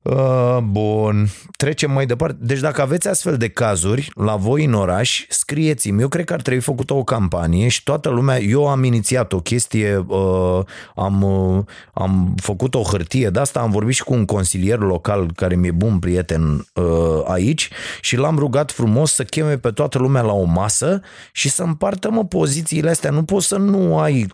Uh, 0.02 0.58
bun, 0.62 1.26
trecem 1.56 1.90
mai 1.90 2.06
departe. 2.06 2.36
Deci 2.40 2.58
dacă 2.58 2.80
aveți 2.80 3.08
astfel 3.08 3.36
de 3.36 3.48
cazuri 3.48 4.10
la 4.14 4.36
voi 4.36 4.64
în 4.64 4.72
oraș, 4.72 5.24
scrieți-mi. 5.28 6.00
Eu 6.00 6.08
cred 6.08 6.24
că 6.24 6.32
ar 6.32 6.42
trebui 6.42 6.62
făcută 6.62 6.94
o 6.94 7.04
campanie 7.04 7.68
și 7.68 7.82
toată 7.82 8.08
lumea, 8.08 8.40
eu 8.40 8.68
am 8.68 8.84
inițiat 8.84 9.32
o 9.32 9.40
chestie, 9.40 10.04
uh, 10.06 10.60
am, 10.94 11.22
uh, 11.22 11.64
am 11.92 12.34
făcut 12.42 12.74
o 12.74 12.82
hârtie 12.82 13.28
de 13.30 13.40
asta, 13.40 13.60
am 13.60 13.70
vorbit 13.70 13.94
și 13.94 14.04
cu 14.04 14.12
un 14.12 14.24
consilier 14.24 14.78
local 14.78 15.30
care 15.34 15.56
mi-e 15.56 15.70
bun 15.70 15.98
prieten 15.98 16.66
uh, 16.74 17.20
aici 17.24 17.70
și 18.00 18.16
l-am 18.16 18.38
rugat 18.38 18.70
frumos 18.70 19.12
să 19.12 19.24
cheme 19.24 19.58
pe 19.58 19.70
toată 19.70 19.98
lumea 19.98 20.22
la 20.22 20.32
o 20.32 20.44
masă 20.44 21.00
și 21.32 21.48
să 21.48 21.62
împartă 21.62 22.10
mă 22.10 22.24
pozițiile 22.24 22.90
astea. 22.90 23.10
Nu 23.10 23.22
poți 23.22 23.46
să 23.46 23.56
nu 23.56 23.98
ai, 23.98 24.26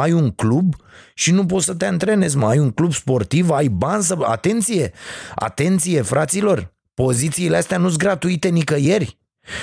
ai 0.00 0.12
un 0.12 0.30
club 0.30 0.74
și 1.18 1.30
nu 1.30 1.46
poți 1.46 1.64
să 1.64 1.74
te 1.74 1.86
antrenezi, 1.86 2.36
mai 2.36 2.50
ai 2.50 2.58
un 2.58 2.70
club 2.70 2.92
sportiv, 2.92 3.50
ai 3.50 3.68
bani 3.68 4.02
să... 4.02 4.16
Atenție! 4.22 4.92
Atenție, 5.34 6.02
fraților! 6.02 6.74
Pozițiile 6.94 7.56
astea 7.56 7.78
nu 7.78 7.88
sunt 7.88 8.00
gratuite 8.00 8.48
nicăieri. 8.48 9.18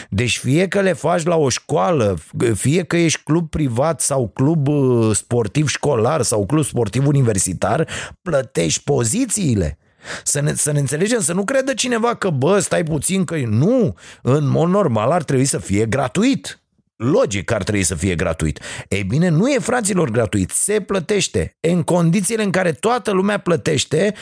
Deci 0.10 0.38
fie 0.38 0.68
că 0.68 0.82
le 0.82 0.94
faci 0.94 1.24
la 1.24 1.36
o 1.36 1.50
școală, 1.50 2.18
fie 2.54 2.84
că 2.84 2.98
ești 2.98 3.22
club 3.24 3.50
privat 3.50 4.02
sau 4.02 4.28
club 4.28 4.68
uh, 4.68 5.16
sportiv 5.16 5.68
școlar 5.68 6.22
sau 6.22 6.46
club 6.46 6.64
sportiv 6.64 7.08
universitar, 7.08 7.88
plătești 8.22 8.84
pozițiile. 8.84 9.78
Să 10.24 10.42
ne, 10.42 10.54
să 10.54 10.72
ne 10.72 10.80
înțelegem, 10.80 11.20
să 11.20 11.34
nu 11.34 11.44
credă 11.44 11.74
cineva 11.74 12.16
că, 12.16 12.30
bă, 12.30 12.60
stai 12.60 12.84
puțin, 12.84 13.24
că 13.24 13.36
nu, 13.36 13.96
în 14.22 14.48
mod 14.48 14.70
normal 14.70 15.12
ar 15.12 15.24
trebui 15.24 15.46
să 15.46 15.58
fie 15.58 15.86
gratuit. 15.86 16.63
Logic 17.04 17.52
ar 17.52 17.64
trebui 17.64 17.84
să 17.84 17.96
fie 17.96 18.16
gratuit. 18.16 18.60
Ei 18.88 19.04
bine, 19.04 19.30
nu 19.30 19.50
e 19.50 19.60
fraților 19.60 20.10
gratuit, 20.10 20.50
se 20.50 20.82
plătește. 20.82 21.58
În 21.60 21.84
condițiile 21.84 22.44
în 22.44 22.52
care 22.52 22.72
toată 22.72 23.12
lumea 23.12 23.38
plătește, 23.38 24.14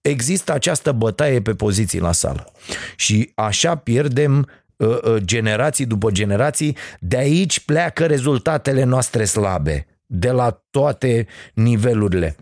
există 0.00 0.52
această 0.52 0.92
bătaie 0.92 1.42
pe 1.42 1.54
poziții 1.54 2.00
la 2.00 2.12
sală. 2.12 2.52
Și 2.96 3.32
așa 3.34 3.76
pierdem 3.76 4.48
uh, 4.76 4.88
uh, 4.88 5.16
generații 5.16 5.86
după 5.86 6.10
generații, 6.10 6.76
de 7.00 7.16
aici 7.16 7.60
pleacă 7.60 8.06
rezultatele 8.06 8.84
noastre 8.84 9.24
slabe, 9.24 9.86
de 10.06 10.30
la 10.30 10.62
toate 10.70 11.26
nivelurile. 11.54 12.36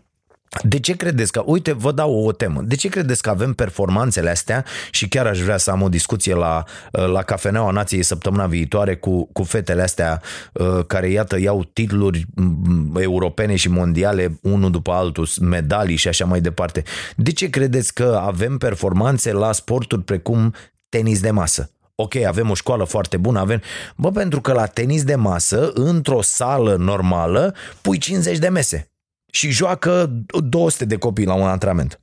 De 0.62 0.80
ce 0.80 0.96
credeți 0.96 1.32
că, 1.32 1.42
uite, 1.46 1.72
vă 1.72 1.92
dau 1.92 2.24
o 2.24 2.32
temă, 2.32 2.62
de 2.64 2.74
ce 2.74 2.88
credeți 2.88 3.22
că 3.22 3.30
avem 3.30 3.52
performanțele 3.52 4.30
astea 4.30 4.64
și 4.90 5.08
chiar 5.08 5.26
aș 5.26 5.40
vrea 5.40 5.56
să 5.56 5.70
am 5.70 5.82
o 5.82 5.88
discuție 5.88 6.34
la, 6.34 6.64
la 6.90 7.22
Cafeneaua 7.22 7.70
Nației 7.70 8.02
săptămâna 8.02 8.46
viitoare 8.46 8.96
cu, 8.96 9.28
cu 9.32 9.42
fetele 9.42 9.82
astea 9.82 10.22
uh, 10.52 10.84
care, 10.86 11.10
iată, 11.10 11.40
iau 11.40 11.64
titluri 11.72 12.24
mm, 12.34 12.96
europene 13.00 13.56
și 13.56 13.68
mondiale 13.68 14.38
unul 14.42 14.70
după 14.70 14.92
altul, 14.92 15.28
medalii 15.40 15.96
și 15.96 16.08
așa 16.08 16.24
mai 16.24 16.40
departe. 16.40 16.82
De 17.16 17.32
ce 17.32 17.50
credeți 17.50 17.94
că 17.94 18.20
avem 18.22 18.58
performanțe 18.58 19.32
la 19.32 19.52
sporturi 19.52 20.02
precum 20.02 20.54
tenis 20.88 21.20
de 21.20 21.30
masă? 21.30 21.68
ok, 21.96 22.14
avem 22.14 22.50
o 22.50 22.54
școală 22.54 22.84
foarte 22.84 23.16
bună, 23.16 23.38
avem... 23.38 23.62
Bă, 23.96 24.10
pentru 24.10 24.40
că 24.40 24.52
la 24.52 24.66
tenis 24.66 25.04
de 25.04 25.14
masă, 25.14 25.70
într-o 25.74 26.22
sală 26.22 26.76
normală, 26.76 27.54
pui 27.80 27.98
50 27.98 28.38
de 28.38 28.48
mese 28.48 28.93
și 29.34 29.50
joacă 29.50 30.10
200 30.48 30.84
de 30.84 30.96
copii 30.96 31.26
la 31.26 31.34
un 31.34 31.46
antrenament. 31.46 32.00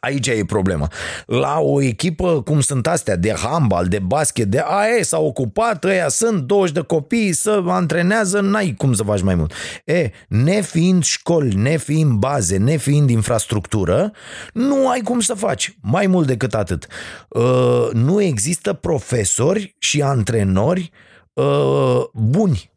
Aici 0.00 0.26
e 0.26 0.44
problema. 0.46 0.90
La 1.26 1.58
o 1.60 1.82
echipă 1.82 2.42
cum 2.42 2.60
sunt 2.60 2.86
astea, 2.86 3.16
de 3.16 3.34
handbal, 3.36 3.86
de 3.86 3.98
basket, 3.98 4.46
de 4.46 4.62
AE, 4.64 5.02
s-a 5.02 5.18
ocupat, 5.18 5.84
ăia 5.84 6.08
sunt 6.08 6.42
20 6.42 6.74
de 6.74 6.80
copii, 6.80 7.32
să 7.32 7.62
antrenează, 7.66 8.40
n-ai 8.40 8.74
cum 8.76 8.92
să 8.92 9.02
faci 9.02 9.22
mai 9.22 9.34
mult. 9.34 9.52
E, 9.84 10.10
nefiind 10.28 11.04
școli, 11.04 11.54
nefiind 11.54 12.12
baze, 12.12 12.56
nefiind 12.56 13.10
infrastructură, 13.10 14.12
nu 14.52 14.88
ai 14.88 15.00
cum 15.00 15.20
să 15.20 15.34
faci. 15.34 15.76
Mai 15.80 16.06
mult 16.06 16.26
decât 16.26 16.54
atât. 16.54 16.86
Uh, 17.28 17.88
nu 17.92 18.20
există 18.20 18.72
profesori 18.72 19.76
și 19.78 20.02
antrenori 20.02 20.90
uh, 21.32 22.02
buni 22.12 22.73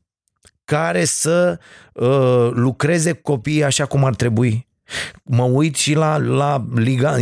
care 0.67 1.05
să 1.05 1.59
uh, 1.93 2.49
lucreze 2.51 3.11
cu 3.11 3.31
copiii 3.31 3.63
așa 3.63 3.85
cum 3.85 4.03
ar 4.03 4.15
trebui. 4.15 4.67
Mă 5.23 5.43
uit 5.43 5.75
și 5.75 5.93
la, 5.93 6.17
la 6.17 6.65
Liga, 6.75 7.17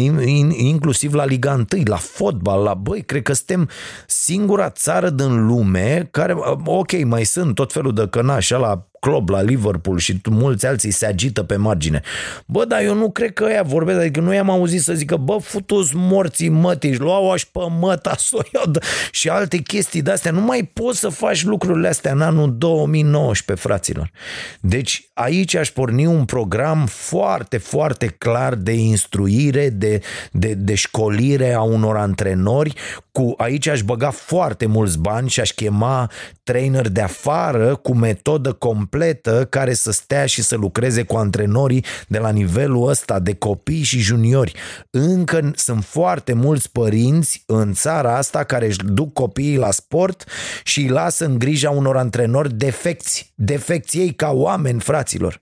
inclusiv 0.58 1.14
la 1.14 1.26
Liga 1.26 1.54
1, 1.54 1.66
la 1.86 1.96
fotbal, 1.96 2.64
la 2.64 2.74
băi, 2.74 3.02
cred 3.02 3.22
că 3.22 3.34
suntem 3.34 3.70
singura 4.08 4.70
țară 4.70 5.10
din 5.10 5.46
lume 5.46 6.08
care, 6.12 6.34
uh, 6.34 6.56
ok, 6.66 7.04
mai 7.04 7.24
sunt 7.24 7.56
tot 7.56 7.72
felul 7.74 7.94
de 7.94 8.08
cănași 8.08 8.52
la 8.52 8.88
club 9.06 9.30
la 9.30 9.42
Liverpool 9.42 9.98
și 9.98 10.22
mulți 10.30 10.66
alții 10.66 10.92
se 10.92 11.06
agită 11.06 11.44
pe 11.44 11.56
margine. 11.56 12.02
Bă, 12.46 12.66
dar 12.66 12.82
eu 12.82 12.96
nu 12.96 13.12
cred 13.12 13.34
că 13.34 13.44
ea 13.44 13.64
vorbesc, 13.64 14.00
adică 14.00 14.20
nu 14.20 14.34
i-am 14.34 14.50
auzit 14.50 14.82
să 14.82 14.94
zică, 14.94 15.16
bă, 15.16 15.38
futus 15.42 15.92
morții 15.94 16.50
mătiși, 16.50 17.00
luau 17.00 17.32
aș 17.32 17.44
pe 17.44 17.60
măta 17.80 18.16
soiod 18.18 18.84
și 19.12 19.30
alte 19.30 19.58
chestii 19.58 20.02
de-astea. 20.02 20.32
Nu 20.32 20.42
mai 20.42 20.70
poți 20.74 21.00
să 21.00 21.10
faci 21.10 21.44
lucrurile 21.44 21.88
astea 21.88 22.12
în 22.12 22.22
anul 22.22 22.58
2019, 22.58 23.68
fraților. 23.68 24.12
Deci 24.60 25.10
aici 25.14 25.56
aș 25.56 25.70
porni 25.70 26.06
un 26.06 26.26
program 26.26 26.86
foarte, 26.86 27.58
foarte 27.58 28.08
clar 28.08 28.56
de 28.56 28.72
instruire, 28.72 29.70
de, 29.70 30.02
de, 30.32 30.54
de 30.54 30.76
școlire 30.76 31.54
a 31.54 31.62
unor 31.62 31.98
antrenori. 31.98 32.74
Cu, 33.16 33.34
aici 33.38 33.68
aș 33.68 33.82
băga 33.82 34.10
foarte 34.10 34.66
mulți 34.66 35.00
bani 35.00 35.30
și 35.30 35.40
aș 35.40 35.52
chema 35.52 36.12
trainer 36.44 36.88
de 36.88 37.02
afară 37.02 37.76
cu 37.76 37.94
metodă 37.94 38.54
completă 38.54 39.46
care 39.50 39.74
să 39.74 39.92
stea 39.92 40.26
și 40.26 40.42
să 40.42 40.56
lucreze 40.56 41.04
cu 41.04 41.16
antrenorii 41.16 41.86
de 42.08 42.18
la 42.18 42.30
nivelul 42.30 42.90
ăsta 42.90 43.20
de 43.20 43.34
copii 43.34 43.84
și 43.84 44.00
juniori. 44.00 44.54
Încă 44.90 45.52
sunt 45.56 45.84
foarte 45.84 46.34
mulți 46.34 46.72
părinți 46.72 47.44
în 47.46 47.74
țara 47.74 48.18
asta 48.18 48.44
care 48.44 48.66
își 48.66 48.84
duc 48.86 49.14
copiii 49.14 49.58
la 49.58 49.72
sport 49.72 50.24
și 50.64 50.80
îi 50.80 50.88
lasă 50.88 51.26
în 51.26 51.40
grija 51.40 51.70
unor 51.70 51.98
antrenori 51.98 52.54
defecți. 52.54 53.34
Defecți 53.36 53.98
ei 53.98 54.14
ca 54.14 54.32
oameni, 54.32 54.80
fraților. 54.80 55.42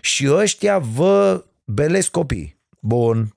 Și 0.00 0.28
ăștia 0.30 0.78
vă 0.78 1.44
belesc 1.64 2.10
copii. 2.10 2.60
Bun, 2.80 3.35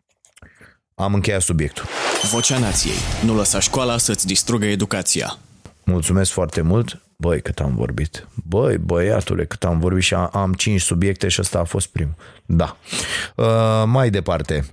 am 0.99 1.13
încheiat 1.13 1.41
subiectul. 1.41 1.85
Vocea 2.31 2.59
Nației. 2.59 2.93
Nu 3.25 3.35
lăsa 3.35 3.59
școala 3.59 3.97
să-ți 3.97 4.27
distrugă 4.27 4.65
educația. 4.65 5.37
Mulțumesc 5.83 6.31
foarte 6.31 6.61
mult. 6.61 7.01
Băi, 7.15 7.41
cât 7.41 7.59
am 7.59 7.75
vorbit. 7.75 8.27
Băi, 8.47 8.77
băiatule, 8.77 9.45
cât 9.45 9.63
am 9.63 9.79
vorbit 9.79 10.03
și 10.03 10.13
am 10.13 10.53
cinci 10.53 10.81
subiecte 10.81 11.27
și 11.27 11.41
ăsta 11.41 11.59
a 11.59 11.63
fost 11.63 11.87
primul. 11.87 12.15
Da. 12.45 12.77
Uh, 13.35 13.83
mai 13.85 14.09
departe. 14.09 14.65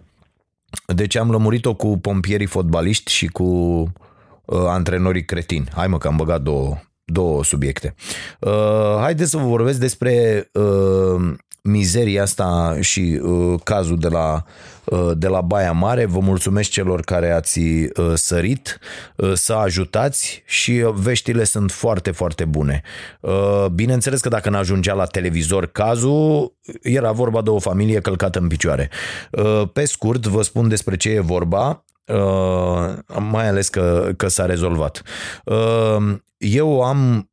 Deci 0.86 1.16
am 1.16 1.30
lămurit-o 1.30 1.74
cu 1.74 1.98
pompierii 1.98 2.46
fotbaliști 2.46 3.12
și 3.12 3.26
cu 3.26 3.44
uh, 3.44 4.64
antrenorii 4.66 5.24
cretini. 5.24 5.68
Hai 5.74 5.86
mă 5.86 5.98
că 5.98 6.08
am 6.08 6.16
băgat 6.16 6.42
două, 6.42 6.78
două 7.04 7.44
subiecte. 7.44 7.94
Uh, 8.40 8.96
haideți 9.00 9.30
să 9.30 9.36
vă 9.36 9.46
vorbesc 9.46 9.78
despre 9.78 10.48
uh, 10.52 11.34
mizeria 11.62 12.22
asta 12.22 12.76
și 12.80 13.20
uh, 13.22 13.60
cazul 13.64 13.98
de 13.98 14.08
la, 14.08 14.32
uh, 14.34 14.75
de 15.14 15.28
la 15.28 15.40
Baia 15.40 15.72
Mare. 15.72 16.04
Vă 16.04 16.18
mulțumesc 16.18 16.70
celor 16.70 17.00
care 17.00 17.30
ați 17.30 17.58
uh, 17.58 18.12
sărit 18.14 18.78
uh, 19.16 19.32
să 19.34 19.52
ajutați 19.52 20.42
și 20.46 20.72
veștile 20.94 21.44
sunt 21.44 21.70
foarte, 21.70 22.10
foarte 22.10 22.44
bune. 22.44 22.82
Uh, 23.20 23.66
bineînțeles 23.72 24.20
că 24.20 24.28
dacă 24.28 24.50
n-ajungea 24.50 24.94
la 24.94 25.04
televizor 25.04 25.66
cazul, 25.66 26.56
era 26.82 27.12
vorba 27.12 27.42
de 27.42 27.50
o 27.50 27.58
familie 27.58 28.00
călcată 28.00 28.38
în 28.38 28.48
picioare. 28.48 28.90
Uh, 29.30 29.62
pe 29.72 29.84
scurt, 29.84 30.26
vă 30.26 30.42
spun 30.42 30.68
despre 30.68 30.96
ce 30.96 31.10
e 31.10 31.20
vorba. 31.20 31.84
Uh, 32.06 32.94
mai 33.18 33.48
ales 33.48 33.68
că, 33.68 34.12
că 34.16 34.28
s-a 34.28 34.46
rezolvat. 34.46 35.02
Uh, 35.44 36.14
eu 36.36 36.82
am 36.82 37.30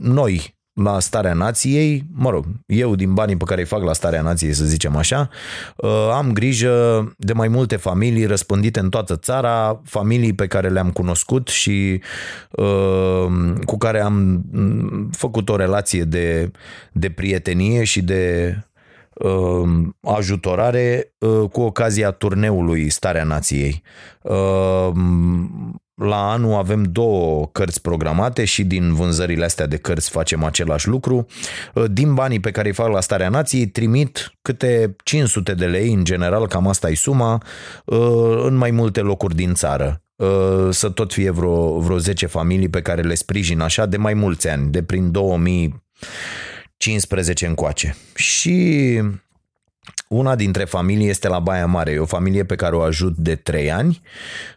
noi 0.00 0.53
la 0.74 1.00
Starea 1.00 1.32
Nației, 1.32 2.04
mă 2.12 2.30
rog, 2.30 2.44
eu 2.66 2.94
din 2.94 3.14
banii 3.14 3.36
pe 3.36 3.44
care 3.44 3.60
îi 3.60 3.66
fac 3.66 3.82
la 3.82 3.92
Starea 3.92 4.22
Nației, 4.22 4.52
să 4.52 4.64
zicem 4.64 4.96
așa, 4.96 5.28
uh, 5.76 6.08
am 6.12 6.32
grijă 6.32 7.14
de 7.18 7.32
mai 7.32 7.48
multe 7.48 7.76
familii 7.76 8.26
răspândite 8.26 8.80
în 8.80 8.90
toată 8.90 9.16
țara, 9.16 9.80
familii 9.84 10.32
pe 10.32 10.46
care 10.46 10.68
le-am 10.68 10.90
cunoscut 10.90 11.48
și 11.48 12.00
uh, 12.50 13.26
cu 13.64 13.76
care 13.78 14.00
am 14.00 14.44
mm, 14.52 15.10
făcut 15.12 15.48
o 15.48 15.56
relație 15.56 16.02
de, 16.02 16.50
de 16.92 17.10
prietenie 17.10 17.84
și 17.84 18.02
de 18.02 18.54
uh, 19.12 19.68
ajutorare 20.00 21.14
cu 21.52 21.60
ocazia 21.60 22.10
turneului 22.10 22.90
Starea 22.90 23.24
Nației 23.24 23.82
la 25.94 26.30
anul 26.30 26.54
avem 26.54 26.82
două 26.82 27.48
cărți 27.52 27.80
programate 27.80 28.44
și 28.44 28.64
din 28.64 28.94
vânzările 28.94 29.44
astea 29.44 29.66
de 29.66 29.76
cărți 29.76 30.10
facem 30.10 30.44
același 30.44 30.88
lucru. 30.88 31.26
Din 31.90 32.14
banii 32.14 32.40
pe 32.40 32.50
care 32.50 32.68
îi 32.68 32.74
fac 32.74 32.88
la 32.88 33.00
Starea 33.00 33.28
Nației 33.28 33.66
trimit 33.66 34.32
câte 34.42 34.96
500 35.04 35.54
de 35.54 35.66
lei, 35.66 35.92
în 35.92 36.04
general 36.04 36.46
cam 36.46 36.68
asta 36.68 36.90
e 36.90 36.94
suma, 36.94 37.42
în 38.44 38.54
mai 38.54 38.70
multe 38.70 39.00
locuri 39.00 39.34
din 39.34 39.54
țară 39.54 39.98
să 40.70 40.90
tot 40.94 41.12
fie 41.12 41.30
vreo, 41.30 41.78
vreo 41.78 41.98
10 41.98 42.26
familii 42.26 42.68
pe 42.68 42.82
care 42.82 43.02
le 43.02 43.14
sprijin 43.14 43.60
așa 43.60 43.86
de 43.86 43.96
mai 43.96 44.14
mulți 44.14 44.48
ani, 44.48 44.70
de 44.70 44.82
prin 44.82 45.10
2015 45.10 47.46
încoace. 47.46 47.96
Și 48.14 49.00
una 50.14 50.34
dintre 50.34 50.64
familii 50.64 51.08
este 51.08 51.28
la 51.28 51.38
Baia 51.38 51.66
Mare, 51.66 51.90
e 51.90 51.98
o 51.98 52.04
familie 52.04 52.44
pe 52.44 52.54
care 52.54 52.76
o 52.76 52.80
ajut 52.80 53.16
de 53.16 53.34
trei 53.34 53.72
ani. 53.72 54.00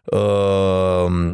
Uh, 0.03 1.33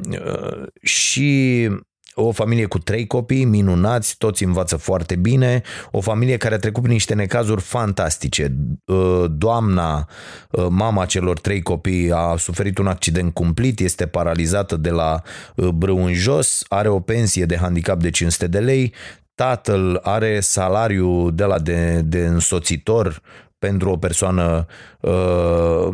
și 0.82 1.70
o 2.16 2.32
familie 2.32 2.66
cu 2.66 2.78
trei 2.78 3.08
copii 3.08 3.46
minunați, 3.46 4.18
toți 4.18 4.44
învață 4.44 4.76
foarte 4.76 5.16
bine, 5.16 5.62
o 5.92 6.02
familie 6.02 6.38
care 6.38 6.56
a 6.56 6.58
trecut 6.58 6.82
prin 6.82 6.94
niște 6.94 7.14
necazuri 7.14 7.62
fantastice. 7.62 8.56
Uh, 8.86 9.26
doamna, 9.30 10.10
uh, 10.52 10.66
mama 10.70 11.06
celor 11.06 11.40
trei 11.40 11.62
copii, 11.62 12.12
a 12.12 12.36
suferit 12.38 12.78
un 12.78 12.88
accident 12.88 13.34
cumplit, 13.34 13.80
este 13.80 14.08
paralizată 14.08 14.76
de 14.76 14.90
la 14.90 15.22
brâu 15.74 16.06
în 16.06 16.14
jos, 16.14 16.64
are 16.68 16.88
o 16.88 17.00
pensie 17.00 17.46
de 17.46 17.58
handicap 17.58 18.00
de 18.00 18.10
500 18.10 18.48
de 18.48 18.60
lei, 18.60 18.94
tatăl 19.36 20.00
are 20.04 20.40
salariu 20.40 21.32
de 21.32 21.44
la 21.44 21.60
de, 21.60 22.02
de 22.02 22.26
însoțitor 22.26 23.22
pentru 23.64 23.90
o 23.90 23.98
persoană 23.98 24.66
uh, 25.00 25.88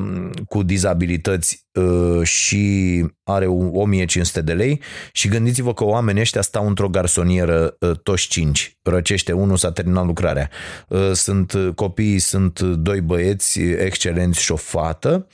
cu 0.48 0.64
dizabilități 0.64 1.68
uh, 1.74 2.24
și 2.24 3.06
are 3.24 3.46
1500 3.46 4.42
de 4.42 4.54
lei 4.54 4.82
și 5.12 5.28
gândiți-vă 5.28 5.74
că 5.74 5.84
oamenii 5.84 6.22
ăștia 6.22 6.42
stau 6.42 6.68
într-o 6.68 6.88
garsonieră 6.88 7.76
uh, 7.80 7.92
toți 8.04 8.28
cinci. 8.28 8.78
Răcește 8.84 9.32
unul, 9.32 9.58
s-a 9.58 9.72
terminat 9.72 10.06
lucrarea. 10.06 10.50
Uh, 10.88 11.12
sunt 11.14 11.54
copiii, 11.76 12.20
sunt 12.20 12.60
doi 12.60 13.02
băieți 13.02 13.60
excelenți 13.62 14.42
și 14.42 14.52
o 14.52 14.56
fată 14.56 15.28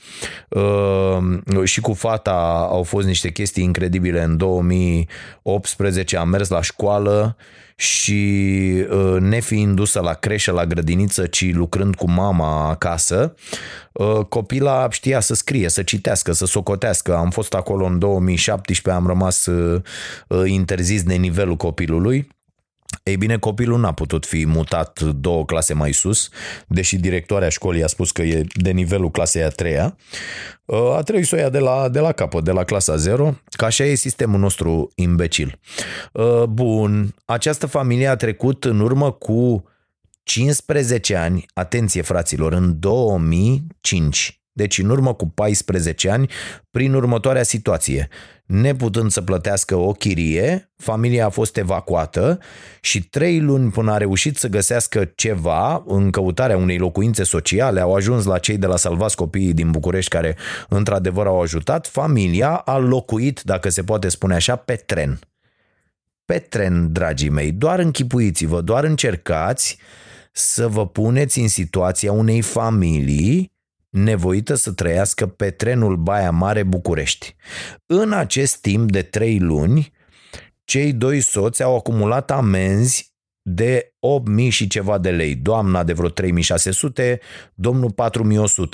uh, 0.50 1.64
și 1.64 1.82
cu 1.82 1.94
fata 1.94 2.68
au 2.70 2.84
fost 2.84 3.08
niște 3.08 3.32
chestii 3.32 3.64
incredibile. 3.64 4.24
În 4.24 4.38
2018 4.38 6.18
am 6.18 6.30
mers 6.30 6.50
la 6.50 6.62
școală 6.62 7.36
și 7.76 8.86
uh, 8.90 9.18
nefiind 9.20 9.76
dusă 9.76 10.00
la 10.00 10.14
creșă, 10.14 10.52
la 10.52 10.66
grădiniță, 10.66 11.26
ci 11.26 11.54
lucrând 11.54 11.96
cu 11.96 12.10
mama 12.10 12.70
acasă, 12.70 13.36
uh, 13.92 14.20
copila 14.30 14.90
știa 14.90 15.20
să 15.20 15.34
scrie, 15.34 15.70
să 15.70 15.84
citească, 15.84 16.32
să 16.32 16.46
socotească. 16.46 17.16
Am 17.16 17.30
fost 17.30 17.54
acolo 17.54 17.86
în 17.86 18.00
2017, 18.00 19.02
am 19.02 19.08
rămas 19.08 19.46
uh, 19.46 19.82
interzis 20.46 21.04
de 21.04 21.14
nivelul 21.14 21.56
copilului 21.56 22.28
Ei 23.04 23.18
bine, 23.18 23.38
copilul 23.38 23.80
n-a 23.80 23.92
putut 23.92 24.26
fi 24.26 24.46
mutat 24.46 25.00
două 25.00 25.46
clase 25.46 25.74
mai 25.74 25.92
sus, 25.92 26.30
deși 26.68 26.98
directoarea 26.98 27.50
școlii 27.50 27.84
a 27.84 27.88
spus 27.88 28.12
că 28.12 28.22
e 28.22 28.46
de 28.54 28.72
nivelul 28.72 29.12
clasei 29.12 29.44
a 29.44 29.50
treia. 29.50 29.98
A 30.96 31.02
trebuit 31.02 31.28
să 31.28 31.36
o 31.36 31.38
ia 31.38 31.50
de 31.50 31.60
la, 31.60 31.90
de 31.90 32.00
la 32.00 32.12
capăt, 32.12 32.44
de 32.44 32.52
la 32.52 32.64
clasa 32.64 32.96
0, 32.96 33.40
că 33.58 33.66
așa 33.66 33.84
e 33.84 33.96
sistemul 33.96 34.40
nostru 34.40 34.92
imbecil. 34.96 35.60
Bun, 36.50 37.16
această 37.26 37.66
familie 37.66 38.08
a 38.08 38.16
trecut 38.16 38.64
în 38.64 38.80
urmă 38.80 39.12
cu 39.12 39.70
15 40.24 41.16
ani, 41.16 41.46
atenție 41.54 42.02
fraților, 42.02 42.54
în 42.54 42.80
2005, 42.80 44.42
deci 44.56 44.78
în 44.78 44.90
urmă 44.90 45.14
cu 45.14 45.28
14 45.28 46.10
ani, 46.10 46.30
prin 46.72 46.94
următoarea 46.94 47.44
situație. 47.44 48.08
Neputând 48.46 49.12
să 49.12 49.22
plătească 49.22 49.76
o 49.76 49.92
chirie, 49.92 50.72
familia 50.78 51.26
a 51.26 51.30
fost 51.30 51.58
evacuată 51.58 52.40
și 52.82 53.04
trei 53.04 53.40
luni 53.40 53.72
până 53.72 53.92
a 53.92 53.98
reușit 53.98 54.38
să 54.38 54.48
găsească 54.48 55.12
ceva 55.16 55.84
în 55.88 56.10
căutarea 56.10 56.58
unei 56.58 56.78
locuințe 56.78 57.24
sociale, 57.24 57.80
au 57.80 57.96
ajuns 57.96 58.26
la 58.26 58.38
cei 58.38 58.58
de 58.58 58.66
la 58.66 58.76
Salvați 58.76 59.16
Copiii 59.16 59.54
din 59.54 59.72
București 59.72 60.10
care 60.10 60.36
într-adevăr 60.70 61.28
au 61.28 61.42
ajutat, 61.42 61.88
familia 61.88 62.50
a 62.50 62.78
locuit, 62.78 63.42
dacă 63.42 63.70
se 63.70 63.84
poate 63.84 64.10
spune 64.10 64.36
așa, 64.36 64.56
pe 64.56 64.76
tren. 64.76 65.20
Pe 66.26 66.38
tren, 66.38 66.92
dragii 66.92 67.30
mei, 67.30 67.52
doar 67.52 67.80
închipuiți-vă, 67.80 68.62
doar 68.62 68.84
încercați 68.84 69.78
să 70.32 70.68
vă 70.68 70.88
puneți 70.88 71.40
în 71.40 71.48
situația 71.48 72.12
unei 72.12 72.42
familii 72.42 73.55
nevoită 73.96 74.56
să 74.56 74.72
trăiască 74.72 75.28
pe 75.28 75.50
trenul 75.50 75.96
Baia 75.96 76.32
Mare 76.32 76.64
București. 76.64 77.36
În 77.86 78.14
acest 78.14 78.62
timp 78.62 78.92
de 78.92 79.02
trei 79.02 79.40
luni, 79.40 79.92
cei 80.64 80.94
doi 80.94 81.22
soți 81.22 81.64
au 81.64 81.76
acumulat 81.76 82.32
amenzi 82.32 83.14
de 83.42 83.95
8.000 84.40 84.50
și 84.50 84.68
ceva 84.68 84.98
de 84.98 85.10
lei, 85.10 85.36
doamna 85.36 85.84
de 85.84 85.94
vreo 85.94 86.10
3.600, 86.10 87.18
domnul 87.54 87.94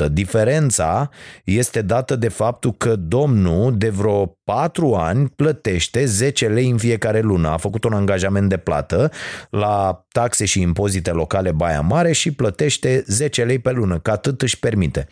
4.100. 0.05 0.07
Diferența 0.11 1.09
este 1.43 1.81
dată 1.81 2.15
de 2.15 2.27
faptul 2.27 2.73
că 2.73 2.95
domnul 2.95 3.77
de 3.77 3.89
vreo 3.89 4.37
4 4.43 4.93
ani 4.93 5.29
plătește 5.35 6.05
10 6.05 6.47
lei 6.47 6.69
în 6.69 6.77
fiecare 6.77 7.19
lună. 7.19 7.47
A 7.47 7.57
făcut 7.57 7.83
un 7.83 7.93
angajament 7.93 8.49
de 8.49 8.57
plată 8.57 9.11
la 9.49 10.05
taxe 10.11 10.45
și 10.45 10.61
impozite 10.61 11.11
locale 11.11 11.51
Baia 11.51 11.81
Mare 11.81 12.11
și 12.11 12.31
plătește 12.31 13.03
10 13.07 13.43
lei 13.43 13.59
pe 13.59 13.71
lună, 13.71 13.99
că 13.99 14.11
atât 14.11 14.41
își 14.41 14.59
permite. 14.59 15.07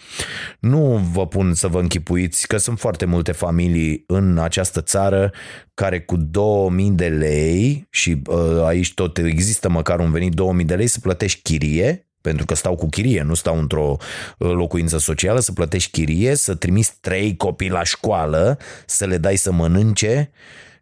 Nu 0.60 1.10
vă 1.14 1.28
pun 1.28 1.54
să 1.54 1.68
vă 1.68 1.80
închipuiți 1.80 2.48
că 2.48 2.58
sunt 2.58 2.80
foarte 2.80 3.06
multe 3.06 3.32
familii 3.32 4.04
în 4.08 4.38
această 4.38 4.82
țară 4.82 5.32
care 5.74 6.02
cu 6.02 6.18
2000 6.18 6.90
de 6.90 7.08
lei 7.08 7.88
și 7.90 8.22
uh, 8.26 8.64
aici 8.66 8.94
tot 8.94 9.18
există 9.18 9.70
măcar 9.70 10.00
un 10.00 10.09
un 10.10 10.16
venit 10.16 10.34
2000 10.34 10.66
de 10.66 10.76
lei 10.76 10.88
să 10.88 11.00
plătești 11.00 11.42
chirie, 11.42 12.08
pentru 12.22 12.46
că 12.46 12.54
stau 12.54 12.76
cu 12.76 12.90
chirie, 12.90 13.22
nu 13.22 13.34
stau 13.34 13.60
într-o 13.60 13.98
uh, 14.38 14.52
locuință 14.52 14.98
socială, 14.98 15.40
să 15.40 15.52
plătești 15.52 15.92
chirie, 15.92 16.36
să 16.36 16.56
trimiți 16.56 16.98
trei 17.02 17.36
copii 17.36 17.70
la 17.70 17.84
școală, 17.84 18.58
să 18.86 19.06
le 19.06 19.18
dai 19.18 19.36
să 19.36 19.52
mănânce 19.52 20.32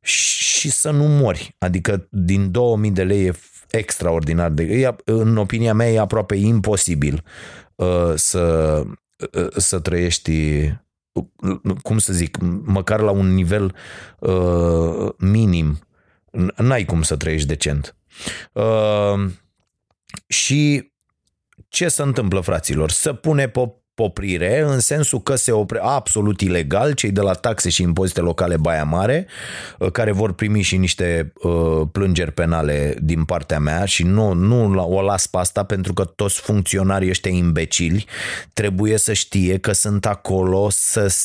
și 0.01 0.69
să 0.69 0.91
nu 0.91 1.03
mori. 1.03 1.55
Adică 1.57 2.07
din 2.11 2.51
2000 2.51 2.91
de 2.91 3.03
lei 3.03 3.25
e 3.25 3.35
extraordinar 3.71 4.49
de... 4.49 4.63
E, 4.63 4.95
în 5.05 5.37
opinia 5.37 5.73
mea 5.73 5.89
e 5.89 5.99
aproape 5.99 6.35
imposibil 6.35 7.23
uh, 7.75 8.13
să, 8.15 8.83
uh, 9.33 9.47
să 9.57 9.79
trăiești 9.79 10.31
uh, 11.11 11.75
cum 11.81 11.97
să 11.97 12.13
zic, 12.13 12.37
măcar 12.65 12.99
la 12.99 13.11
un 13.11 13.33
nivel 13.33 13.75
uh, 14.19 15.09
minim. 15.17 15.79
N-ai 16.57 16.85
cum 16.85 17.01
să 17.01 17.15
trăiești 17.15 17.47
decent. 17.47 17.96
Uh, 18.51 19.29
și 20.27 20.91
ce 21.67 21.87
se 21.87 22.01
întâmplă, 22.01 22.39
fraților? 22.39 22.91
Să 22.91 23.13
pune 23.13 23.47
pe 23.47 23.71
poprire 23.97 24.61
în 24.61 24.79
sensul 24.79 25.21
că 25.21 25.35
se 25.35 25.51
opre 25.51 25.79
absolut 25.81 26.41
ilegal 26.41 26.93
cei 26.93 27.11
de 27.11 27.21
la 27.21 27.33
taxe 27.33 27.69
și 27.69 27.81
impozite 27.81 28.21
locale 28.21 28.57
Baia 28.57 28.83
Mare, 28.83 29.27
uh, 29.79 29.91
care 29.91 30.11
vor 30.11 30.33
primi 30.33 30.61
și 30.61 30.77
niște 30.77 31.33
uh, 31.41 31.81
plângeri 31.91 32.31
penale 32.31 32.95
din 33.01 33.23
partea 33.23 33.59
mea 33.59 33.85
și 33.85 34.03
nu, 34.03 34.33
nu 34.33 34.79
o 34.95 35.01
las 35.01 35.27
pe 35.27 35.37
asta 35.37 35.63
pentru 35.63 35.93
că 35.93 36.03
toți 36.03 36.39
funcționarii 36.39 37.09
ăștia 37.09 37.31
imbecili 37.31 38.05
trebuie 38.53 38.97
să 38.97 39.13
știe 39.13 39.57
că 39.57 39.71
sunt 39.71 40.05
acolo 40.05 40.67
să, 40.69 41.15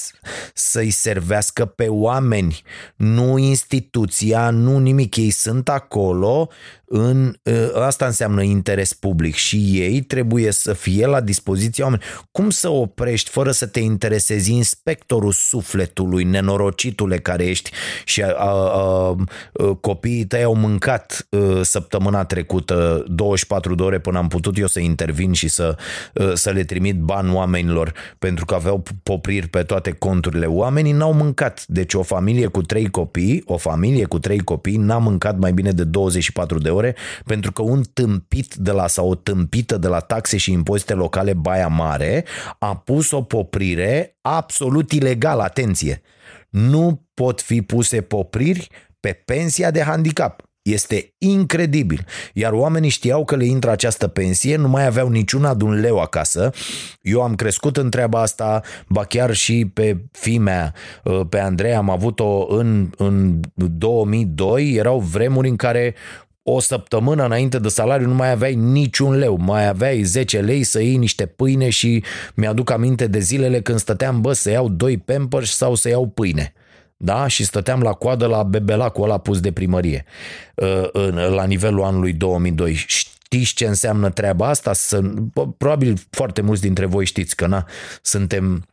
să-i 0.54 0.90
servească 0.90 1.64
pe 1.64 1.86
oameni, 1.88 2.62
nu 2.96 3.38
instituția, 3.38 4.50
nu 4.50 4.78
nimic. 4.78 5.16
Ei 5.16 5.30
sunt 5.30 5.68
acolo 5.68 6.48
în, 6.94 7.34
ă, 7.46 7.84
asta 7.84 8.06
înseamnă 8.06 8.42
interes 8.42 8.94
public 8.94 9.34
și 9.34 9.56
ei 9.56 10.00
trebuie 10.00 10.50
să 10.50 10.72
fie 10.72 11.06
la 11.06 11.20
dispoziția 11.20 11.84
oamenilor. 11.84 12.24
Cum 12.30 12.50
să 12.50 12.68
oprești 12.68 13.30
fără 13.30 13.50
să 13.50 13.66
te 13.66 13.80
interesezi 13.80 14.52
inspectorul 14.52 15.32
sufletului, 15.32 16.24
nenorocitule 16.24 17.18
care 17.18 17.44
ești 17.44 17.70
și 18.04 18.22
a, 18.22 18.32
a, 18.32 18.48
a, 18.48 19.16
copiii 19.80 20.24
tăi 20.24 20.42
au 20.42 20.54
mâncat 20.54 21.26
a, 21.30 21.62
săptămâna 21.62 22.24
trecută 22.24 23.04
24 23.08 23.74
de 23.74 23.82
ore 23.82 23.98
până 23.98 24.18
am 24.18 24.28
putut 24.28 24.58
eu 24.58 24.66
să 24.66 24.80
intervin 24.80 25.32
și 25.32 25.48
să, 25.48 25.76
a, 26.14 26.32
să 26.34 26.50
le 26.50 26.64
trimit 26.64 26.98
bani 26.98 27.32
oamenilor 27.32 27.92
pentru 28.18 28.44
că 28.44 28.54
aveau 28.54 28.82
popriri 29.02 29.48
pe 29.48 29.62
toate 29.62 29.90
conturile. 29.90 30.46
Oamenii 30.46 30.92
n-au 30.92 31.12
mâncat. 31.12 31.64
Deci 31.66 31.94
o 31.94 32.02
familie 32.02 32.46
cu 32.46 32.62
trei 32.62 32.90
copii, 32.90 33.42
o 33.46 33.56
familie 33.56 34.04
cu 34.04 34.18
trei 34.18 34.38
copii 34.38 34.76
n-a 34.76 34.98
mâncat 34.98 35.38
mai 35.38 35.52
bine 35.52 35.70
de 35.70 35.84
24 35.84 36.58
de 36.58 36.68
ore 36.68 36.81
ore, 36.82 36.96
pentru 37.24 37.52
că 37.52 37.62
un 37.62 37.82
tâmpit 37.92 38.54
de 38.54 38.70
la 38.70 38.86
sau 38.86 39.08
o 39.08 39.14
tâmpită 39.14 39.76
de 39.76 39.88
la 39.88 40.00
taxe 40.00 40.36
și 40.36 40.52
impozite 40.52 40.94
locale 40.94 41.32
Baia 41.32 41.68
Mare 41.68 42.24
a 42.58 42.76
pus 42.76 43.10
o 43.10 43.22
poprire 43.22 44.18
absolut 44.20 44.92
ilegală, 44.92 45.42
atenție. 45.42 46.02
Nu 46.50 47.06
pot 47.14 47.40
fi 47.40 47.62
puse 47.62 48.00
popriri 48.00 48.68
pe 49.00 49.12
pensia 49.12 49.70
de 49.70 49.82
handicap. 49.82 50.42
Este 50.62 51.14
incredibil. 51.18 52.06
Iar 52.32 52.52
oamenii 52.52 52.90
știau 52.90 53.24
că 53.24 53.36
le 53.36 53.44
intră 53.44 53.70
această 53.70 54.08
pensie, 54.08 54.56
nu 54.56 54.68
mai 54.68 54.86
aveau 54.86 55.08
niciuna 55.08 55.54
de 55.54 55.64
un 55.64 55.80
leu 55.80 55.98
acasă. 55.98 56.50
Eu 57.00 57.22
am 57.22 57.34
crescut 57.34 57.76
în 57.76 57.90
treaba 57.90 58.20
asta, 58.20 58.60
ba 58.88 59.04
chiar 59.04 59.34
și 59.34 59.70
pe 59.74 60.04
fimea, 60.12 60.74
uh, 61.04 61.20
pe 61.28 61.38
Andrei, 61.38 61.74
am 61.74 61.90
avut-o 61.90 62.46
în, 62.56 62.90
în 62.96 63.40
2002. 63.54 64.72
Erau 64.72 64.98
vremuri 64.98 65.48
în 65.48 65.56
care 65.56 65.94
o 66.42 66.60
săptămână 66.60 67.24
înainte 67.24 67.58
de 67.58 67.68
salariu 67.68 68.06
nu 68.06 68.14
mai 68.14 68.30
aveai 68.30 68.54
niciun 68.54 69.14
leu, 69.14 69.36
mai 69.36 69.68
aveai 69.68 70.02
10 70.02 70.40
lei 70.40 70.62
să 70.62 70.80
iei 70.82 70.96
niște 70.96 71.26
pâine 71.26 71.68
și 71.68 72.04
mi-aduc 72.34 72.70
aminte 72.70 73.06
de 73.06 73.18
zilele 73.18 73.60
când 73.60 73.78
stăteam, 73.78 74.20
bă, 74.20 74.32
să 74.32 74.50
iau 74.50 74.68
doi 74.68 74.98
pampers 74.98 75.56
sau 75.56 75.74
să 75.74 75.88
iau 75.88 76.06
pâine. 76.06 76.52
Da? 76.96 77.26
Și 77.26 77.44
stăteam 77.44 77.80
la 77.82 77.92
coadă 77.92 78.26
la 78.26 78.42
bebelacul 78.42 79.04
ăla 79.04 79.18
pus 79.18 79.40
de 79.40 79.52
primărie 79.52 80.04
uh, 80.54 81.08
la 81.12 81.44
nivelul 81.44 81.82
anului 81.82 82.12
2002. 82.12 82.74
Știți 82.74 83.54
ce 83.54 83.66
înseamnă 83.66 84.10
treaba 84.10 84.48
asta? 84.48 84.72
Să, 84.72 85.00
probabil 85.58 85.98
foarte 86.10 86.40
mulți 86.40 86.62
dintre 86.62 86.86
voi 86.86 87.04
știți 87.04 87.36
că 87.36 87.46
na, 87.46 87.66
suntem 88.02 88.66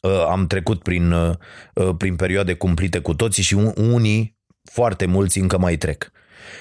uh, 0.00 0.26
am 0.28 0.46
trecut 0.46 0.82
prin, 0.82 1.12
uh, 1.12 1.34
prin 1.98 2.16
perioade 2.16 2.54
cumplite 2.54 2.98
cu 2.98 3.14
toții 3.14 3.42
și 3.42 3.54
unii, 3.74 4.38
foarte 4.62 5.06
mulți 5.06 5.38
încă 5.38 5.58
mai 5.58 5.76
trec 5.76 6.12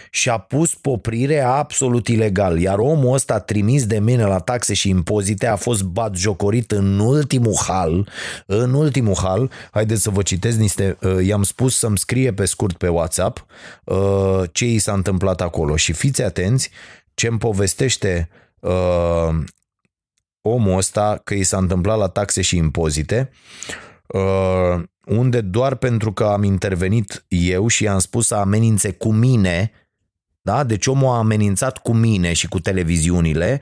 și 0.09 0.29
a 0.29 0.37
pus 0.37 0.75
poprire 0.75 1.39
absolut 1.39 2.07
ilegal, 2.07 2.59
iar 2.59 2.77
omul 2.79 3.13
ăsta 3.13 3.39
trimis 3.39 3.85
de 3.85 3.99
mine 3.99 4.25
la 4.25 4.39
taxe 4.39 4.73
și 4.73 4.89
impozite 4.89 5.47
a 5.47 5.55
fost 5.55 5.83
batjocorit 5.83 6.71
în 6.71 6.99
ultimul 6.99 7.55
hal, 7.67 8.09
în 8.45 8.73
ultimul 8.73 9.15
hal, 9.21 9.51
haideți 9.71 10.01
să 10.01 10.09
vă 10.09 10.21
citesc 10.21 10.57
niște, 10.57 10.97
uh, 11.01 11.25
i-am 11.25 11.43
spus 11.43 11.77
să-mi 11.77 11.97
scrie 11.97 12.33
pe 12.33 12.45
scurt 12.45 12.77
pe 12.77 12.87
WhatsApp 12.87 13.45
uh, 13.83 14.41
ce 14.51 14.65
i 14.65 14.79
s-a 14.79 14.93
întâmplat 14.93 15.41
acolo. 15.41 15.75
Și 15.75 15.93
fiți 15.93 16.21
atenți 16.21 16.69
ce 17.13 17.27
îmi 17.27 17.37
povestește 17.37 18.29
uh, 18.59 19.29
omul 20.41 20.77
ăsta 20.77 21.21
că 21.23 21.33
i 21.33 21.43
s-a 21.43 21.57
întâmplat 21.57 21.97
la 21.97 22.07
taxe 22.07 22.41
și 22.41 22.57
impozite, 22.57 23.29
unde 25.05 25.41
doar 25.41 25.75
pentru 25.75 26.13
că 26.13 26.23
am 26.23 26.43
intervenit 26.43 27.25
eu 27.27 27.67
și 27.67 27.83
i-am 27.83 27.99
spus 27.99 28.27
să 28.27 28.35
amenințe 28.35 28.91
cu 28.91 29.11
mine 29.11 29.71
da? 30.43 30.63
Deci 30.63 30.87
omul 30.87 31.07
a 31.07 31.17
amenințat 31.17 31.77
cu 31.77 31.93
mine 31.93 32.33
și 32.33 32.47
cu 32.47 32.59
televiziunile, 32.59 33.61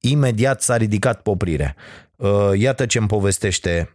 imediat 0.00 0.62
s-a 0.62 0.76
ridicat 0.76 1.22
poprirea. 1.22 1.74
Uh, 2.16 2.50
iată 2.54 2.86
ce 2.86 2.98
îmi 2.98 3.06
povestește 3.06 3.94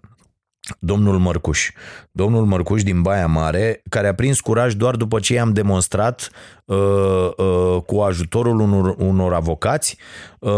domnul 0.80 1.20
Mărcuș. 1.20 1.72
Domnul 2.12 2.46
Mărcuș 2.46 2.84
din 2.84 3.02
Baia 3.02 3.28
Mare, 3.28 3.82
care 3.90 4.08
a 4.08 4.14
prins 4.14 4.40
curaj 4.40 4.74
doar 4.74 4.96
după 4.96 5.20
ce 5.20 5.34
i-am 5.34 5.54
demonstrat 5.54 6.30
uh, 6.66 6.78
uh, 7.38 7.82
cu 7.86 8.00
ajutorul 8.00 8.60
unor, 8.60 8.96
unor 8.98 9.34
avocați 9.34 9.98
uh, 10.40 10.52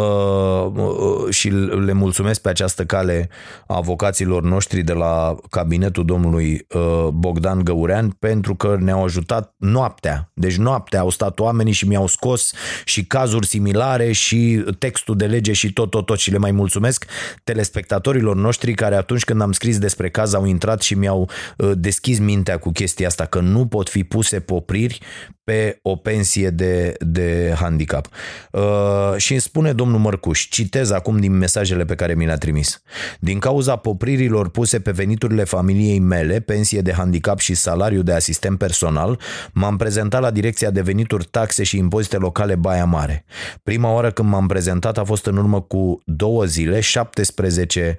uh, 0.74 1.30
și 1.30 1.50
le 1.86 1.94
mulțumesc 1.94 2.42
pe 2.42 2.50
această 2.50 2.86
cale 2.86 3.30
avocaților 3.68 4.44
noștri 4.44 4.82
de 4.82 4.94
la 4.94 5.36
cabinetul 5.50 6.06
domnului 6.06 6.68
uh, 6.74 7.08
Bogdan 7.08 7.64
Găurean 7.64 8.10
pentru 8.10 8.56
că 8.56 8.78
ne-au 8.80 9.04
ajutat 9.04 9.54
noaptea. 9.58 10.32
Deci 10.34 10.58
noaptea 10.58 11.00
au 11.00 11.10
stat 11.10 11.40
oamenii 11.40 11.74
și 11.74 11.88
mi-au 11.88 12.08
scos 12.08 12.54
și 12.86 13.06
cazuri 13.06 13.48
similare 13.48 14.12
și 14.12 14.64
textul 14.80 15.16
de 15.16 15.26
lege 15.26 15.54
și 15.54 15.74
tot, 15.74 15.90
tot, 15.90 16.06
tot 16.06 16.18
și 16.18 16.32
le 16.32 16.38
mai 16.38 16.52
mulțumesc 16.52 17.06
telespectatorilor 17.44 18.36
noștri 18.36 18.74
care 18.74 18.96
atunci 18.96 19.24
când 19.24 19.42
am 19.42 19.52
scris 19.52 19.78
despre 19.78 20.03
caz 20.10 20.34
au 20.34 20.46
intrat 20.46 20.82
și 20.82 20.96
mi-au 20.96 21.30
uh, 21.58 21.72
deschis 21.76 22.20
mintea 22.20 22.58
cu 22.58 22.72
chestia 22.72 23.08
asta, 23.08 23.26
că 23.26 23.40
nu 23.40 23.68
pot 23.68 23.90
fi 23.90 24.04
puse 24.04 24.40
popriri 24.40 25.00
pe 25.44 25.80
o 25.82 25.96
pensie 25.96 26.50
de, 26.50 26.94
de 27.00 27.54
handicap. 27.60 28.08
Uh, 28.52 29.14
și 29.18 29.32
îmi 29.32 29.42
spune 29.42 29.74
domnul 29.74 30.00
Mărcuș, 30.00 30.48
citez 30.48 30.92
acum 30.92 31.20
din 31.20 31.38
mesajele 31.38 31.86
pe 31.86 31.96
care 31.96 32.14
mi 32.14 32.26
le-a 32.26 32.38
trimis. 32.38 32.82
Din 33.20 33.40
cauza 33.40 33.76
popririlor 33.76 34.50
puse 34.50 34.80
pe 34.80 34.92
veniturile 34.92 35.44
familiei 35.44 36.00
mele, 36.00 36.40
pensie 36.40 36.82
de 36.82 36.94
handicap 36.94 37.40
și 37.40 37.54
salariu 37.54 38.02
de 38.02 38.14
asistent 38.14 38.58
personal, 38.58 39.20
m-am 39.54 39.78
prezentat 39.78 40.22
la 40.22 40.32
Direcția 40.32 40.70
de 40.70 40.82
Venituri, 40.82 41.26
Taxe 41.26 41.64
și 41.64 41.78
Impozite 41.78 42.18
Locale 42.18 42.56
Baia 42.56 42.86
Mare. 42.86 43.26
Prima 43.64 43.92
oară 43.92 44.12
când 44.12 44.30
m-am 44.30 44.48
prezentat 44.48 44.98
a 44.98 45.04
fost 45.04 45.26
în 45.26 45.38
urmă 45.38 45.62
cu 45.62 46.02
două 46.06 46.46
zile, 46.46 46.80
17 46.80 47.98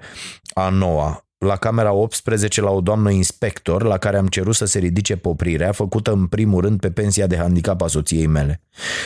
a 0.53 0.69
noua 0.69 1.24
la 1.45 1.55
camera 1.55 1.91
18 1.93 2.61
la 2.61 2.69
o 2.69 2.81
doamnă 2.81 3.11
inspector 3.11 3.83
la 3.83 3.97
care 3.97 4.17
am 4.17 4.27
cerut 4.27 4.55
să 4.55 4.65
se 4.65 4.79
ridice 4.79 5.15
poprirea 5.15 5.71
făcută 5.71 6.11
în 6.11 6.27
primul 6.27 6.61
rând 6.61 6.79
pe 6.79 6.91
pensia 6.91 7.27
de 7.27 7.37
handicap 7.37 7.81
a 7.81 7.87
soției 7.87 8.27
mele. 8.27 8.61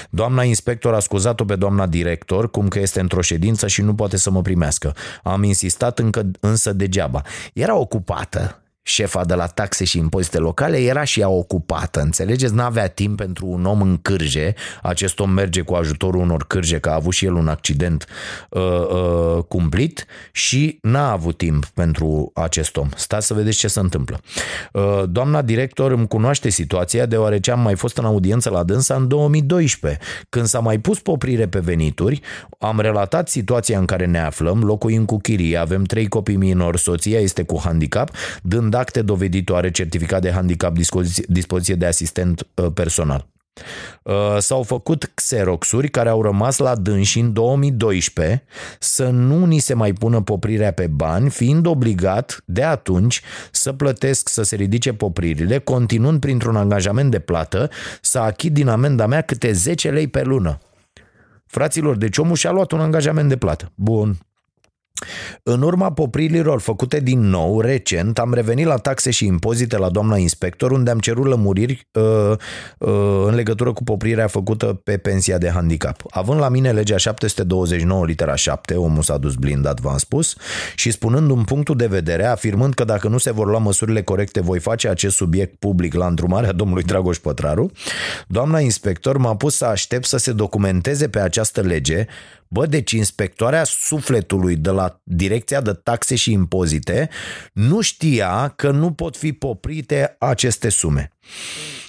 Doamna 0.09 0.43
inspector 0.43 0.93
a 0.93 0.99
scuzat-o 0.99 1.45
pe 1.45 1.55
doamna 1.55 1.87
director 1.87 2.51
cum 2.51 2.67
că 2.67 2.79
este 2.79 2.99
într-o 2.99 3.21
ședință 3.21 3.67
și 3.67 3.81
nu 3.81 3.95
poate 3.95 4.17
să 4.17 4.31
mă 4.31 4.41
primească. 4.41 4.95
Am 5.23 5.43
insistat 5.43 5.99
încă 5.99 6.31
însă 6.39 6.73
degeaba. 6.73 7.21
Era 7.53 7.75
ocupată 7.75 8.61
șefa 8.89 9.25
de 9.25 9.33
la 9.33 9.47
taxe 9.47 9.83
și 9.83 9.97
impozite 9.97 10.37
locale 10.37 10.77
era 10.77 11.03
și 11.03 11.19
ea 11.19 11.29
ocupată, 11.29 11.99
înțelegeți? 11.99 12.53
N-avea 12.53 12.87
timp 12.87 13.17
pentru 13.17 13.45
un 13.45 13.65
om 13.65 13.81
în 13.81 13.97
cârje, 14.01 14.53
acest 14.81 15.19
om 15.19 15.29
merge 15.29 15.61
cu 15.61 15.73
ajutorul 15.73 16.21
unor 16.21 16.45
cârje, 16.47 16.79
că 16.79 16.89
a 16.89 16.93
avut 16.93 17.13
și 17.13 17.25
el 17.25 17.33
un 17.33 17.47
accident 17.47 18.05
uh, 18.49 18.61
uh, 18.61 19.43
cumplit 19.47 20.05
și 20.31 20.79
n-a 20.81 21.11
avut 21.11 21.37
timp 21.37 21.65
pentru 21.65 22.31
acest 22.33 22.77
om. 22.77 22.89
Stați 22.95 23.27
să 23.27 23.33
vedeți 23.33 23.57
ce 23.57 23.67
se 23.67 23.79
întâmplă. 23.79 24.19
Uh, 24.73 25.03
doamna 25.09 25.41
director 25.41 25.91
îmi 25.91 26.07
cunoaște 26.07 26.49
situația 26.49 27.05
deoarece 27.05 27.51
am 27.51 27.59
mai 27.59 27.75
fost 27.75 27.97
în 27.97 28.05
audiență 28.05 28.49
la 28.49 28.63
dânsa 28.63 28.95
în 28.95 29.07
2012, 29.07 29.99
când 30.29 30.45
s-a 30.45 30.59
mai 30.59 30.77
pus 30.77 30.99
poprire 30.99 31.47
pe 31.47 31.59
venituri, 31.59 32.21
am 32.59 32.79
relatat 32.79 33.29
situația 33.29 33.79
în 33.79 33.85
care 33.85 34.05
ne 34.05 34.19
aflăm, 34.19 34.63
locuim 34.63 35.05
cu 35.05 35.17
chirie, 35.17 35.57
avem 35.57 35.83
trei 35.83 36.07
copii 36.07 36.35
minorți, 36.35 36.83
soția 36.83 37.19
este 37.19 37.43
cu 37.43 37.61
handicap, 37.63 38.09
dând 38.41 38.73
acte 38.79 39.01
doveditoare, 39.01 39.71
certificat 39.71 40.21
de 40.21 40.31
handicap, 40.31 40.73
dispoziție, 40.73 41.25
dispoziție 41.27 41.75
de 41.75 41.85
asistent 41.85 42.47
uh, 42.55 42.67
personal. 42.73 43.27
Uh, 44.03 44.37
s-au 44.37 44.63
făcut 44.63 45.11
xeroxuri 45.13 45.89
care 45.89 46.09
au 46.09 46.21
rămas 46.21 46.57
la 46.57 46.75
dânsi 46.75 47.19
în 47.19 47.33
2012 47.33 48.43
să 48.79 49.09
nu 49.09 49.45
ni 49.45 49.59
se 49.59 49.73
mai 49.73 49.93
pună 49.93 50.21
poprirea 50.21 50.71
pe 50.71 50.87
bani, 50.87 51.29
fiind 51.29 51.65
obligat 51.65 52.43
de 52.45 52.63
atunci 52.63 53.21
să 53.51 53.73
plătesc 53.73 54.29
să 54.29 54.43
se 54.43 54.55
ridice 54.55 54.93
popririle, 54.93 55.59
continuând 55.59 56.19
printr-un 56.19 56.55
angajament 56.55 57.11
de 57.11 57.19
plată 57.19 57.69
să 58.01 58.19
achit 58.19 58.53
din 58.53 58.67
amenda 58.67 59.05
mea 59.05 59.21
câte 59.21 59.51
10 59.51 59.89
lei 59.89 60.07
pe 60.07 60.23
lună. 60.23 60.59
Fraților, 61.45 61.97
deci 61.97 62.17
omul 62.17 62.35
și-a 62.35 62.51
luat 62.51 62.71
un 62.71 62.79
angajament 62.79 63.29
de 63.29 63.37
plată. 63.37 63.71
Bun, 63.75 64.17
în 65.43 65.61
urma 65.61 65.91
popririlor 65.91 66.59
făcute 66.59 66.99
din 66.99 67.19
nou, 67.19 67.61
recent, 67.61 68.19
am 68.19 68.33
revenit 68.33 68.65
la 68.65 68.77
taxe 68.77 69.11
și 69.11 69.25
impozite 69.25 69.77
la 69.77 69.89
doamna 69.89 70.17
inspector, 70.17 70.71
unde 70.71 70.91
am 70.91 70.99
cerut 70.99 71.25
lămuriri 71.25 71.87
uh, 71.91 72.31
uh, 72.77 73.23
în 73.25 73.35
legătură 73.35 73.73
cu 73.73 73.83
poprirea 73.83 74.27
făcută 74.27 74.65
pe 74.65 74.97
pensia 74.97 75.37
de 75.37 75.49
handicap. 75.49 76.01
Având 76.09 76.39
la 76.39 76.49
mine 76.49 76.71
legea 76.71 76.97
729 76.97 78.05
litera 78.05 78.35
7, 78.35 78.75
omul 78.75 79.01
s-a 79.01 79.17
dus 79.17 79.35
blindat, 79.35 79.79
v-am 79.79 79.97
spus, 79.97 80.35
și 80.75 80.91
spunând 80.91 81.29
un 81.29 81.43
punctul 81.43 81.75
de 81.75 81.87
vedere, 81.87 82.25
afirmând 82.25 82.73
că 82.73 82.83
dacă 82.83 83.07
nu 83.07 83.17
se 83.17 83.31
vor 83.31 83.47
lua 83.47 83.59
măsurile 83.59 84.01
corecte, 84.01 84.41
voi 84.41 84.59
face 84.59 84.87
acest 84.87 85.15
subiect 85.15 85.59
public 85.59 85.93
la 85.93 86.05
întrumarea 86.05 86.51
domnului 86.51 86.83
Dragoș 86.83 87.17
Pătraru, 87.17 87.71
doamna 88.27 88.59
inspector 88.59 89.17
m-a 89.17 89.35
pus 89.35 89.55
să 89.55 89.65
aștept 89.65 90.05
să 90.05 90.17
se 90.17 90.31
documenteze 90.31 91.09
pe 91.09 91.19
această 91.19 91.61
lege, 91.61 92.07
Bă, 92.51 92.65
deci 92.65 92.91
inspectoarea 92.91 93.63
sufletului 93.63 94.55
de 94.55 94.69
la 94.69 95.01
Direcția 95.03 95.61
de 95.61 95.71
Taxe 95.71 96.15
și 96.15 96.31
Impozite 96.31 97.09
nu 97.53 97.81
știa 97.81 98.53
că 98.55 98.71
nu 98.71 98.91
pot 98.91 99.17
fi 99.17 99.33
poprite 99.33 100.15
aceste 100.19 100.69
sume. 100.69 101.11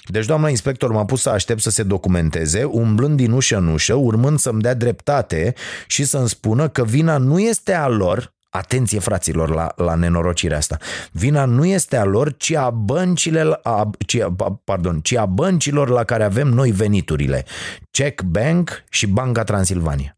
Deci 0.05 0.25
doamna 0.25 0.49
inspector 0.49 0.91
m-a 0.91 1.05
pus 1.05 1.21
să 1.21 1.29
aștept 1.29 1.61
să 1.61 1.69
se 1.69 1.83
documenteze, 1.83 2.63
umblând 2.63 3.17
din 3.17 3.31
ușă 3.31 3.57
în 3.57 3.67
ușă, 3.67 3.93
urmând 3.93 4.39
să-mi 4.39 4.61
dea 4.61 4.73
dreptate 4.73 5.53
și 5.87 6.03
să-mi 6.03 6.29
spună 6.29 6.69
că 6.69 6.83
vina 6.83 7.17
nu 7.17 7.39
este 7.39 7.73
a 7.73 7.87
lor, 7.87 8.33
Atenție, 8.53 8.99
fraților, 8.99 9.49
la, 9.49 9.73
la 9.75 9.95
nenorocirea 9.95 10.57
asta. 10.57 10.77
Vina 11.11 11.45
nu 11.45 11.65
este 11.65 11.97
a 11.97 12.03
lor, 12.03 12.37
ci 12.37 12.53
a, 12.53 12.69
băncile, 12.69 13.59
a, 13.63 13.89
ci, 14.05 14.17
pardon, 14.63 14.99
ci 14.99 15.13
a 15.13 15.25
băncilor 15.25 15.89
la 15.89 16.03
care 16.03 16.23
avem 16.23 16.47
noi 16.47 16.71
veniturile. 16.71 17.45
Check 17.91 18.21
Bank 18.21 18.83
și 18.89 19.07
Banca 19.07 19.43
Transilvania. 19.43 20.15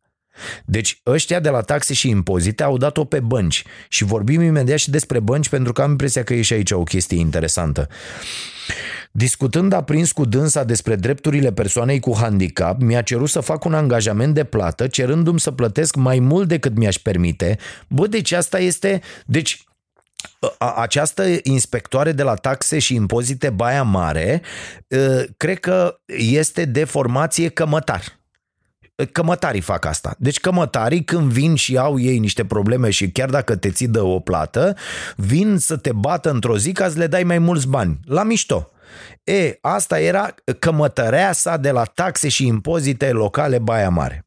Deci 0.65 1.01
ăștia 1.05 1.39
de 1.39 1.49
la 1.49 1.61
taxe 1.61 1.93
și 1.93 2.09
impozite 2.09 2.63
au 2.63 2.77
dat-o 2.77 3.05
pe 3.05 3.19
bănci 3.19 3.63
și 3.87 4.03
vorbim 4.03 4.41
imediat 4.41 4.77
și 4.77 4.89
despre 4.89 5.19
bănci 5.19 5.49
pentru 5.49 5.73
că 5.73 5.81
am 5.81 5.89
impresia 5.89 6.23
că 6.23 6.33
e 6.33 6.41
și 6.41 6.53
aici 6.53 6.71
o 6.71 6.83
chestie 6.83 7.19
interesantă. 7.19 7.87
Discutând 9.11 9.73
aprins 9.73 10.11
cu 10.11 10.25
dânsa 10.25 10.63
despre 10.63 10.95
drepturile 10.95 11.51
persoanei 11.51 11.99
cu 11.99 12.15
handicap, 12.17 12.81
mi-a 12.81 13.01
cerut 13.01 13.29
să 13.29 13.39
fac 13.39 13.65
un 13.65 13.73
angajament 13.73 14.33
de 14.33 14.43
plată, 14.43 14.87
cerându-mi 14.87 15.39
să 15.39 15.51
plătesc 15.51 15.95
mai 15.95 16.19
mult 16.19 16.47
decât 16.47 16.77
mi-aș 16.77 16.97
permite. 16.97 17.57
Bă, 17.87 18.07
deci 18.07 18.31
asta 18.31 18.59
este... 18.59 19.01
Deci 19.25 19.63
această 20.75 21.23
inspectoare 21.43 22.11
de 22.11 22.23
la 22.23 22.35
taxe 22.35 22.79
și 22.79 22.95
impozite 22.95 23.49
Baia 23.49 23.83
Mare, 23.83 24.41
ă, 24.91 25.23
cred 25.37 25.59
că 25.59 25.99
este 26.17 26.65
de 26.65 26.83
formație 26.83 27.49
cămătar 27.49 28.22
cămătarii 29.11 29.61
fac 29.61 29.85
asta. 29.85 30.15
Deci 30.17 30.39
cămătarii 30.39 31.03
când 31.03 31.31
vin 31.31 31.55
și 31.55 31.77
au 31.77 31.99
ei 31.99 32.19
niște 32.19 32.45
probleme 32.45 32.89
și 32.89 33.11
chiar 33.11 33.29
dacă 33.29 33.55
te 33.55 33.69
ții 33.69 33.87
de 33.87 33.99
o 33.99 34.19
plată, 34.19 34.75
vin 35.15 35.57
să 35.57 35.77
te 35.77 35.91
bată 35.93 36.29
într-o 36.29 36.57
zi 36.57 36.71
ca 36.71 36.89
să 36.89 36.97
le 36.97 37.07
dai 37.07 37.23
mai 37.23 37.39
mulți 37.39 37.67
bani. 37.67 37.99
La 38.05 38.23
mișto. 38.23 38.71
E, 39.23 39.57
asta 39.61 39.99
era 39.99 40.35
cămătărea 40.59 41.31
sa 41.31 41.57
de 41.57 41.71
la 41.71 41.83
taxe 41.83 42.27
și 42.27 42.47
impozite 42.47 43.11
locale 43.11 43.59
Baia 43.59 43.89
Mare. 43.89 44.25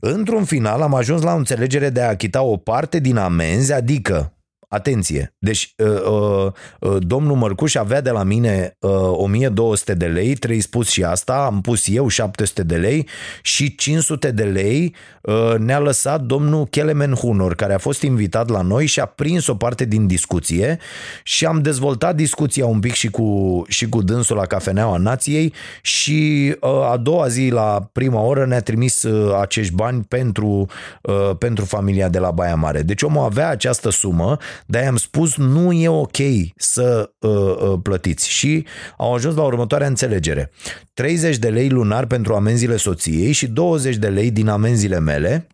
Într-un 0.00 0.44
final 0.44 0.82
am 0.82 0.94
ajuns 0.94 1.22
la 1.22 1.32
o 1.32 1.36
înțelegere 1.36 1.90
de 1.90 2.02
a 2.02 2.08
achita 2.08 2.42
o 2.42 2.56
parte 2.56 2.98
din 2.98 3.16
amenzi, 3.16 3.72
adică 3.72 4.32
Atenție! 4.72 5.34
Deci, 5.38 5.74
uh, 5.76 5.88
uh, 5.88 6.52
uh, 6.80 6.96
domnul 6.98 7.36
Mărcuș 7.36 7.74
avea 7.74 8.00
de 8.00 8.10
la 8.10 8.22
mine 8.22 8.76
uh, 8.80 8.90
1200 9.10 9.94
de 9.94 10.06
lei, 10.06 10.34
trei 10.34 10.60
spus 10.60 10.88
și 10.88 11.04
asta, 11.04 11.34
am 11.34 11.60
pus 11.60 11.88
eu 11.88 12.08
700 12.08 12.62
de 12.62 12.76
lei 12.76 13.08
și 13.42 13.74
500 13.74 14.30
de 14.30 14.42
lei 14.42 14.94
uh, 15.22 15.54
ne-a 15.58 15.78
lăsat 15.78 16.20
domnul 16.20 16.66
Kelemen 16.66 17.14
Hunor, 17.14 17.54
care 17.54 17.74
a 17.74 17.78
fost 17.78 18.02
invitat 18.02 18.48
la 18.48 18.60
noi 18.60 18.86
și 18.86 19.00
a 19.00 19.04
prins 19.04 19.46
o 19.46 19.54
parte 19.54 19.84
din 19.84 20.06
discuție 20.06 20.78
și 21.22 21.46
am 21.46 21.62
dezvoltat 21.62 22.16
discuția 22.16 22.66
un 22.66 22.80
pic 22.80 22.92
și 22.92 23.10
cu, 23.10 23.62
și 23.68 23.88
cu 23.88 24.02
dânsul 24.02 24.36
la 24.36 24.46
Cafeneaua 24.46 24.96
Nației 24.96 25.52
și 25.82 26.54
uh, 26.60 26.70
a 26.70 26.96
doua 26.96 27.28
zi, 27.28 27.48
la 27.48 27.88
prima 27.92 28.20
oră, 28.20 28.46
ne-a 28.46 28.62
trimis 28.62 29.02
uh, 29.02 29.38
acești 29.40 29.74
bani 29.74 30.04
pentru, 30.08 30.66
uh, 31.02 31.30
pentru 31.38 31.64
familia 31.64 32.08
de 32.08 32.18
la 32.18 32.30
Baia 32.30 32.54
Mare. 32.54 32.82
Deci 32.82 33.02
omul 33.02 33.24
avea 33.24 33.48
această 33.48 33.90
sumă, 33.90 34.36
dar 34.66 34.86
am 34.86 34.96
spus 34.96 35.36
nu 35.36 35.72
e 35.72 35.88
ok 35.88 36.16
să 36.56 37.12
uh, 37.18 37.30
uh, 37.30 37.78
plătiți 37.82 38.30
și 38.30 38.66
au 38.96 39.14
ajuns 39.14 39.34
la 39.34 39.42
următoarea 39.42 39.86
înțelegere. 39.86 40.50
30 40.94 41.36
de 41.36 41.48
lei 41.48 41.68
lunar 41.68 42.06
pentru 42.06 42.34
amenziile 42.34 42.76
soției 42.76 43.32
și 43.32 43.46
20 43.46 43.96
de 43.96 44.08
lei 44.08 44.30
din 44.30 44.48
amenziile 44.48 44.98
mele, 45.00 45.46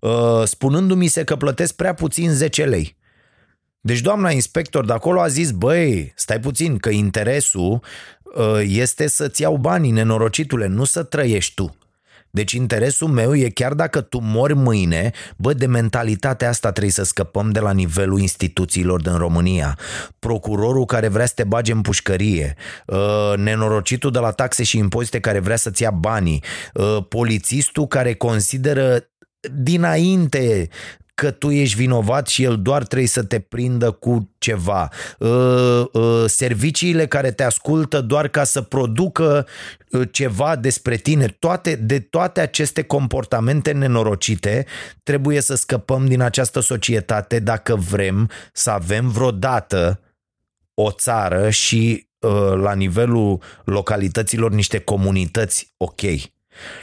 uh, 0.00 0.42
spunându-mi 0.44 1.06
se 1.06 1.24
că 1.24 1.36
plătesc 1.36 1.74
prea 1.74 1.94
puțin 1.94 2.30
10 2.30 2.64
lei. 2.64 2.96
Deci 3.80 4.00
doamna 4.00 4.30
inspector 4.30 4.84
de 4.84 4.92
acolo 4.92 5.20
a 5.20 5.28
zis, 5.28 5.50
băi, 5.50 6.12
stai 6.16 6.40
puțin, 6.40 6.78
că 6.78 6.88
interesul 6.88 7.82
uh, 8.22 8.60
este 8.62 9.06
să-ți 9.06 9.42
iau 9.42 9.56
banii, 9.56 9.90
nenorocitule, 9.90 10.66
nu 10.66 10.84
să 10.84 11.02
trăiești 11.02 11.54
tu. 11.54 11.76
Deci 12.34 12.52
interesul 12.52 13.08
meu 13.08 13.34
e 13.34 13.48
chiar 13.48 13.74
dacă 13.74 14.00
tu 14.00 14.18
mori 14.18 14.54
mâine, 14.54 15.10
bă, 15.36 15.52
de 15.52 15.66
mentalitatea 15.66 16.48
asta 16.48 16.70
trebuie 16.70 16.92
să 16.92 17.04
scăpăm 17.04 17.50
de 17.50 17.60
la 17.60 17.72
nivelul 17.72 18.20
instituțiilor 18.20 19.02
din 19.02 19.16
România. 19.16 19.78
Procurorul 20.18 20.84
care 20.84 21.08
vrea 21.08 21.26
să 21.26 21.32
te 21.36 21.44
bage 21.44 21.72
în 21.72 21.80
pușcărie, 21.80 22.56
uh, 22.86 23.32
nenorocitul 23.36 24.10
de 24.10 24.18
la 24.18 24.30
taxe 24.30 24.62
și 24.62 24.78
impozite 24.78 25.20
care 25.20 25.38
vrea 25.38 25.56
să-ți 25.56 25.82
ia 25.82 25.90
banii, 25.90 26.42
uh, 26.74 26.98
polițistul 27.08 27.86
care 27.86 28.14
consideră 28.14 29.06
dinainte 29.54 30.68
că 31.14 31.30
tu 31.30 31.50
ești 31.50 31.76
vinovat 31.76 32.26
și 32.26 32.42
el 32.42 32.62
doar 32.62 32.84
trebuie 32.84 33.08
să 33.08 33.22
te 33.22 33.40
prindă 33.40 33.90
cu 33.90 34.30
ceva. 34.38 34.88
Uh, 35.18 35.84
uh, 35.92 36.24
serviciile 36.26 37.06
care 37.06 37.30
te 37.30 37.42
ascultă 37.42 38.00
doar 38.00 38.28
ca 38.28 38.44
să 38.44 38.62
producă 38.62 39.46
uh, 39.90 40.08
ceva 40.10 40.56
despre 40.56 40.96
tine, 40.96 41.26
toate, 41.26 41.74
de 41.74 42.00
toate 42.00 42.40
aceste 42.40 42.82
comportamente 42.82 43.72
nenorocite, 43.72 44.66
trebuie 45.02 45.40
să 45.40 45.54
scăpăm 45.54 46.06
din 46.06 46.20
această 46.20 46.60
societate 46.60 47.38
dacă 47.38 47.76
vrem 47.76 48.30
să 48.52 48.70
avem 48.70 49.08
vreodată 49.08 50.00
o 50.74 50.90
țară 50.90 51.50
și 51.50 52.10
la 52.54 52.74
nivelul 52.74 53.42
localităților 53.64 54.50
niște 54.50 54.78
comunități 54.78 55.74
ok. 55.76 56.00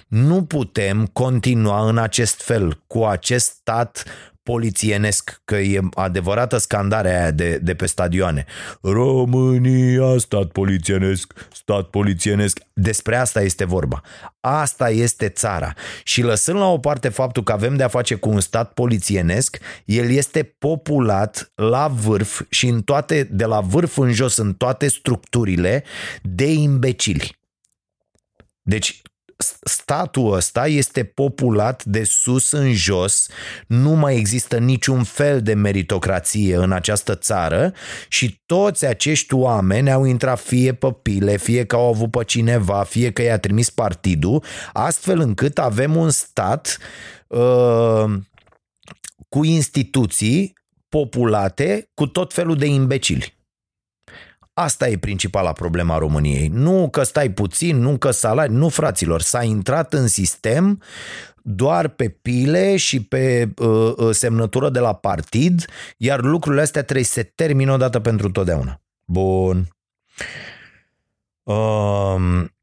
Nu 0.08 0.44
putem 0.44 1.06
continua 1.06 1.90
în 1.90 1.98
acest 1.98 2.42
fel, 2.42 2.84
cu 2.88 3.04
acest 3.04 3.46
stat 3.46 4.04
polițienesc, 4.52 5.42
că 5.46 5.56
e 5.56 5.80
adevărată 5.94 6.58
scandarea 6.58 7.20
aia 7.20 7.32
de, 7.32 7.58
de 7.58 7.74
pe 7.74 7.86
stadioane. 7.86 8.46
România, 8.82 10.18
stat 10.18 10.46
polițienesc, 10.46 11.48
stat 11.54 11.84
polițienesc. 11.84 12.60
Despre 12.74 13.16
asta 13.16 13.42
este 13.42 13.66
vorba. 13.66 14.02
Asta 14.40 14.90
este 14.90 15.30
țara. 15.30 15.74
Și 16.04 16.22
lăsând 16.22 16.58
la 16.58 16.68
o 16.68 16.78
parte 16.78 17.10
faptul 17.10 17.44
că 17.44 17.52
avem 17.52 17.76
de-a 17.76 17.88
face 17.88 18.16
cu 18.16 18.30
un 18.30 18.40
stat 18.40 18.74
polițienesc, 18.74 19.58
el 19.86 20.10
este 20.10 20.44
populat 20.44 21.52
la 21.56 21.88
vârf 21.88 22.42
și 22.50 22.68
în 22.68 22.82
toate, 22.82 23.28
de 23.32 23.46
la 23.46 23.60
vârf 23.60 23.98
în 23.98 24.12
jos, 24.12 24.38
în 24.38 24.54
toate 24.54 24.88
structurile, 24.88 25.84
de 26.22 26.52
imbecili. 26.52 27.38
Deci 28.62 29.02
statul 29.62 30.34
ăsta 30.34 30.68
este 30.68 31.04
populat 31.04 31.84
de 31.84 32.04
sus 32.04 32.52
în 32.52 32.74
jos, 32.74 33.28
nu 33.68 33.90
mai 33.90 34.16
există 34.16 34.58
niciun 34.58 35.04
fel 35.04 35.42
de 35.42 35.54
meritocrație 35.54 36.56
în 36.56 36.72
această 36.72 37.16
țară 37.16 37.74
și 38.08 38.42
toți 38.46 38.86
acești 38.86 39.34
oameni 39.34 39.92
au 39.92 40.04
intrat 40.06 40.40
fie 40.40 40.74
pe 40.74 40.96
pile, 41.02 41.38
fie 41.38 41.66
că 41.66 41.76
au 41.76 41.88
avut 41.88 42.12
pe 42.12 42.24
cineva, 42.24 42.84
fie 42.84 43.12
că 43.12 43.22
i-a 43.22 43.40
trimis 43.40 43.70
partidul, 43.70 44.44
astfel 44.74 45.20
încât 45.20 45.60
avem 45.60 45.96
un 45.96 46.10
stat 46.10 46.78
uh, 47.28 48.04
cu 49.30 49.44
instituții 49.44 50.54
populate 50.90 51.90
cu 51.94 52.08
tot 52.08 52.34
felul 52.34 52.56
de 52.56 52.66
imbecili. 52.66 53.39
Asta 54.62 54.90
e 54.90 54.98
principala 54.98 55.52
problema 55.52 55.98
României. 55.98 56.48
Nu 56.48 56.90
că 56.92 57.04
stai 57.04 57.30
puțin, 57.30 57.78
nu 57.78 57.98
că 57.98 58.12
salari, 58.12 58.52
nu 58.52 58.70
fraților, 58.70 59.22
s-a 59.22 59.44
intrat 59.44 59.94
în 59.94 60.08
sistem 60.08 60.82
doar 61.42 61.88
pe 61.88 62.10
pile 62.10 62.78
și 62.78 63.04
pe 63.04 63.54
uh, 63.58 63.94
uh, 63.98 64.10
semnătură 64.12 64.70
de 64.70 64.80
la 64.80 64.94
partid, 64.94 65.66
iar 65.98 66.22
lucrurile 66.22 66.62
astea 66.62 66.84
trebuie 66.84 67.06
să 67.06 67.12
se 67.12 67.32
termină 67.36 67.74
odată 67.74 68.00
pentru 68.00 68.32
totdeauna. 68.32 68.82
Bun. 69.06 69.68
Um, 71.44 72.54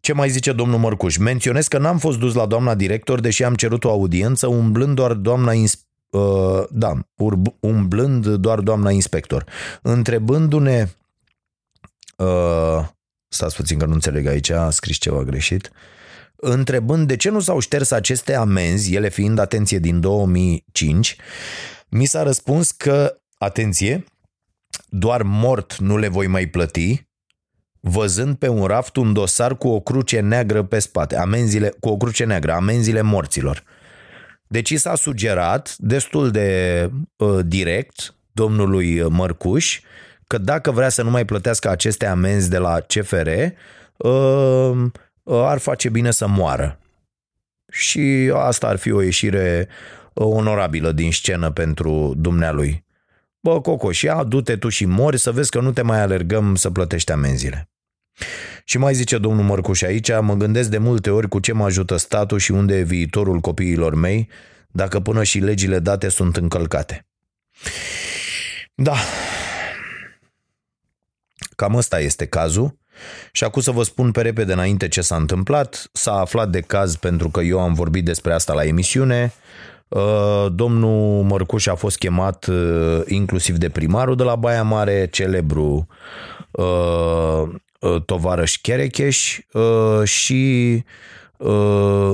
ce 0.00 0.12
mai 0.12 0.28
zice 0.28 0.52
domnul 0.52 0.78
Mărcuș? 0.78 1.16
Menționez 1.16 1.68
că 1.68 1.78
n-am 1.78 1.98
fost 1.98 2.18
dus 2.18 2.34
la 2.34 2.46
doamna 2.46 2.74
director, 2.74 3.20
deși 3.20 3.44
am 3.44 3.54
cerut 3.54 3.84
o 3.84 3.90
audiență, 3.90 4.46
umblând 4.46 4.94
doar 4.94 5.12
doamna 5.12 5.52
ins- 5.52 5.86
uh, 6.10 6.64
da, 6.70 6.92
umblând 7.60 8.26
doar 8.26 8.60
doamna 8.60 8.90
inspector. 8.90 9.44
Întrebându-ne 9.82 10.88
Uh, 12.16 12.86
stați 13.28 13.56
puțin 13.56 13.78
că 13.78 13.84
nu 13.84 13.92
înțeleg 13.92 14.26
aici, 14.26 14.50
a 14.50 14.70
scris 14.70 14.96
ceva 14.96 15.22
greșit. 15.22 15.70
Întrebând 16.36 17.06
de 17.08 17.16
ce 17.16 17.30
nu 17.30 17.40
s-au 17.40 17.58
șters 17.58 17.90
aceste 17.90 18.34
amenzi, 18.34 18.94
ele 18.94 19.08
fiind, 19.08 19.38
atenție, 19.38 19.78
din 19.78 20.00
2005, 20.00 21.16
mi 21.88 22.04
s-a 22.04 22.22
răspuns 22.22 22.70
că, 22.70 23.16
atenție, 23.38 24.04
doar 24.88 25.22
mort 25.22 25.76
nu 25.76 25.96
le 25.96 26.08
voi 26.08 26.26
mai 26.26 26.46
plăti, 26.46 27.08
văzând 27.80 28.36
pe 28.36 28.48
un 28.48 28.64
raft 28.64 28.96
un 28.96 29.12
dosar 29.12 29.56
cu 29.56 29.68
o 29.68 29.80
cruce 29.80 30.20
neagră 30.20 30.62
pe 30.62 30.78
spate, 30.78 31.16
amenziile, 31.16 31.74
cu 31.80 31.88
o 31.88 31.96
cruce 31.96 32.24
neagră, 32.24 32.52
amenziile 32.52 33.00
morților. 33.00 33.64
Deci 34.46 34.74
s-a 34.74 34.94
sugerat 34.94 35.74
destul 35.78 36.30
de 36.30 36.90
uh, 37.16 37.38
direct 37.46 38.14
domnului 38.32 39.02
Mărcuș 39.08 39.80
că 40.34 40.40
dacă 40.40 40.70
vrea 40.70 40.88
să 40.88 41.02
nu 41.02 41.10
mai 41.10 41.24
plătească 41.24 41.70
aceste 41.70 42.06
amenzi 42.06 42.50
de 42.50 42.58
la 42.58 42.80
CFR, 42.80 43.28
uh, 43.96 44.86
ar 45.24 45.58
face 45.58 45.88
bine 45.88 46.10
să 46.10 46.26
moară. 46.26 46.78
Și 47.68 48.32
asta 48.34 48.66
ar 48.66 48.76
fi 48.76 48.92
o 48.92 49.02
ieșire 49.02 49.68
onorabilă 50.14 50.92
din 50.92 51.12
scenă 51.12 51.50
pentru 51.50 52.14
dumnealui. 52.16 52.84
Bă, 53.40 53.60
Cocoș, 53.60 54.02
ia, 54.02 54.24
du-te 54.24 54.56
tu 54.56 54.68
și 54.68 54.84
mori 54.84 55.18
să 55.18 55.32
vezi 55.32 55.50
că 55.50 55.60
nu 55.60 55.72
te 55.72 55.82
mai 55.82 56.00
alergăm 56.00 56.54
să 56.54 56.70
plătești 56.70 57.12
amenziile. 57.12 57.70
Și 58.64 58.78
mai 58.78 58.94
zice 58.94 59.18
domnul 59.18 59.44
Mărcuș 59.44 59.82
aici, 59.82 60.10
mă 60.20 60.34
gândesc 60.34 60.68
de 60.68 60.78
multe 60.78 61.10
ori 61.10 61.28
cu 61.28 61.38
ce 61.38 61.52
mă 61.52 61.64
ajută 61.64 61.96
statul 61.96 62.38
și 62.38 62.50
unde 62.50 62.76
e 62.76 62.82
viitorul 62.82 63.40
copiilor 63.40 63.94
mei, 63.94 64.28
dacă 64.68 65.00
până 65.00 65.22
și 65.22 65.38
legile 65.38 65.78
date 65.78 66.08
sunt 66.08 66.36
încălcate. 66.36 67.06
Da, 68.74 68.94
Cam 71.56 71.74
ăsta 71.74 72.00
este 72.00 72.26
cazul. 72.26 72.78
Și 73.32 73.44
acum 73.44 73.62
să 73.62 73.70
vă 73.70 73.82
spun 73.82 74.10
pe 74.10 74.22
repede 74.22 74.52
înainte 74.52 74.88
ce 74.88 75.00
s-a 75.00 75.16
întâmplat. 75.16 75.88
S-a 75.92 76.12
aflat 76.12 76.48
de 76.50 76.60
caz 76.60 76.96
pentru 76.96 77.28
că 77.28 77.40
eu 77.40 77.60
am 77.60 77.74
vorbit 77.74 78.04
despre 78.04 78.32
asta 78.32 78.52
la 78.52 78.64
emisiune. 78.64 79.32
Uh, 79.88 80.46
domnul 80.52 81.22
Mărcuș 81.22 81.66
a 81.66 81.74
fost 81.74 81.98
chemat 81.98 82.46
uh, 82.46 83.00
inclusiv 83.06 83.56
de 83.56 83.68
primarul 83.68 84.16
de 84.16 84.22
la 84.22 84.36
Baia 84.36 84.62
Mare, 84.62 85.08
celebru 85.12 85.86
uh, 86.50 87.42
tovarăș 88.04 88.56
Cherecheș 88.56 89.38
și 90.04 90.82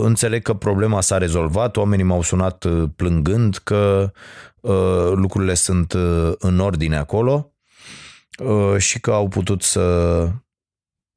înțeleg 0.00 0.42
că 0.42 0.54
problema 0.54 1.00
s-a 1.00 1.18
rezolvat, 1.18 1.76
oamenii 1.76 2.04
m-au 2.04 2.22
sunat 2.22 2.66
plângând 2.96 3.60
că 3.64 4.10
lucrurile 5.14 5.54
sunt 5.54 5.96
în 6.38 6.58
ordine 6.58 6.96
acolo 6.96 7.44
Uh, 7.44 7.49
și 8.78 9.00
că 9.00 9.12
au 9.12 9.28
putut 9.28 9.62
să, 9.62 10.28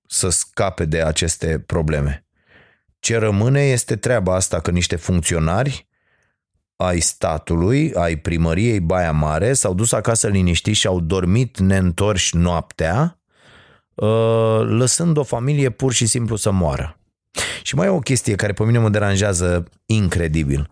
să 0.07 0.29
scape 0.29 0.85
de 0.85 1.01
aceste 1.01 1.59
probleme. 1.59 2.25
Ce 2.99 3.17
rămâne 3.17 3.61
este 3.61 3.95
treaba 3.95 4.35
asta 4.35 4.59
că 4.59 4.71
niște 4.71 4.95
funcționari 4.95 5.87
ai 6.75 6.99
statului, 6.99 7.93
ai 7.93 8.15
primăriei 8.15 8.79
Baia 8.79 9.11
Mare, 9.11 9.53
s-au 9.53 9.73
dus 9.73 9.91
acasă 9.91 10.27
liniștiți 10.27 10.79
și 10.79 10.87
au 10.87 10.99
dormit 10.99 11.59
neîntorși 11.59 12.37
noaptea, 12.37 13.19
uh, 13.93 14.59
lăsând 14.61 15.17
o 15.17 15.23
familie 15.23 15.69
pur 15.69 15.93
și 15.93 16.05
simplu 16.05 16.35
să 16.35 16.51
moară. 16.51 16.97
Și 17.63 17.75
mai 17.75 17.87
e 17.87 17.89
o 17.89 17.99
chestie 17.99 18.35
care 18.35 18.53
pe 18.53 18.63
mine 18.63 18.77
mă 18.77 18.89
deranjează 18.89 19.63
incredibil. 19.85 20.69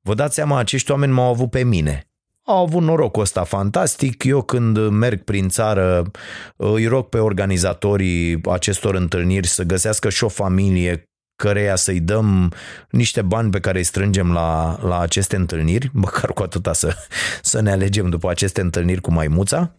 Vă 0.00 0.14
dați 0.14 0.34
seama, 0.34 0.58
acești 0.58 0.90
oameni 0.90 1.12
m-au 1.12 1.28
avut 1.28 1.50
pe 1.50 1.62
mine 1.62 2.11
au 2.44 2.62
avut 2.62 2.82
norocul 2.82 3.22
ăsta 3.22 3.44
fantastic. 3.44 4.24
Eu 4.24 4.42
când 4.42 4.88
merg 4.88 5.22
prin 5.22 5.48
țară 5.48 6.10
îi 6.56 6.86
rog 6.86 7.08
pe 7.08 7.18
organizatorii 7.18 8.40
acestor 8.50 8.94
întâlniri 8.94 9.46
să 9.46 9.62
găsească 9.62 10.08
și 10.08 10.24
o 10.24 10.28
familie 10.28 11.06
căreia 11.42 11.76
să-i 11.76 12.00
dăm 12.00 12.52
niște 12.90 13.22
bani 13.22 13.50
pe 13.50 13.60
care 13.60 13.78
îi 13.78 13.84
strângem 13.84 14.32
la, 14.32 14.78
la 14.82 15.00
aceste 15.00 15.36
întâlniri, 15.36 15.90
măcar 15.92 16.32
cu 16.32 16.42
atâta 16.42 16.72
să, 16.72 16.96
să 17.42 17.60
ne 17.60 17.70
alegem 17.70 18.08
după 18.08 18.30
aceste 18.30 18.60
întâlniri 18.60 19.00
cu 19.00 19.12
maimuța. 19.12 19.76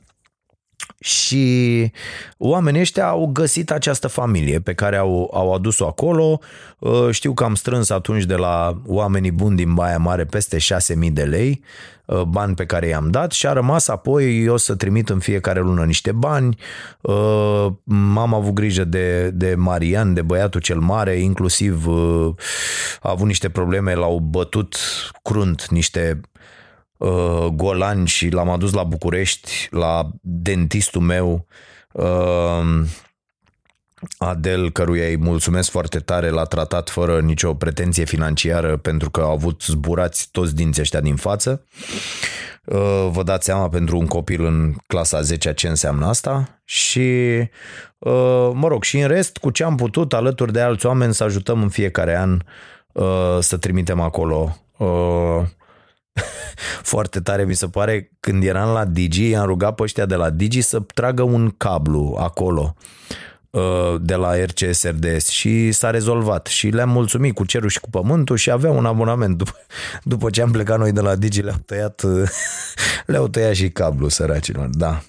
Și 1.04 1.92
oamenii 2.38 2.82
ăștia 2.82 3.08
au 3.08 3.30
găsit 3.34 3.72
această 3.72 4.08
familie 4.08 4.60
pe 4.60 4.74
care 4.74 4.96
au, 4.96 5.32
au 5.34 5.54
adus-o 5.54 5.88
acolo. 5.88 6.40
Uh, 6.80 7.10
știu 7.12 7.34
că 7.34 7.44
am 7.44 7.56
strâns 7.56 7.90
atunci 7.90 8.24
de 8.24 8.36
la 8.36 8.82
oamenii 8.86 9.32
buni 9.32 9.56
din 9.56 9.74
Baia 9.74 9.98
Mare 9.98 10.26
peste 10.26 10.58
6.000 10.58 11.12
de 11.12 11.24
lei, 11.24 11.64
uh, 12.06 12.22
bani 12.22 12.56
pe 12.56 12.66
care 12.66 12.88
i-am 12.88 13.12
dat 13.12 13.32
și 13.32 13.48
a 13.48 13.54
rămas 13.54 13.88
apoi 13.88 14.44
eu 14.44 14.58
să 14.58 14.76
trimit 14.76 15.10
în 15.10 15.20
fiecare 15.20 15.60
lună 15.60 15.84
niște 15.84 16.12
bani. 16.12 16.58
Uh, 17.02 17.68
am 18.18 18.34
avut 18.34 18.54
grijă 18.54 18.84
de, 18.84 19.30
de 19.30 19.56
Marian, 19.56 20.14
de 20.14 20.22
băiatul 20.22 20.62
cel 20.62 20.80
mare, 20.80 21.16
inclusiv 21.16 21.88
a 23.02 23.10
avut 23.10 23.28
niște 23.28 23.50
probleme, 23.50 23.94
l-au 23.94 24.20
bătut 24.20 24.76
crunt 25.24 25.68
niște 25.70 26.22
uh, 27.04 27.46
golan 27.46 28.06
și 28.06 28.30
l-am 28.30 28.50
adus 28.50 28.74
la 28.74 28.84
București, 28.84 29.68
la 29.72 30.10
dentistul 30.22 31.02
meu 31.02 31.48
uh, 31.92 32.84
Adel, 34.18 34.72
căruia 34.72 35.08
îi 35.08 35.18
mulțumesc 35.18 35.70
foarte 35.70 36.00
tare, 36.00 36.30
l-a 36.30 36.44
tratat 36.44 36.90
fără 36.90 37.20
nicio 37.20 37.54
pretenție 37.54 38.06
financiară 38.06 38.78
pentru 38.78 39.10
că 39.10 39.22
au 39.22 39.32
avut 39.32 39.62
zburați 39.62 40.30
toți 40.32 40.56
dinții 40.56 40.82
ăștia 40.82 41.00
din 41.00 41.16
față. 41.16 41.66
Uh, 42.66 43.08
vă 43.12 43.24
dați 43.24 43.46
seama 43.46 43.70
pentru 43.70 43.98
un 43.98 44.08
copil 44.08 44.46
în 44.46 44.74
clasa 44.88 45.22
10 45.22 45.54
ce 45.54 45.68
înseamnă 45.68 46.06
asta 46.06 46.62
și 46.64 47.38
uh, 47.98 48.52
mă 48.54 48.68
rog, 48.68 48.84
și 48.84 49.00
în 49.00 49.08
rest 49.08 49.38
cu 49.38 49.50
ce 49.50 49.64
am 49.64 49.76
putut 49.76 50.14
alături 50.14 50.54
de 50.54 50.62
alți 50.62 50.86
oameni 50.86 51.14
să 51.14 51.24
ajutăm 51.24 51.62
în 51.62 51.70
fiecare 51.70 52.18
an 52.18 52.40
uh, 52.92 53.38
să 53.40 53.58
trimitem 53.58 54.00
acolo 54.00 54.58
foarte 56.92 57.20
tare 57.20 57.46
mi 57.46 57.56
se 57.56 57.68
pare. 57.68 58.12
Când 58.20 58.44
eram 58.44 58.74
la 58.74 58.86
Digi, 58.86 59.34
am 59.34 59.46
rugat 59.46 59.76
pe 59.76 59.84
ăștia 59.84 60.06
de 60.06 60.16
la 60.16 60.30
Digi 60.30 60.62
să 60.62 60.80
tragă 60.80 61.22
un 61.22 61.50
cablu 61.58 62.16
acolo 62.20 62.76
Uh, 63.54 63.96
de 64.02 64.16
la 64.16 64.44
RCS 64.44 64.84
RDS 64.84 65.28
și 65.28 65.72
s-a 65.72 65.90
rezolvat. 65.90 66.46
Și 66.46 66.68
le-am 66.68 66.90
mulțumit 66.90 67.36
cu 67.36 67.46
cerul 67.46 67.70
și 67.70 67.80
cu 67.80 67.90
pământul 67.90 68.38
și 68.38 68.52
avea 68.52 68.72
un 68.72 68.86
abonament. 68.86 69.38
După, 69.38 69.56
după 70.04 70.30
ce 70.30 70.42
am 70.42 70.52
plecat 70.52 70.80
noi 70.80 70.92
de 70.92 71.02
la 71.02 71.16
Digi 71.16 71.42
le-au 71.42 71.58
tăiat 71.66 72.02
uh, 72.02 72.30
le-au 73.06 73.28
tăiat 73.28 73.54
și 73.54 73.70
cablu 73.70 74.08
săracilor, 74.08 74.68
da. 74.72 75.02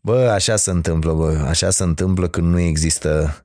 Bă, 0.00 0.30
așa 0.34 0.56
se 0.56 0.70
întâmplă, 0.70 1.12
bă, 1.12 1.44
așa 1.48 1.70
se 1.70 1.82
întâmplă 1.82 2.28
când 2.28 2.52
nu 2.52 2.58
există 2.58 3.44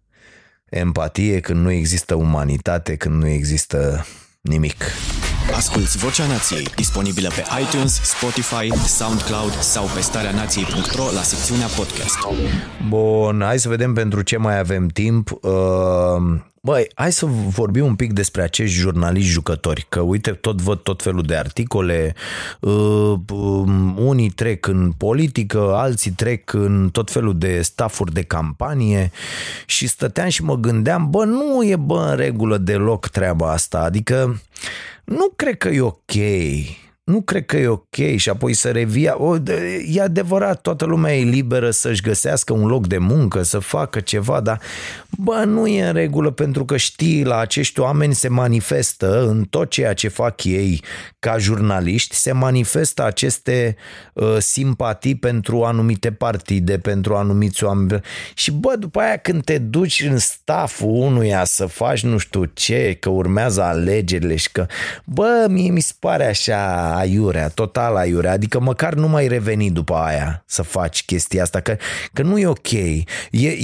empatie, 0.69 1.39
când 1.39 1.59
nu 1.59 1.71
există 1.71 2.15
umanitate, 2.15 2.95
când 2.95 3.21
nu 3.21 3.27
există 3.27 4.05
nimic. 4.41 4.83
Asculți 5.55 5.97
Vocea 5.97 6.27
Nației, 6.27 6.67
disponibilă 6.75 7.29
pe 7.35 7.43
iTunes, 7.61 8.01
Spotify, 8.03 8.87
SoundCloud 8.87 9.53
sau 9.59 9.85
pe 9.95 10.01
starea 10.01 10.31
nației.ro 10.31 11.03
la 11.13 11.21
secțiunea 11.21 11.67
podcast. 11.67 12.17
Bun, 12.87 13.41
hai 13.45 13.59
să 13.59 13.69
vedem 13.69 13.93
pentru 13.93 14.21
ce 14.21 14.37
mai 14.37 14.59
avem 14.59 14.87
timp. 14.87 15.31
Uh, 15.31 16.39
băi, 16.61 16.87
hai 16.95 17.11
să 17.11 17.25
vorbim 17.25 17.85
un 17.85 17.95
pic 17.95 18.13
despre 18.13 18.41
acești 18.41 18.77
jurnaliști 18.77 19.31
jucători, 19.31 19.85
că 19.89 19.99
uite, 19.99 20.31
tot 20.31 20.61
văd 20.61 20.79
tot 20.79 21.01
felul 21.01 21.23
de 21.23 21.35
articole, 21.35 22.15
uh, 22.59 23.13
um, 23.29 23.97
unii 23.97 24.29
trec 24.29 24.67
în 24.67 24.91
politică, 24.97 25.73
alții 25.75 26.11
trec 26.11 26.53
în 26.53 26.89
tot 26.91 27.11
felul 27.11 27.37
de 27.37 27.61
stafuri 27.61 28.13
de 28.13 28.21
campanie 28.21 29.11
și 29.65 29.87
stăteam 29.87 30.29
și 30.29 30.43
mă 30.43 30.55
gândeam, 30.55 31.09
bă, 31.09 31.23
nu 31.25 31.63
e 31.63 31.75
bă 31.75 32.07
în 32.09 32.15
regulă 32.15 32.57
deloc 32.57 33.07
treaba 33.07 33.51
asta, 33.51 33.79
adică 33.79 34.39
nu 35.09 35.29
cred 35.35 35.57
că 35.57 35.69
e 35.69 35.81
ok 35.81 36.13
nu 37.09 37.21
cred 37.21 37.45
că 37.45 37.57
e 37.57 37.67
ok 37.67 38.15
și 38.15 38.29
apoi 38.29 38.53
să 38.53 38.71
revia. 38.71 39.15
O, 39.17 39.35
e 39.87 40.01
adevărat, 40.01 40.61
toată 40.61 40.85
lumea 40.85 41.17
e 41.17 41.23
liberă 41.23 41.71
să-și 41.71 42.01
găsească 42.01 42.53
un 42.53 42.67
loc 42.67 42.87
de 42.87 42.97
muncă, 42.97 43.43
să 43.43 43.59
facă 43.59 43.99
ceva, 43.99 44.39
dar 44.39 44.61
bă, 45.09 45.43
nu 45.45 45.67
e 45.67 45.87
în 45.87 45.93
regulă 45.93 46.31
pentru 46.31 46.65
că 46.65 46.77
știi, 46.77 47.23
la 47.23 47.37
acești 47.37 47.79
oameni 47.79 48.13
se 48.13 48.27
manifestă 48.27 49.27
în 49.27 49.43
tot 49.43 49.69
ceea 49.69 49.93
ce 49.93 50.07
fac 50.07 50.43
ei 50.43 50.83
ca 51.19 51.37
jurnaliști, 51.37 52.15
se 52.15 52.31
manifestă 52.31 53.03
aceste 53.03 53.75
uh, 54.13 54.35
simpatii 54.39 55.15
pentru 55.15 55.63
anumite 55.63 56.11
partide, 56.11 56.77
pentru 56.77 57.15
anumiți 57.15 57.63
oameni. 57.63 58.01
Și 58.33 58.51
bă, 58.51 58.75
după 58.79 58.99
aia 58.99 59.17
când 59.17 59.43
te 59.43 59.57
duci 59.57 60.05
în 60.09 60.17
staful 60.17 60.89
unuia 60.89 61.43
să 61.43 61.65
faci 61.65 62.03
nu 62.03 62.17
știu 62.17 62.45
ce, 62.45 62.97
că 62.99 63.09
urmează 63.09 63.63
alegerile 63.63 64.35
și 64.35 64.51
că, 64.51 64.65
bă, 65.05 65.45
mie 65.49 65.69
mi 65.69 65.81
se 65.81 65.93
pare 65.99 66.25
așa 66.25 66.97
aiurea, 66.99 67.47
total 67.47 67.95
aiurea, 67.95 68.31
adică 68.31 68.59
măcar 68.59 68.93
nu 68.93 69.07
mai 69.07 69.27
reveni 69.27 69.71
după 69.71 69.93
aia 69.93 70.43
să 70.45 70.61
faci 70.61 71.05
chestia 71.05 71.41
asta, 71.41 71.59
că, 71.59 71.75
că 72.13 72.21
nu 72.21 72.37
e 72.37 72.47
ok. 72.47 72.71
E, 72.71 73.07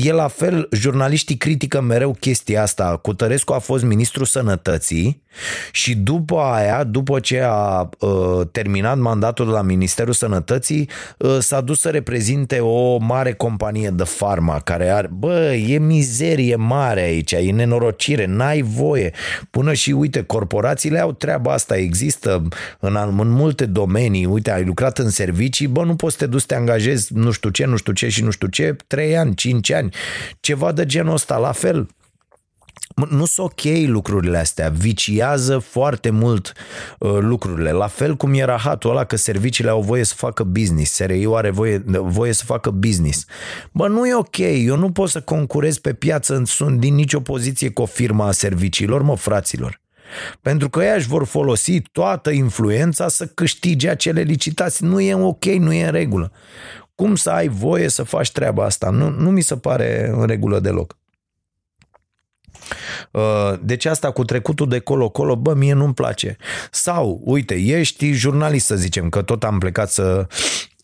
e 0.03 0.11
la 0.11 0.27
fel, 0.27 0.67
jurnaliștii 0.71 1.37
critică 1.37 1.81
mereu 1.81 2.15
chestia 2.19 2.61
asta. 2.61 2.99
Cutărescu 3.01 3.53
a 3.53 3.59
fost 3.59 3.83
ministrul 3.83 4.25
sănătății 4.25 5.23
și 5.71 5.95
după 5.95 6.39
aia, 6.39 6.83
după 6.83 7.19
ce 7.19 7.41
a 7.43 7.89
uh, 7.99 8.47
terminat 8.51 8.97
mandatul 8.97 9.47
la 9.47 9.61
Ministerul 9.61 10.13
Sănătății, 10.13 10.89
uh, 11.17 11.37
s-a 11.39 11.61
dus 11.61 11.79
să 11.79 11.89
reprezinte 11.89 12.59
o 12.59 12.97
mare 12.97 13.33
companie 13.33 13.89
de 13.89 14.03
farma 14.03 14.59
care 14.59 14.89
are, 14.89 15.09
bă, 15.13 15.53
e 15.53 15.77
mizerie 15.77 16.55
mare 16.55 17.01
aici, 17.01 17.31
e 17.31 17.51
nenorocire, 17.51 18.25
n-ai 18.25 18.61
voie. 18.61 19.13
Până 19.51 19.73
și, 19.73 19.91
uite, 19.91 20.21
corporațiile 20.23 20.99
au 20.99 21.11
treaba 21.11 21.53
asta, 21.53 21.77
există 21.77 22.47
în, 22.79 22.95
în 23.25 23.31
multe 23.31 23.65
domenii, 23.65 24.25
uite, 24.25 24.51
ai 24.51 24.63
lucrat 24.63 24.97
în 24.97 25.09
servicii, 25.09 25.67
bă, 25.67 25.83
nu 25.83 25.95
poți 25.95 26.15
să 26.17 26.23
te 26.23 26.29
duci 26.29 26.39
să 26.39 26.45
te 26.45 26.55
angajezi 26.55 27.13
nu 27.13 27.31
știu 27.31 27.49
ce, 27.49 27.65
nu 27.65 27.75
știu 27.75 27.93
ce 27.93 28.09
și 28.09 28.23
nu 28.23 28.29
știu 28.29 28.47
ce, 28.47 28.75
trei 28.87 29.17
ani, 29.17 29.35
cinci 29.35 29.71
ani, 29.71 29.93
ceva 30.39 30.71
de 30.71 30.85
genul 30.85 31.13
ăsta, 31.13 31.37
la 31.37 31.51
fel, 31.51 31.87
nu 33.09 33.25
sunt 33.25 33.45
ok 33.45 33.87
lucrurile 33.87 34.37
astea, 34.37 34.69
viciază 34.69 35.57
foarte 35.57 36.09
mult 36.09 36.53
uh, 36.99 37.17
lucrurile. 37.19 37.71
La 37.71 37.87
fel 37.87 38.15
cum 38.15 38.33
era 38.33 38.57
hatul 38.57 38.89
ăla 38.89 39.03
că 39.03 39.15
serviciile 39.15 39.69
au 39.69 39.81
voie 39.81 40.03
să 40.03 40.13
facă 40.17 40.43
business, 40.43 40.93
SRI-ul 40.93 41.35
are 41.35 41.49
voie, 41.49 41.83
voie 41.85 42.31
să 42.31 42.43
facă 42.45 42.69
business. 42.69 43.25
Bă, 43.71 43.87
nu 43.87 44.07
e 44.07 44.15
ok, 44.15 44.37
eu 44.37 44.77
nu 44.77 44.91
pot 44.91 45.09
să 45.09 45.21
concurez 45.21 45.77
pe 45.77 45.93
piață, 45.93 46.41
sunt 46.45 46.79
din 46.79 46.95
nicio 46.95 47.19
poziție 47.19 47.69
cu 47.69 47.81
o 47.81 47.85
firmă 47.85 48.23
a 48.23 48.31
serviciilor, 48.31 49.01
mă, 49.01 49.15
fraților. 49.15 49.83
Pentru 50.41 50.69
că 50.69 50.83
ei 50.83 50.95
își 50.95 51.07
vor 51.07 51.25
folosi 51.25 51.79
toată 51.79 52.29
influența 52.29 53.07
să 53.07 53.25
câștige 53.25 53.89
acele 53.89 54.21
licitații. 54.21 54.87
Nu 54.87 54.99
e 54.99 55.13
ok, 55.13 55.45
nu 55.45 55.73
e 55.73 55.85
în 55.85 55.91
regulă. 55.91 56.31
Cum 56.95 57.15
să 57.15 57.29
ai 57.29 57.47
voie 57.47 57.87
să 57.87 58.03
faci 58.03 58.31
treaba 58.31 58.65
asta? 58.65 58.89
Nu, 58.89 59.09
nu 59.09 59.29
mi 59.29 59.41
se 59.41 59.57
pare 59.57 60.09
în 60.13 60.25
regulă 60.25 60.59
deloc. 60.59 60.97
Uh, 63.11 63.53
deci 63.61 63.85
asta 63.85 64.11
cu 64.11 64.23
trecutul 64.23 64.69
de 64.69 64.79
colo-colo, 64.79 65.35
bă, 65.35 65.53
mie 65.53 65.73
nu-mi 65.73 65.93
place. 65.93 66.37
Sau, 66.71 67.21
uite, 67.23 67.53
ești 67.55 68.11
jurnalist, 68.11 68.65
să 68.65 68.75
zicem, 68.75 69.09
că 69.09 69.21
tot 69.21 69.43
am 69.43 69.59
plecat 69.59 69.91
să, 69.91 70.27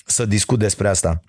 să 0.06 0.26
discut 0.26 0.60
despre 0.60 0.88
asta. 0.88 1.22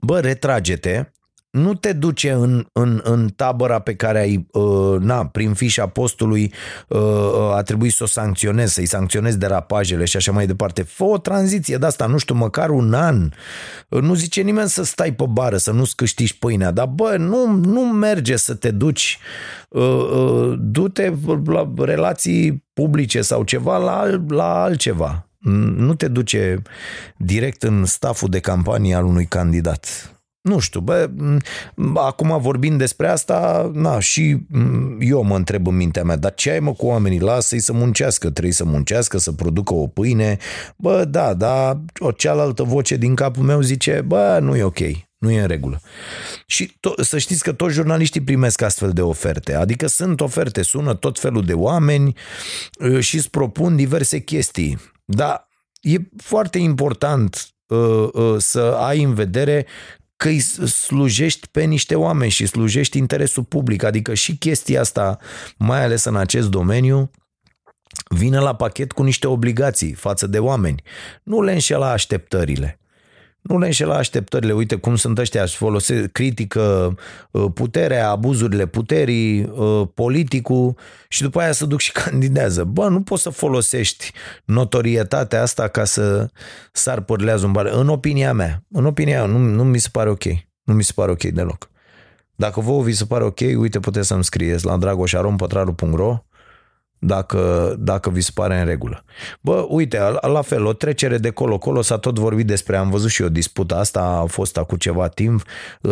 Bă, 0.00 0.20
retrage-te, 0.20 1.04
nu 1.52 1.74
te 1.74 1.92
duce 1.92 2.30
în, 2.30 2.66
în, 2.72 3.00
în 3.04 3.28
tabăra 3.28 3.78
pe 3.78 3.94
care 3.94 4.18
ai, 4.18 4.46
uh, 4.52 5.00
na, 5.00 5.26
prin 5.26 5.54
fișa 5.54 5.86
postului 5.86 6.52
uh, 6.88 6.98
uh, 6.98 7.54
a 7.54 7.62
trebuit 7.62 7.92
să 7.92 8.02
o 8.02 8.06
sancționezi, 8.06 8.74
să-i 8.74 8.86
sancționezi 8.86 9.38
derapajele 9.38 10.04
și 10.04 10.16
așa 10.16 10.32
mai 10.32 10.46
departe. 10.46 10.82
Fă 10.82 11.04
o 11.04 11.18
tranziție 11.18 11.76
de 11.76 11.86
asta, 11.86 12.06
nu 12.06 12.18
știu, 12.18 12.34
măcar 12.34 12.70
un 12.70 12.94
an. 12.94 13.30
Uh, 13.88 14.00
nu 14.00 14.14
zice 14.14 14.40
nimeni 14.40 14.68
să 14.68 14.84
stai 14.84 15.12
pe 15.12 15.24
bară, 15.28 15.56
să 15.56 15.72
nu-ți 15.72 15.96
câștigi 15.96 16.38
pâinea, 16.38 16.70
dar 16.70 16.86
bă, 16.86 17.16
nu, 17.18 17.46
nu 17.46 17.80
merge 17.80 18.36
să 18.36 18.54
te 18.54 18.70
duci, 18.70 19.18
uh, 19.68 19.82
uh, 19.82 20.54
du-te 20.58 21.12
la 21.44 21.72
relații 21.78 22.64
publice 22.72 23.22
sau 23.22 23.42
ceva 23.42 23.76
la, 23.76 24.20
la 24.28 24.62
altceva. 24.62 25.26
Nu 25.76 25.94
te 25.94 26.08
duce 26.08 26.62
direct 27.16 27.62
în 27.62 27.84
staful 27.84 28.28
de 28.28 28.40
campanie 28.40 28.94
al 28.94 29.04
unui 29.04 29.26
candidat 29.26 30.12
nu 30.42 30.58
știu, 30.58 30.80
bă, 30.80 31.10
acum 31.94 32.40
vorbind 32.40 32.78
despre 32.78 33.08
asta, 33.08 33.70
na, 33.74 33.98
și 33.98 34.36
eu 35.00 35.22
mă 35.22 35.36
întreb 35.36 35.66
în 35.66 35.76
mintea 35.76 36.04
mea, 36.04 36.16
dar 36.16 36.34
ce 36.34 36.50
ai 36.50 36.60
mă 36.60 36.72
cu 36.72 36.86
oamenii? 36.86 37.20
Lasă-i 37.20 37.58
să 37.58 37.72
muncească, 37.72 38.30
trebuie 38.30 38.52
să 38.52 38.64
muncească, 38.64 39.18
să 39.18 39.32
producă 39.32 39.74
o 39.74 39.86
pâine. 39.86 40.38
Bă, 40.76 41.04
da, 41.04 41.34
da, 41.34 41.82
o 41.98 42.10
cealaltă 42.10 42.62
voce 42.62 42.96
din 42.96 43.14
capul 43.14 43.44
meu 43.44 43.60
zice, 43.60 44.00
bă, 44.06 44.38
nu 44.42 44.56
e 44.56 44.62
ok, 44.62 44.78
nu 45.18 45.30
e 45.30 45.40
în 45.40 45.46
regulă. 45.46 45.80
Și 46.46 46.68
to- 46.68 47.02
să 47.02 47.18
știți 47.18 47.42
că 47.42 47.52
toți 47.52 47.74
jurnaliștii 47.74 48.22
primesc 48.22 48.62
astfel 48.62 48.90
de 48.90 49.02
oferte, 49.02 49.54
adică 49.54 49.86
sunt 49.86 50.20
oferte, 50.20 50.62
sună 50.62 50.94
tot 50.94 51.18
felul 51.18 51.44
de 51.44 51.52
oameni 51.54 52.16
ă, 52.80 53.00
și 53.00 53.16
îți 53.16 53.30
propun 53.30 53.76
diverse 53.76 54.18
chestii. 54.18 54.78
Dar 55.04 55.48
e 55.80 55.96
foarte 56.16 56.58
important 56.58 57.48
uh, 57.66 58.08
uh, 58.12 58.34
să 58.38 58.60
ai 58.80 59.02
în 59.02 59.14
vedere 59.14 59.66
că 60.22 60.28
îi 60.28 60.40
slujești 60.66 61.48
pe 61.48 61.64
niște 61.64 61.94
oameni 61.94 62.30
și 62.30 62.46
slujești 62.46 62.98
interesul 62.98 63.44
public. 63.44 63.82
Adică 63.82 64.14
și 64.14 64.36
chestia 64.36 64.80
asta, 64.80 65.18
mai 65.56 65.84
ales 65.84 66.04
în 66.04 66.16
acest 66.16 66.48
domeniu, 66.48 67.10
vine 68.08 68.38
la 68.38 68.54
pachet 68.54 68.92
cu 68.92 69.02
niște 69.02 69.26
obligații 69.26 69.92
față 69.92 70.26
de 70.26 70.38
oameni. 70.38 70.82
Nu 71.22 71.42
le 71.42 71.52
înșela 71.52 71.90
așteptările. 71.90 72.80
Nu 73.42 73.58
le 73.58 73.66
înșela 73.66 73.96
așteptările, 73.96 74.52
uite 74.52 74.74
cum 74.74 74.96
sunt 74.96 75.18
ăștia, 75.18 75.46
folosesc, 75.46 76.06
critică 76.12 76.94
uh, 77.30 77.44
puterea, 77.54 78.10
abuzurile 78.10 78.66
puterii, 78.66 79.42
uh, 79.42 79.88
politicul 79.94 80.74
și 81.08 81.22
după 81.22 81.40
aia 81.40 81.52
să 81.52 81.66
duc 81.66 81.80
și 81.80 81.92
candidează. 82.02 82.64
Bă, 82.64 82.88
nu 82.88 83.02
poți 83.02 83.22
să 83.22 83.30
folosești 83.30 84.12
notorietatea 84.44 85.42
asta 85.42 85.68
ca 85.68 85.84
să 85.84 86.28
sar 86.72 87.00
părlează 87.00 87.46
un 87.46 87.52
bar. 87.52 87.66
În 87.66 87.88
opinia 87.88 88.32
mea, 88.32 88.64
în 88.70 88.86
opinia 88.86 89.24
mea, 89.24 89.38
nu, 89.38 89.38
nu 89.38 89.64
mi 89.64 89.78
se 89.78 89.88
pare 89.92 90.10
ok. 90.10 90.24
Nu 90.62 90.74
mi 90.74 90.84
se 90.84 90.92
pare 90.94 91.10
ok 91.10 91.22
deloc. 91.22 91.70
Dacă 92.34 92.60
vouă 92.60 92.82
vi 92.82 92.92
se 92.92 93.04
pare 93.04 93.24
ok, 93.24 93.40
uite, 93.56 93.80
puteți 93.80 94.06
să-mi 94.06 94.24
scrieți 94.24 94.64
la 94.64 94.76
dragoșarompătraru.ro 94.76 96.24
dacă, 97.04 97.74
dacă 97.78 98.10
vi 98.10 98.20
se 98.20 98.30
pare 98.34 98.58
în 98.58 98.66
regulă. 98.66 99.04
Bă, 99.40 99.66
uite, 99.68 99.98
la 100.20 100.42
fel, 100.42 100.64
o 100.64 100.72
trecere 100.72 101.18
de 101.18 101.30
colo-colo 101.30 101.82
s-a 101.82 101.98
tot 101.98 102.18
vorbit 102.18 102.46
despre, 102.46 102.76
am 102.76 102.90
văzut 102.90 103.10
și 103.10 103.22
eu 103.22 103.28
disputa 103.28 103.76
asta, 103.76 104.00
a 104.00 104.24
fost 104.24 104.56
acum 104.56 104.76
ceva 104.76 105.08
timp, 105.08 105.42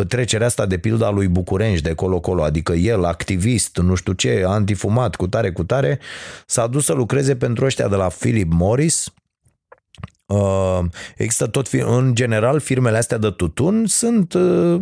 trecerea 0.08 0.46
asta 0.46 0.66
de 0.66 0.78
pilda 0.78 1.11
lui 1.11 1.28
Bucurenști 1.28 1.84
de 1.84 1.94
colo-colo, 1.94 2.42
adică 2.42 2.72
el, 2.72 3.04
activist, 3.04 3.76
nu 3.76 3.94
știu 3.94 4.12
ce, 4.12 4.44
antifumat, 4.46 5.14
cu 5.14 5.26
tare, 5.26 5.52
cu 5.52 5.64
tare, 5.64 5.98
s-a 6.46 6.66
dus 6.66 6.84
să 6.84 6.92
lucreze 6.92 7.36
pentru 7.36 7.64
ăștia 7.64 7.88
de 7.88 7.96
la 7.96 8.08
Philip 8.08 8.52
Morris, 8.52 9.12
Uh, 10.26 10.80
există 11.16 11.46
tot, 11.46 11.66
în 11.66 12.14
general, 12.14 12.61
firmele 12.61 12.96
astea 12.96 13.18
de 13.18 13.30
tutun 13.30 13.86
sunt 13.86 14.32
uh, 14.32 14.80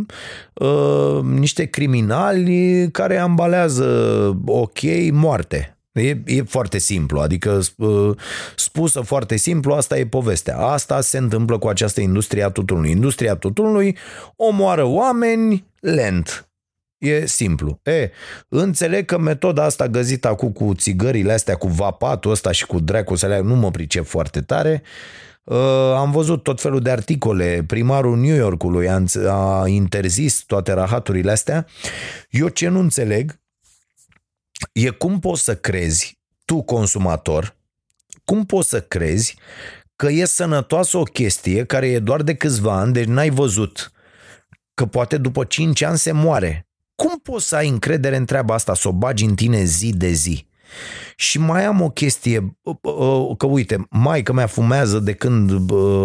uh, 0.55 1.23
niște 1.23 1.65
criminali 1.65 2.89
care 2.91 3.17
ambalează 3.17 3.87
ok 4.47 4.81
moarte. 5.13 5.78
E, 6.01 6.23
e 6.27 6.43
foarte 6.43 6.79
simplu, 6.79 7.21
adică 7.21 7.61
uh, 7.77 8.17
spusă 8.57 9.01
foarte 9.01 9.37
simplu, 9.37 9.73
asta 9.73 9.99
e 9.99 10.07
povestea. 10.07 10.59
Asta 10.59 11.01
se 11.01 11.19
întâmplă 11.19 11.59
cu 11.59 11.69
această 11.69 12.01
industrie 12.01 12.43
a 12.43 12.51
tutunului. 12.51 12.91
Industria 12.91 13.35
tutunului 13.35 13.97
omoară 14.37 14.85
oameni 14.85 15.67
lent, 15.81 16.43
E 16.99 17.27
simplu. 17.27 17.81
E, 17.83 18.11
înțeleg 18.49 19.05
că 19.05 19.19
metoda 19.19 19.65
asta 19.65 19.89
găzită 19.89 20.29
acum 20.29 20.53
cu 20.53 20.75
țigările 20.75 21.33
astea, 21.33 21.55
cu 21.55 21.69
vapatul 21.69 22.31
ăsta 22.31 22.53
și 22.53 22.67
cu 22.67 22.81
dracu 22.81 23.15
să 23.15 23.41
nu 23.45 23.55
mă 23.55 23.71
pricep 23.71 24.07
foarte 24.07 24.41
tare, 24.41 24.83
Uh, 25.49 25.95
am 25.97 26.11
văzut 26.11 26.43
tot 26.43 26.61
felul 26.61 26.81
de 26.81 26.91
articole. 26.91 27.65
Primarul 27.67 28.17
New 28.17 28.35
Yorkului 28.35 28.89
a, 28.89 29.03
a 29.29 29.69
interzis 29.69 30.43
toate 30.47 30.73
rahaturile 30.73 31.31
astea. 31.31 31.67
Eu 32.31 32.49
ce 32.49 32.69
nu 32.69 32.79
înțeleg 32.79 33.41
e 34.73 34.89
cum 34.89 35.21
poți 35.21 35.43
să 35.43 35.57
crezi, 35.57 36.19
tu 36.45 36.63
consumator, 36.63 37.57
cum 38.25 38.47
poți 38.47 38.69
să 38.69 38.81
crezi 38.81 39.37
că 39.97 40.09
e 40.09 40.25
sănătoasă 40.25 40.97
o 40.97 41.03
chestie 41.03 41.65
care 41.65 41.89
e 41.89 41.99
doar 41.99 42.23
de 42.23 42.35
câțiva 42.35 42.79
ani, 42.79 42.93
deci 42.93 43.07
n-ai 43.07 43.31
văzut 43.31 43.93
că 44.75 44.87
poate 44.87 45.17
după 45.17 45.45
5 45.45 45.83
ani 45.83 45.99
se 45.99 46.13
moare. 46.13 46.67
Cum 46.95 47.19
poți 47.19 47.49
să 47.49 47.57
ai 47.57 47.69
încredere 47.69 48.17
în 48.17 48.25
treaba 48.25 48.55
asta, 48.55 48.75
să 48.75 48.89
o 48.89 48.93
bagi 48.93 49.25
în 49.25 49.35
tine 49.35 49.65
zi 49.65 49.93
de 49.93 50.11
zi? 50.11 50.47
Și 51.21 51.39
mai 51.39 51.65
am 51.65 51.81
o 51.81 51.91
chestie, 51.91 52.59
că 53.37 53.47
uite, 53.47 53.87
maica 53.91 54.33
mea 54.33 54.47
fumează 54.47 54.99
de 54.99 55.13
când 55.13 55.53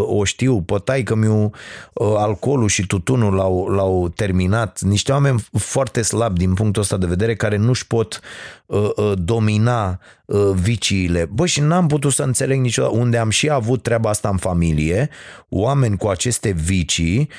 o 0.02 0.24
știu, 0.24 0.62
pătai 0.62 1.04
că 1.04 1.16
mi 1.16 1.50
alcoolul 2.18 2.68
și 2.68 2.86
tutunul 2.88 3.34
l-au, 3.34 3.68
l-au 3.68 4.10
terminat. 4.10 4.82
Niște 4.82 5.12
oameni 5.12 5.46
foarte 5.52 6.02
slabi 6.02 6.40
din 6.40 6.54
punctul 6.54 6.82
ăsta 6.82 6.98
de 6.98 7.06
vedere 7.06 7.36
care 7.36 7.58
nu-și 7.58 7.88
pot 7.88 8.20
domina 9.14 10.00
viciile. 10.54 11.26
Bă, 11.26 11.46
și 11.46 11.62
n-am 11.62 11.88
putut 11.88 12.12
să 12.12 12.24
înțeleg 12.24 12.60
niciodată 12.60 12.96
unde 12.98 13.18
am 13.18 13.30
și 13.30 13.50
avut 13.50 13.84
treaba 13.84 14.10
asta 14.10 14.30
în 14.30 14.38
familie, 14.38 15.10
oameni 15.50 15.98
cu 15.98 16.08
aceste 16.08 16.52
vicii, 16.52 17.30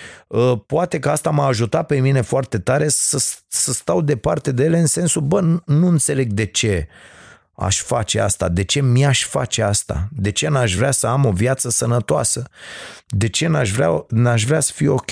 poate 0.67 0.99
că 0.99 1.11
asta 1.11 1.31
m-a 1.31 1.47
ajutat 1.47 1.87
pe 1.87 2.01
mine 2.01 2.21
foarte 2.21 2.59
tare 2.59 2.89
să, 2.89 3.19
să 3.49 3.73
stau 3.73 4.01
departe 4.01 4.53
de 4.53 4.65
ele 4.65 4.79
în 4.79 4.87
sensul, 4.87 5.23
bă, 5.23 5.41
nu 5.65 5.87
înțeleg 5.87 6.33
de 6.33 6.45
ce 6.45 6.89
aș 7.57 7.81
face 7.81 8.21
asta? 8.21 8.49
De 8.49 8.63
ce 8.63 8.81
mi-aș 8.81 9.25
face 9.25 9.63
asta? 9.63 10.09
De 10.13 10.31
ce 10.31 10.49
n-aș 10.49 10.75
vrea 10.75 10.91
să 10.91 11.07
am 11.07 11.25
o 11.25 11.33
viață 11.33 11.71
sănătoasă? 11.71 12.49
De 13.07 13.29
ce 13.29 13.47
n-aș 13.47 13.71
vrea, 13.71 14.05
n-aș 14.09 14.45
vrea 14.45 14.61
să 14.61 14.73
fiu 14.75 14.93
ok? 14.93 15.11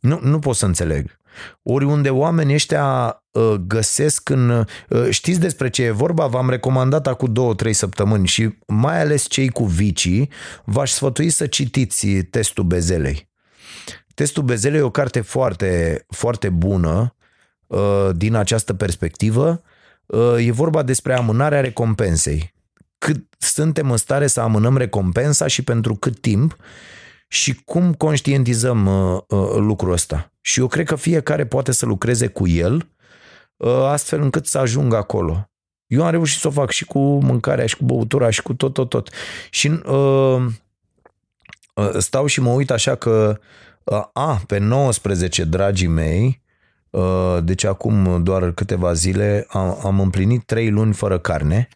Nu, 0.00 0.20
nu 0.22 0.38
pot 0.38 0.56
să 0.56 0.66
înțeleg. 0.66 1.18
Oriunde 1.62 2.10
oamenii 2.10 2.54
ăștia 2.54 3.22
uh, 3.30 3.52
găsesc 3.52 4.28
în... 4.28 4.66
Uh, 4.88 5.08
știți 5.10 5.40
despre 5.40 5.70
ce 5.70 5.82
e 5.82 5.90
vorba? 5.90 6.26
V-am 6.26 6.50
recomandat 6.50 7.06
acum 7.06 7.32
două, 7.32 7.54
trei 7.54 7.72
săptămâni 7.72 8.26
și 8.26 8.58
mai 8.66 9.00
ales 9.00 9.26
cei 9.28 9.48
cu 9.48 9.64
vicii, 9.64 10.30
v-aș 10.64 10.90
sfătui 10.90 11.30
să 11.30 11.46
citiți 11.46 12.06
testul 12.06 12.64
Bezelei. 12.64 13.30
Testul 14.14 14.42
Bezelei 14.42 14.80
e 14.80 14.82
o 14.82 14.90
carte 14.90 15.20
foarte, 15.20 16.04
foarte 16.08 16.48
bună 16.48 17.14
uh, 17.66 18.08
din 18.14 18.34
această 18.34 18.74
perspectivă 18.74 19.48
Uh, 19.48 19.74
e 20.38 20.50
vorba 20.50 20.82
despre 20.82 21.14
amânarea 21.14 21.60
recompensei. 21.60 22.54
Cât 22.98 23.24
suntem 23.38 23.90
în 23.90 23.96
stare 23.96 24.26
să 24.26 24.40
amânăm 24.40 24.76
recompensa 24.76 25.46
și 25.46 25.62
pentru 25.62 25.94
cât 25.94 26.20
timp 26.20 26.56
și 27.28 27.54
cum 27.54 27.94
conștientizăm 27.94 28.86
uh, 28.86 29.20
uh, 29.28 29.54
lucrul 29.56 29.92
ăsta. 29.92 30.32
Și 30.40 30.60
eu 30.60 30.66
cred 30.66 30.86
că 30.86 30.96
fiecare 30.96 31.46
poate 31.46 31.72
să 31.72 31.86
lucreze 31.86 32.26
cu 32.26 32.48
el 32.48 32.90
astfel 33.86 34.20
încât 34.20 34.46
să 34.46 34.58
ajungă 34.58 34.96
acolo. 34.96 35.50
Eu 35.86 36.04
am 36.04 36.10
reușit 36.10 36.40
să 36.40 36.48
o 36.48 36.50
fac 36.50 36.70
și 36.70 36.84
cu 36.84 36.98
mâncarea 36.98 37.66
și 37.66 37.76
cu 37.76 37.84
băutura 37.84 38.30
și 38.30 38.42
cu 38.42 38.54
tot, 38.54 38.72
tot, 38.72 38.88
tot. 38.88 39.10
Și 39.50 39.68
uh, 39.68 40.46
stau 41.98 42.26
și 42.26 42.40
mă 42.40 42.50
uit 42.50 42.70
așa 42.70 42.94
că 42.94 43.38
uh, 43.84 44.02
a, 44.12 44.42
pe 44.46 44.58
19, 44.58 45.44
dragii 45.44 45.86
mei, 45.86 46.40
Uh, 46.40 46.45
deci 47.42 47.64
acum 47.64 48.22
doar 48.22 48.50
câteva 48.50 48.92
zile 48.92 49.46
am, 49.48 49.78
am 49.84 50.00
împlinit 50.00 50.44
trei 50.44 50.70
luni 50.70 50.92
fără 50.92 51.18
carne 51.18 51.68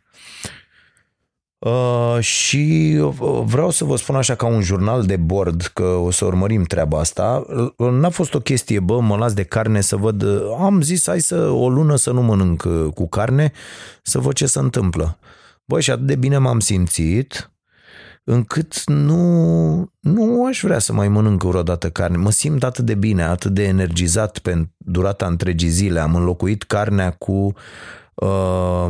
Uh, 1.60 2.16
și 2.20 2.96
uh, 3.00 3.42
vreau 3.44 3.70
să 3.70 3.84
vă 3.84 3.96
spun 3.96 4.16
așa 4.16 4.34
ca 4.34 4.46
un 4.46 4.62
jurnal 4.62 5.04
de 5.04 5.16
bord 5.16 5.62
că 5.62 5.82
o 5.82 6.10
să 6.10 6.24
urmărim 6.24 6.64
treaba 6.64 6.98
asta. 6.98 7.46
N-a 7.76 8.08
fost 8.08 8.34
o 8.34 8.40
chestie, 8.40 8.80
bă, 8.80 9.00
mă 9.00 9.16
las 9.16 9.32
de 9.32 9.42
carne 9.42 9.80
să 9.80 9.96
văd. 9.96 10.24
Am 10.58 10.80
zis, 10.80 11.06
hai 11.06 11.20
să 11.20 11.48
o 11.48 11.68
lună 11.68 11.96
să 11.96 12.10
nu 12.10 12.22
mănânc 12.22 12.62
cu 12.94 13.08
carne, 13.08 13.52
să 14.02 14.18
văd 14.18 14.32
ce 14.32 14.46
se 14.46 14.58
întâmplă. 14.58 15.18
Bă, 15.64 15.80
și 15.80 15.90
atât 15.90 16.06
de 16.06 16.16
bine 16.16 16.38
m-am 16.38 16.60
simțit 16.60 17.49
încât 18.24 18.82
nu, 18.86 19.92
nu 20.00 20.46
aș 20.46 20.60
vrea 20.62 20.78
să 20.78 20.92
mai 20.92 21.08
mănânc 21.08 21.42
vreodată 21.42 21.90
carne. 21.90 22.16
Mă 22.16 22.30
simt 22.30 22.64
atât 22.64 22.84
de 22.84 22.94
bine, 22.94 23.22
atât 23.22 23.52
de 23.52 23.64
energizat 23.64 24.38
pe 24.38 24.68
durata 24.76 25.26
întregii 25.26 25.68
zile. 25.68 26.00
Am 26.00 26.14
înlocuit 26.14 26.62
carnea 26.62 27.10
cu 27.10 27.52
uh, 28.14 28.86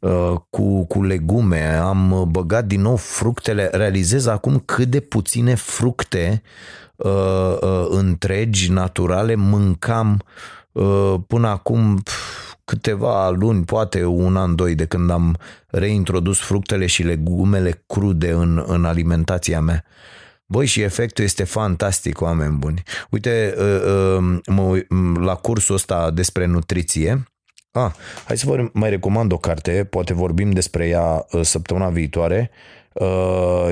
uh, 0.00 0.34
cu, 0.50 0.84
cu 0.84 1.02
legume, 1.02 1.64
am 1.66 2.28
băgat 2.30 2.64
din 2.64 2.80
nou 2.80 2.96
fructele, 2.96 3.68
realizez 3.72 4.26
acum 4.26 4.58
cât 4.58 4.88
de 4.88 5.00
puține 5.00 5.54
fructe 5.54 6.42
uh, 6.96 7.56
uh, 7.60 7.86
întregi, 7.88 8.72
naturale, 8.72 9.34
mâncam 9.34 10.22
uh, 10.72 11.14
până 11.26 11.48
acum 11.48 11.96
pf, 11.96 12.43
câteva 12.64 13.30
luni, 13.30 13.64
poate 13.64 14.04
un 14.04 14.36
an, 14.36 14.54
doi, 14.54 14.74
de 14.74 14.84
când 14.84 15.10
am 15.10 15.36
reintrodus 15.66 16.38
fructele 16.38 16.86
și 16.86 17.02
legumele 17.02 17.84
crude 17.86 18.30
în, 18.30 18.64
în 18.66 18.84
alimentația 18.84 19.60
mea. 19.60 19.84
Băi, 20.46 20.66
și 20.66 20.80
efectul 20.80 21.24
este 21.24 21.44
fantastic, 21.44 22.20
oameni 22.20 22.56
buni. 22.56 22.82
Uite, 23.10 23.54
uh, 23.58 23.82
uh, 24.20 24.38
mă, 24.46 24.82
la 25.20 25.34
cursul 25.34 25.74
ăsta 25.74 26.10
despre 26.10 26.46
nutriție, 26.46 27.24
ah, 27.70 27.90
hai 28.24 28.38
să 28.38 28.46
vă 28.46 28.68
mai 28.72 28.90
recomand 28.90 29.32
o 29.32 29.38
carte, 29.38 29.86
poate 29.90 30.14
vorbim 30.14 30.50
despre 30.50 30.88
ea 30.88 31.26
uh, 31.30 31.40
săptămâna 31.42 31.88
viitoare. 31.88 32.50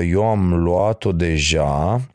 Eu 0.01 0.29
am 0.29 0.53
luat-o 0.53 1.11
deja, 1.11 1.93
Uh, 1.93 1.99
uh, 1.99 2.12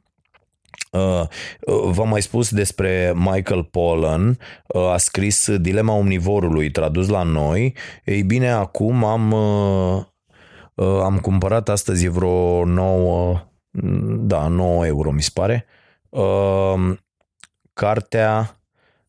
v-am 1.90 2.08
mai 2.08 2.22
spus 2.22 2.50
despre 2.50 3.12
Michael 3.14 3.64
Pollan, 3.64 4.38
uh, 4.66 4.82
a 4.82 4.96
scris 4.96 5.56
Dilema 5.56 5.92
omnivorului, 5.92 6.70
tradus 6.70 7.08
la 7.08 7.22
noi. 7.22 7.74
Ei 8.04 8.22
bine, 8.22 8.50
acum 8.50 9.04
am, 9.04 9.34
am 11.02 11.18
cumpărat 11.22 11.68
astăzi 11.68 12.08
vreo 12.08 12.64
9, 12.64 13.40
da, 14.20 14.48
9 14.48 14.86
euro, 14.86 15.10
mi 15.10 15.22
se 15.22 15.30
pare. 15.34 15.66
Cartea, 17.72 18.60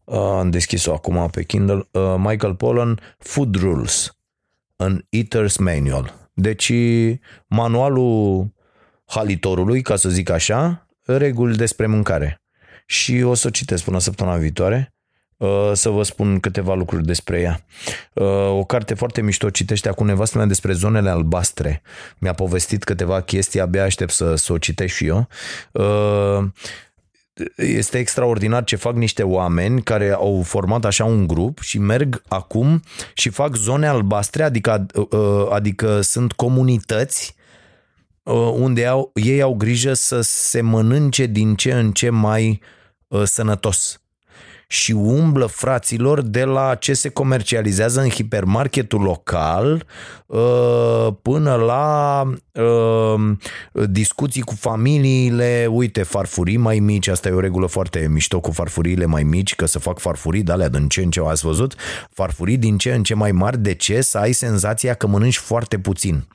am 0.06 0.50
deschis-o 0.50 0.94
acum 0.94 1.28
pe 1.32 1.44
Kindle, 1.44 1.88
Michael 2.18 2.56
Pollan, 2.56 3.00
Food 3.18 3.56
Rules, 3.56 4.18
an 4.76 5.02
Eater's 5.10 5.56
Manual. 5.60 6.30
Deci, 6.34 6.74
manualul 7.48 8.48
halitorului, 9.06 9.82
ca 9.82 9.96
să 9.96 10.10
zic 10.10 10.30
așa, 10.30 10.89
reguli 11.18 11.57
despre 11.57 11.86
mâncare. 11.86 12.41
Și 12.86 13.22
o 13.22 13.34
să 13.34 13.47
o 13.47 13.49
citesc 13.49 13.84
până 13.84 13.99
săptămâna 13.99 14.38
viitoare 14.38 14.93
uh, 15.38 15.72
să 15.74 15.89
vă 15.89 16.03
spun 16.03 16.39
câteva 16.39 16.74
lucruri 16.74 17.05
despre 17.05 17.39
ea. 17.39 17.66
Uh, 18.14 18.57
o 18.57 18.64
carte 18.64 18.93
foarte 18.93 19.22
mișto 19.22 19.49
citește 19.49 19.89
acum 19.89 20.05
nevastă 20.05 20.38
mea 20.38 20.47
despre 20.47 20.74
zonele 20.74 21.10
albastre. 21.10 21.82
Mi-a 22.18 22.34
povestit 22.34 22.84
câteva 22.84 23.22
chestii, 23.22 23.60
abia 23.60 23.84
aștept 23.84 24.12
să, 24.12 24.36
să 24.36 24.53
o 24.53 24.57
citesc 24.57 24.93
și 24.93 25.05
eu. 25.05 25.28
Uh, 25.72 26.43
este 27.55 27.97
extraordinar 27.97 28.64
ce 28.64 28.76
fac 28.76 28.95
niște 28.95 29.24
oameni 29.24 29.84
care 29.84 30.12
au 30.12 30.41
format 30.45 30.86
așa 30.86 31.05
un 31.05 31.28
grup 31.28 31.60
și 31.60 31.78
merg 31.78 32.22
acum 32.28 32.84
și 33.14 33.30
fac 33.30 33.55
zone 33.55 33.88
albastre, 33.88 34.43
adică, 34.43 34.86
adică 35.49 36.01
sunt 36.01 36.32
comunități 36.32 37.34
Uh, 37.34 37.39
unde 38.53 38.86
au, 38.86 39.11
ei 39.13 39.41
au 39.41 39.53
grijă 39.53 39.93
să 39.93 40.22
se 40.22 40.61
mănânce 40.61 41.26
din 41.26 41.55
ce 41.55 41.74
în 41.74 41.91
ce 41.91 42.09
mai 42.09 42.61
uh, 43.07 43.24
sănătos. 43.24 44.01
Și 44.72 44.91
umblă 44.91 45.45
fraților 45.45 46.22
de 46.22 46.43
la 46.43 46.76
ce 46.76 46.93
se 46.93 47.09
comercializează 47.09 48.01
în 48.01 48.09
hipermarketul 48.09 49.01
local 49.01 49.86
uh, 50.26 51.07
până 51.22 51.55
la 51.55 52.24
uh, 52.53 53.32
discuții 53.89 54.41
cu 54.41 54.55
familiile, 54.55 55.67
uite, 55.72 56.03
farfurii 56.03 56.57
mai 56.57 56.80
mici, 56.80 57.07
asta 57.07 57.30
e 57.30 57.32
o 57.32 57.39
regulă 57.39 57.65
foarte 57.65 58.07
mișto 58.09 58.39
cu 58.39 58.51
farfuriile 58.51 59.05
mai 59.05 59.24
mici, 59.24 59.55
că 59.55 59.65
să 59.65 59.80
fac 59.80 59.99
farfurii 59.99 60.43
de 60.43 60.51
alea 60.51 60.70
din 60.70 60.88
ce 60.88 61.01
în 61.01 61.09
ce 61.09 61.22
ați 61.26 61.45
văzut, 61.45 61.76
farfurii 62.11 62.57
din 62.57 62.78
ce 62.78 62.93
în 62.93 63.03
ce 63.03 63.13
mai 63.13 63.32
mari, 63.32 63.57
de 63.57 63.74
ce? 63.74 64.01
Să 64.01 64.17
ai 64.17 64.32
senzația 64.32 64.93
că 64.93 65.07
mănânci 65.07 65.38
foarte 65.38 65.80
puțin. 65.80 66.28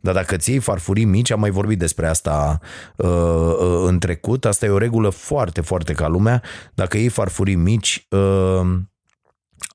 Dar 0.00 0.14
dacă 0.14 0.36
ți 0.36 0.50
iei 0.50 0.58
farfurii 0.58 1.04
mici, 1.04 1.30
am 1.30 1.40
mai 1.40 1.50
vorbit 1.50 1.78
despre 1.78 2.06
asta 2.06 2.60
uh, 2.96 3.08
uh, 3.08 3.84
în 3.86 3.98
trecut, 3.98 4.44
asta 4.44 4.66
e 4.66 4.68
o 4.68 4.78
regulă 4.78 5.08
foarte, 5.08 5.60
foarte 5.60 5.92
ca 5.92 6.08
lumea, 6.08 6.42
dacă 6.74 6.96
iei 6.96 7.08
farfurii 7.08 7.54
mici, 7.54 7.74
uh, 8.08 8.78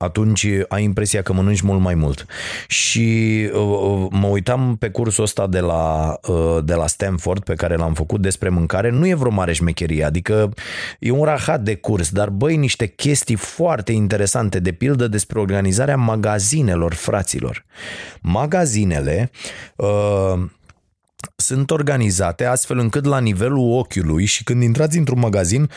atunci 0.02 0.46
ai 0.68 0.84
impresia 0.84 1.22
că 1.22 1.32
mănânci 1.32 1.60
mult 1.60 1.80
mai 1.80 1.94
mult. 1.94 2.26
Și 2.66 3.38
uh, 3.52 4.06
mă 4.10 4.26
uitam 4.26 4.76
pe 4.76 4.90
cursul 4.90 5.24
ăsta 5.24 5.46
de 5.46 5.60
la, 5.60 6.18
uh, 6.28 6.58
de 6.64 6.74
la 6.74 6.86
Stanford 6.86 7.44
pe 7.44 7.54
care 7.54 7.76
l-am 7.76 7.94
făcut 7.94 8.20
despre 8.20 8.48
mâncare, 8.48 8.90
nu 8.90 9.06
e 9.06 9.14
vreo 9.14 9.30
mare 9.30 9.52
șmecherie, 9.52 10.04
adică 10.04 10.50
e 10.98 11.10
un 11.10 11.24
rahat 11.24 11.60
de 11.60 11.76
curs, 11.76 12.10
dar 12.10 12.28
băi, 12.28 12.56
niște 12.56 12.86
chestii 12.86 13.36
foarte 13.36 13.92
interesante, 13.92 14.60
de 14.60 14.72
pildă 14.72 15.08
despre 15.08 15.40
organizarea 15.40 15.96
magazinelor 15.96 16.94
fraților. 16.94 17.64
Magazinele 18.20 19.30
uh, 19.76 20.42
sunt 21.36 21.70
organizate 21.70 22.44
astfel 22.44 22.78
încât 22.78 23.04
la 23.04 23.18
nivelul 23.18 23.78
ochiului 23.78 24.24
și 24.24 24.44
când 24.44 24.62
intrați 24.62 24.98
într-un 24.98 25.18
magazin, 25.18 25.70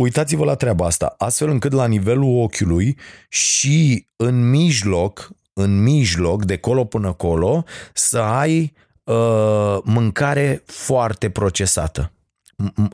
uitați-vă 0.00 0.44
la 0.44 0.54
treaba 0.54 0.86
asta, 0.86 1.14
astfel 1.18 1.48
încât 1.48 1.72
la 1.72 1.86
nivelul 1.86 2.42
ochiului 2.42 2.98
și 3.28 4.06
în 4.16 4.50
mijloc, 4.50 5.30
în 5.52 5.82
mijloc, 5.82 6.44
de 6.44 6.56
colo 6.56 6.84
până 6.84 7.12
colo, 7.12 7.64
să 7.94 8.18
ai 8.18 8.72
uh, 9.04 9.78
mâncare 9.84 10.62
foarte 10.66 11.30
procesată. 11.30 12.12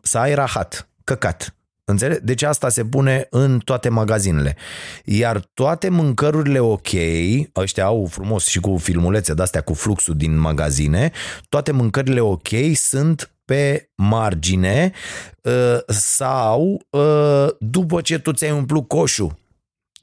Să 0.02 0.18
ai 0.18 0.34
rahat, 0.34 0.88
căcat. 1.04 1.56
Înțeleg? 1.84 2.18
Deci 2.18 2.42
asta 2.42 2.68
se 2.68 2.84
pune 2.84 3.26
în 3.30 3.58
toate 3.58 3.88
magazinele. 3.88 4.56
Iar 5.04 5.50
toate 5.54 5.88
mâncărurile 5.88 6.58
ok, 6.58 6.88
ăștia 7.56 7.84
au 7.84 8.06
frumos 8.10 8.46
și 8.46 8.60
cu 8.60 8.76
filmulețe 8.76 9.34
de-astea 9.34 9.60
cu 9.60 9.74
fluxul 9.74 10.16
din 10.16 10.38
magazine, 10.38 11.12
toate 11.48 11.72
mâncările 11.72 12.20
ok 12.20 12.48
sunt 12.74 13.35
pe 13.46 13.90
margine 13.94 14.92
uh, 15.42 15.78
sau 15.86 16.82
uh, 16.90 17.46
după 17.58 18.00
ce 18.00 18.18
tu 18.18 18.32
ți-ai 18.32 18.50
umplut 18.50 18.88
coșul 18.88 19.36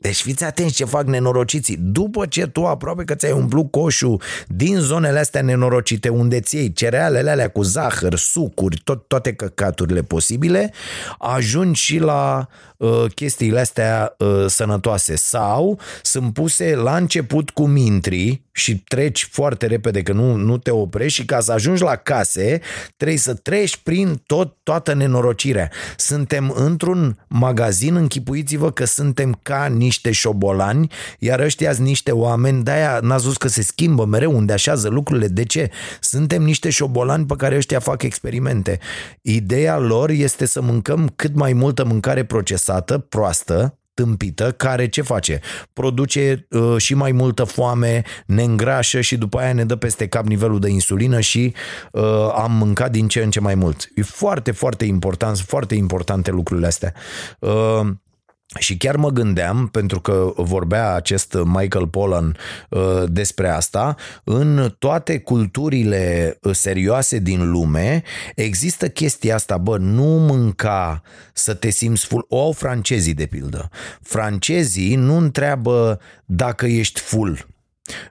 deci 0.04 0.22
fiți 0.22 0.43
atenți 0.43 0.74
ce 0.74 0.86
fac 0.86 1.06
nenorociții. 1.06 1.78
După 1.80 2.26
ce 2.26 2.47
tu 2.47 2.66
aproape 2.66 3.04
că 3.04 3.16
ți-ai 3.16 3.32
umplut 3.32 3.72
coșul 3.72 4.22
din 4.47 4.78
zonele 4.80 5.20
astea 5.20 5.41
nenorocite 5.41 6.10
unde 6.10 6.39
ți 6.39 6.56
iei 6.56 6.74
cerealele 6.74 7.30
alea 7.30 7.49
cu 7.49 7.62
zahăr, 7.62 8.16
sucuri, 8.16 8.82
tot, 8.84 9.08
toate 9.08 9.34
căcaturile 9.34 10.01
posibile, 10.01 10.74
ajungi 11.18 11.82
și 11.82 11.97
la 11.97 12.47
uh, 12.78 13.06
chestiile 13.16 13.60
astea 13.60 14.16
uh, 14.18 14.45
sănătoase 14.47 15.16
sau 15.16 15.80
sunt 16.01 16.34
puse 16.34 16.76
la 16.76 16.95
început 16.95 17.49
cu 17.49 17.68
mintri 17.68 18.41
și 18.51 18.78
treci 18.78 19.28
foarte 19.32 19.66
repede 19.66 20.01
că 20.01 20.14
nu, 20.14 20.36
nu 20.36 20.58
te 20.58 20.72
oprești 20.72 21.20
și 21.20 21.26
ca 21.26 21.39
să 21.39 21.51
ajungi 21.51 21.84
la 21.84 21.95
case 21.95 22.62
trebuie 22.97 23.18
să 23.18 23.34
treci 23.34 23.78
prin 23.78 24.22
tot, 24.26 24.56
toată 24.64 24.93
nenorocirea. 24.93 25.72
Suntem 25.97 26.54
într-un 26.56 27.26
magazin, 27.28 27.95
închipuiți-vă 27.95 28.72
că 28.72 28.86
suntem 28.86 29.39
ca 29.41 29.66
niște 29.66 29.93
șobolani, 30.02 30.91
iar 31.20 31.39
ăștia 31.39 31.74
sunt 31.74 31.88
niște 31.88 32.12
oameni, 32.12 32.64
de-aia 32.64 33.00
n-ați 33.02 33.24
văzut 33.24 33.38
că 33.38 33.48
se 33.48 33.62
schimbă 33.62 34.06
mereu 34.06 34.36
unde 34.36 34.54
așează 34.54 34.89
lucrurile. 34.89 35.28
De 35.28 35.44
ce? 35.44 35.70
Suntem 36.00 36.44
niște 36.44 36.70
șobolani 36.70 37.26
pe 37.26 37.36
care 37.36 37.56
ăștia 37.56 37.80
fac 37.80 38.02
experimente. 38.02 38.80
Ideea 39.22 39.78
lor 39.78 40.10
este 40.10 40.46
să 40.46 40.62
mâncăm 40.62 41.12
cât 41.16 41.36
mai 41.36 41.54
multă 41.54 41.86
mâncare 41.86 42.24
procesată, 42.24 42.98
proastă, 42.98 43.78
tâmpită 43.94 44.52
care 44.52 44.88
ce 44.88 45.02
face? 45.02 45.39
Produce 45.74 46.48
uh, 46.50 46.76
și 46.78 46.94
mai 46.94 47.12
multă 47.12 47.44
foame, 47.44 48.02
ne 48.26 48.44
îngrașă 48.44 49.02
și 49.02 49.18
după 49.18 49.39
aia 49.39 49.54
ne 49.54 49.66
dă 49.66 49.76
peste 49.76 50.08
cap 50.08 50.26
nivelul 50.26 50.60
de 50.60 50.70
insulină 50.70 51.20
și 51.20 51.54
uh, 51.91 52.34
am 52.36 52.52
mâncat 52.52 52.91
din 52.91 53.08
ce 53.08 53.24
în 53.24 53.32
ce 53.32 53.39
mai 53.39 53.56
mult. 53.56 53.89
E 53.96 54.02
foarte, 54.02 54.52
foarte 54.52 54.86
important, 54.86 55.38
foarte 55.38 55.76
importante 55.76 56.32
lucrurile 56.32 56.68
astea. 56.68 56.94
Uh, 57.39 57.88
și 58.60 58.78
chiar 58.78 58.96
mă 58.96 59.10
gândeam, 59.10 59.68
pentru 59.68 60.02
că 60.02 60.34
vorbea 60.36 60.94
acest 60.94 61.38
Michael 61.46 61.88
Pollan 61.88 62.38
uh, 62.70 63.04
despre 63.06 63.50
asta, 63.50 63.96
în 64.24 64.76
toate 64.80 65.20
culturile 65.20 66.38
uh, 66.41 66.56
serioase 66.56 67.20
din 67.20 67.52
lume 67.52 68.04
există 68.36 68.89
chestia 68.89 69.36
asta, 69.36 69.58
bă, 69.58 69.78
nu 69.78 70.04
mânca 70.04 71.02
să 71.34 71.54
te 71.54 71.70
simți 71.70 72.06
full. 72.06 72.26
O 72.30 72.41
au 72.41 72.52
francezii, 72.52 73.14
de 73.14 73.26
pildă. 73.26 73.70
Francezii 74.02 74.96
nu 74.96 75.18
întreabă 75.18 76.00
dacă 76.26 76.66
ești 76.66 77.00
full, 77.00 77.48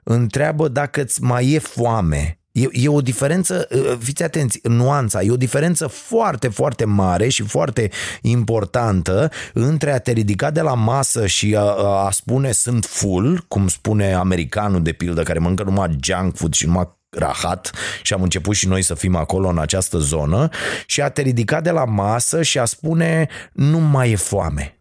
întreabă 0.03 0.67
dacă 0.67 1.01
îți 1.01 1.21
mai 1.21 1.51
e 1.51 1.59
foame 1.59 2.37
E, 2.53 2.67
e 2.71 2.87
o 2.87 3.01
diferență, 3.01 3.67
fiți 3.99 4.23
atenți, 4.23 4.59
nuanța, 4.63 5.21
e 5.21 5.31
o 5.31 5.37
diferență 5.37 5.87
foarte, 5.87 6.47
foarte 6.47 6.85
mare 6.85 7.27
și 7.27 7.43
foarte 7.43 7.89
importantă 8.21 9.31
între 9.53 9.91
a 9.91 9.99
te 9.99 10.11
ridica 10.11 10.51
de 10.51 10.61
la 10.61 10.73
masă 10.73 11.27
și 11.27 11.55
a, 11.55 11.61
a 12.05 12.11
spune 12.11 12.51
sunt 12.51 12.85
full, 12.85 13.45
cum 13.47 13.67
spune 13.67 14.13
americanul 14.13 14.81
de 14.81 14.91
pildă, 14.91 15.23
care 15.23 15.39
mănâncă 15.39 15.63
numai 15.63 15.97
junk 16.03 16.35
food 16.35 16.53
și 16.53 16.65
numai 16.65 16.87
rahat 17.09 17.71
și 18.01 18.13
am 18.13 18.21
început 18.21 18.55
și 18.55 18.67
noi 18.67 18.81
să 18.81 18.93
fim 18.93 19.15
acolo 19.15 19.47
în 19.47 19.57
această 19.57 19.97
zonă 19.97 20.49
și 20.85 21.01
a 21.01 21.09
te 21.09 21.21
ridica 21.21 21.61
de 21.61 21.71
la 21.71 21.85
masă 21.85 22.41
și 22.41 22.59
a 22.59 22.65
spune 22.65 23.27
nu 23.51 23.79
mai 23.79 24.11
e 24.11 24.15
foame. 24.15 24.77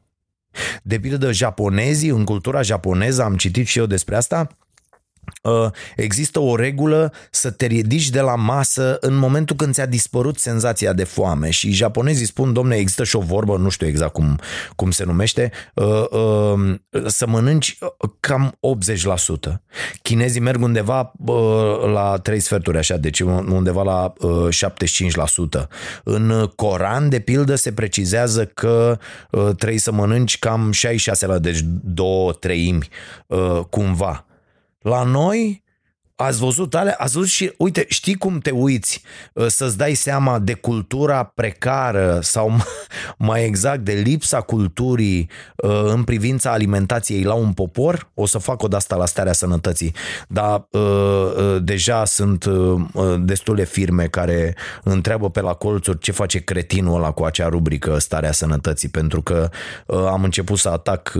De 0.82 0.98
pildă 0.98 1.32
japonezii, 1.32 2.08
în 2.08 2.24
cultura 2.24 2.62
japoneză, 2.62 3.22
am 3.22 3.36
citit 3.36 3.66
și 3.66 3.78
eu 3.78 3.86
despre 3.86 4.16
asta, 4.16 4.46
Uh, 4.46 4.61
există 5.96 6.40
o 6.40 6.56
regulă 6.56 7.12
să 7.30 7.50
te 7.50 7.66
ridici 7.66 8.10
de 8.10 8.20
la 8.20 8.34
masă 8.34 8.96
în 9.00 9.14
momentul 9.14 9.56
când 9.56 9.74
ți-a 9.74 9.86
dispărut 9.86 10.38
senzația 10.38 10.92
de 10.92 11.04
foame 11.04 11.50
și 11.50 11.70
japonezii 11.72 12.26
spun, 12.26 12.52
domne, 12.52 12.76
există 12.76 13.04
și 13.04 13.16
o 13.16 13.20
vorbă, 13.20 13.56
nu 13.56 13.68
știu 13.68 13.86
exact 13.86 14.12
cum, 14.12 14.38
cum 14.76 14.90
se 14.90 15.04
numește, 15.04 15.52
uh, 15.74 16.04
uh, 16.10 16.78
să 17.06 17.26
mănânci 17.26 17.78
cam 18.20 18.58
80%. 19.52 19.62
Chinezii 20.02 20.40
merg 20.40 20.62
undeva 20.62 21.12
la 21.92 22.18
3 22.22 22.40
sferturi, 22.40 22.78
așa, 22.78 22.96
deci 22.96 23.20
undeva 23.20 23.82
la 23.82 24.12
75%. 24.50 25.68
În 26.04 26.50
Coran, 26.56 27.08
de 27.08 27.18
pildă, 27.18 27.54
se 27.54 27.72
precizează 27.72 28.44
că 28.44 28.98
trebuie 29.30 29.78
să 29.78 29.92
mănânci 29.92 30.38
cam 30.38 30.72
66%, 31.36 31.40
deci 31.40 31.60
două 31.82 32.32
treimi 32.32 32.88
cumva. 33.70 34.26
La 34.82 35.02
noi 35.02 35.62
ați 36.22 36.38
văzut 36.38 36.74
alea, 36.74 36.94
ați 36.98 37.14
văzut 37.14 37.28
și, 37.28 37.52
uite, 37.56 37.84
știi 37.88 38.14
cum 38.14 38.38
te 38.38 38.50
uiți 38.50 39.02
uh, 39.32 39.46
să-ți 39.46 39.76
dai 39.76 39.94
seama 39.94 40.38
de 40.38 40.52
cultura 40.52 41.24
precară 41.24 42.18
sau 42.22 42.52
mai 43.28 43.44
exact 43.44 43.80
de 43.80 43.92
lipsa 43.92 44.40
culturii 44.40 45.30
uh, 45.56 45.82
în 45.84 46.04
privința 46.04 46.52
alimentației 46.52 47.22
la 47.22 47.34
un 47.34 47.52
popor? 47.52 48.10
O 48.14 48.26
să 48.26 48.38
fac 48.38 48.62
o 48.62 48.68
de 48.68 48.76
asta 48.76 48.96
la 48.96 49.06
starea 49.06 49.32
sănătății, 49.32 49.94
dar 50.28 50.66
uh, 50.70 51.56
deja 51.62 52.04
sunt 52.04 52.44
destule 53.20 53.64
firme 53.64 54.06
care 54.06 54.56
întreabă 54.82 55.30
pe 55.30 55.40
la 55.40 55.52
colțuri 55.52 55.98
ce 55.98 56.12
face 56.12 56.38
cretinul 56.38 56.96
ăla 56.96 57.10
cu 57.10 57.24
acea 57.24 57.48
rubrică 57.48 57.98
starea 57.98 58.32
sănătății, 58.32 58.88
pentru 58.88 59.22
că 59.22 59.48
am 59.86 60.24
început 60.24 60.58
să 60.58 60.68
atac 60.68 61.12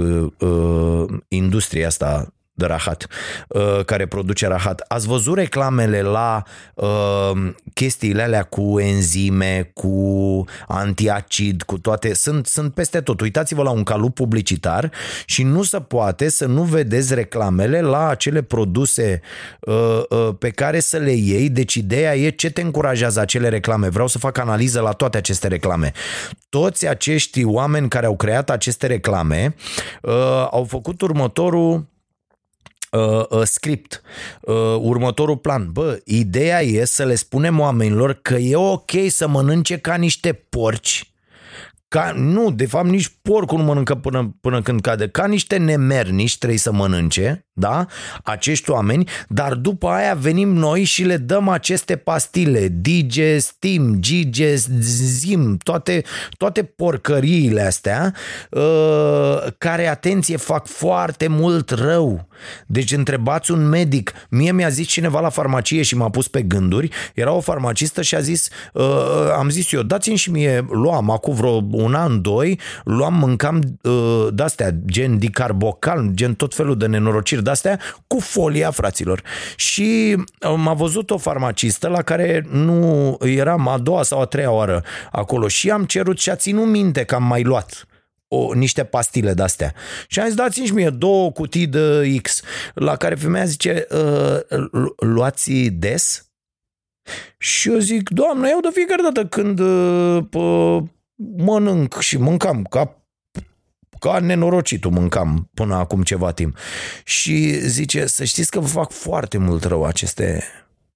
industria 1.29 1.87
asta 1.87 2.33
de 2.55 2.67
rahat, 2.67 3.07
uh, 3.49 3.85
care 3.85 4.07
produce 4.07 4.47
rahat. 4.47 4.85
Ați 4.89 5.07
văzut 5.07 5.37
reclamele 5.37 6.03
la 6.03 6.43
uh, 6.75 7.53
chestiile 7.75 8.23
alea 8.23 8.43
cu 8.43 8.81
enzime, 8.81 9.71
cu 9.75 10.45
antiacid, 10.69 11.63
cu 11.63 11.79
toate, 11.79 12.15
sunt, 12.15 12.47
sunt 12.47 12.75
peste 12.75 13.01
tot. 13.01 13.21
Uitați-vă 13.21 13.63
la 13.63 13.71
un 13.71 13.83
calup 13.83 14.15
publicitar 14.15 14.91
și 15.25 15.43
nu 15.43 15.63
se 15.63 15.81
poate 15.81 16.29
să 16.29 16.47
nu 16.47 16.63
vedeți 16.63 17.15
reclamele 17.15 17.81
la 17.81 18.09
acele 18.09 18.43
produse 18.43 19.21
uh, 19.61 20.03
uh, 20.09 20.29
pe 20.39 20.51
care 20.51 20.81
să 20.81 20.97
le 20.97 21.13
iei. 21.13 21.49
Deci 21.49 21.75
ideea 21.75 22.17
e 22.17 22.31
ce 22.31 22.51
te 22.51 22.61
încurajează 22.61 23.21
acele 23.21 23.49
reclame. 23.49 23.89
Vreau 23.89 24.07
să 24.07 24.19
fac 24.19 24.39
analiză 24.39 24.81
la 24.81 24.91
toate 24.91 25.17
aceste 25.17 25.49
reclame. 25.49 25.93
Toți 26.49 26.89
acești 26.89 27.45
oameni 27.45 27.89
care 27.89 28.07
au 28.07 28.17
creat 28.17 28.51
aceste 28.51 28.87
reclame 28.87 29.55
uh, 30.03 30.13
au 30.51 30.65
făcut 30.65 31.01
următorul 31.01 31.91
uh, 32.93 33.25
uh, 33.29 33.43
script, 33.45 34.03
uh, 34.41 34.55
următorul 34.79 35.37
plan. 35.37 35.69
Bă, 35.73 36.01
ideea 36.05 36.63
e 36.63 36.85
să 36.85 37.05
le 37.05 37.15
spunem 37.15 37.61
oamenilor 37.61 38.13
că 38.23 38.35
e 38.35 38.57
ok 38.57 38.91
să 39.09 39.29
mănânce 39.29 39.79
ca 39.79 39.95
niște 39.95 40.33
porci, 40.33 41.13
ca, 41.89 42.13
nu, 42.17 42.51
de 42.51 42.67
fapt 42.67 42.89
nici 42.89 43.17
porcul 43.23 43.59
nu 43.59 43.65
mănâncă 43.65 43.95
până, 43.95 44.37
până 44.41 44.63
când 44.63 44.81
cade. 44.81 45.09
Ca 45.09 45.27
niște 45.27 45.57
nemernici 45.57 46.39
trebuie 46.39 46.59
să 46.59 46.73
mănânce, 46.73 47.47
da? 47.53 47.87
Acești 48.23 48.71
oameni, 48.71 49.09
dar 49.29 49.55
după 49.55 49.89
aia 49.89 50.15
venim 50.15 50.49
noi 50.49 50.85
și 50.85 51.05
le 51.05 51.17
dăm 51.17 51.49
aceste 51.49 51.97
pastile, 51.97 52.69
Digestim, 52.81 53.97
Gigezim, 54.01 55.57
toate, 55.57 56.03
toate 56.37 56.63
porcăriile 56.63 57.63
astea, 57.63 58.15
uh, 58.51 58.63
care, 59.59 59.87
atenție, 59.87 60.37
fac 60.37 60.67
foarte 60.67 61.27
mult 61.27 61.71
rău. 61.71 62.29
Deci 62.67 62.93
întrebați 62.93 63.51
un 63.51 63.69
medic, 63.69 64.13
mie 64.29 64.53
mi-a 64.53 64.69
zis 64.69 64.87
cineva 64.87 65.21
la 65.21 65.29
farmacie 65.29 65.83
și 65.83 65.97
m-a 65.97 66.11
pus 66.11 66.29
pe 66.29 66.43
gânduri, 66.43 66.89
era 67.15 67.33
o 67.33 67.41
farmacistă 67.41 68.03
și 68.03 68.15
a 68.15 68.21
zis, 68.21 68.49
uh, 68.73 68.85
am 69.39 69.49
zis 69.49 69.73
eu, 69.73 69.83
dați-mi 69.83 70.17
și 70.17 70.31
mie, 70.31 70.67
luam 70.71 71.11
acum 71.11 71.35
vreo 71.35 71.65
un 71.71 71.95
an, 71.95 72.23
doi, 72.23 72.61
luam, 72.85 73.12
mâncam 73.19 73.79
uh, 73.83 74.29
de-astea, 74.33 74.71
gen 74.85 75.19
dicarbocal, 75.19 76.11
gen 76.15 76.35
tot 76.35 76.55
felul 76.55 76.77
de 76.77 76.87
nenorociri 76.87 77.43
de-astea, 77.43 77.81
cu 78.07 78.21
folia, 78.21 78.71
fraților. 78.71 79.23
Și 79.57 80.17
uh, 80.17 80.55
m-a 80.57 80.75
văzut 80.75 81.11
o 81.11 81.19
farmacistă 81.19 81.89
la 81.89 82.03
care 82.03 82.47
nu 82.51 83.19
eram 83.21 83.69
a 83.69 83.79
doua 83.79 84.03
sau 84.03 84.21
a 84.21 84.25
treia 84.25 84.51
oară 84.51 84.85
acolo 85.11 85.49
și 85.49 85.71
am 85.71 85.85
cerut 85.85 86.19
și 86.19 86.31
a 86.31 86.37
ținut 86.37 86.67
minte 86.67 87.05
că 87.05 87.15
am 87.15 87.25
mai 87.25 87.43
luat 87.43 87.87
o, 88.29 88.55
niște 88.55 88.85
pastile 88.85 89.35
de-astea. 89.35 89.75
Și 90.09 90.21
am 90.21 90.27
zis, 90.27 90.35
dați-mi 90.35 90.67
și 90.67 90.75
mie 90.75 90.91
două 90.91 91.33
cutii 91.33 91.67
de 91.67 92.17
X, 92.23 92.43
la 92.75 92.97
care 92.97 93.15
femeia 93.15 93.45
zice, 93.45 93.87
uh, 93.91 94.61
luați 94.97 95.53
des? 95.53 96.27
Și 97.39 97.71
eu 97.71 97.79
zic, 97.79 98.09
doamnă, 98.09 98.49
eu 98.49 98.61
de 98.61 98.69
fiecare 98.73 99.03
dată 99.03 99.27
când 99.27 99.59
uh, 99.59 100.83
mănânc 101.37 101.99
și 101.99 102.19
mâncam 102.19 102.63
ca 102.63 103.02
ca 104.03 104.19
nenorocitul 104.19 104.91
mâncam 104.91 105.51
până 105.55 105.75
acum 105.75 106.03
ceva 106.03 106.33
timp. 106.33 106.57
Și 107.05 107.69
zice, 107.69 108.07
să 108.07 108.25
știți 108.25 108.51
că 108.51 108.61
vă 108.61 108.67
fac 108.67 108.91
foarte 108.91 109.39
mult 109.39 109.65
rău 109.65 109.85
aceste 109.85 110.45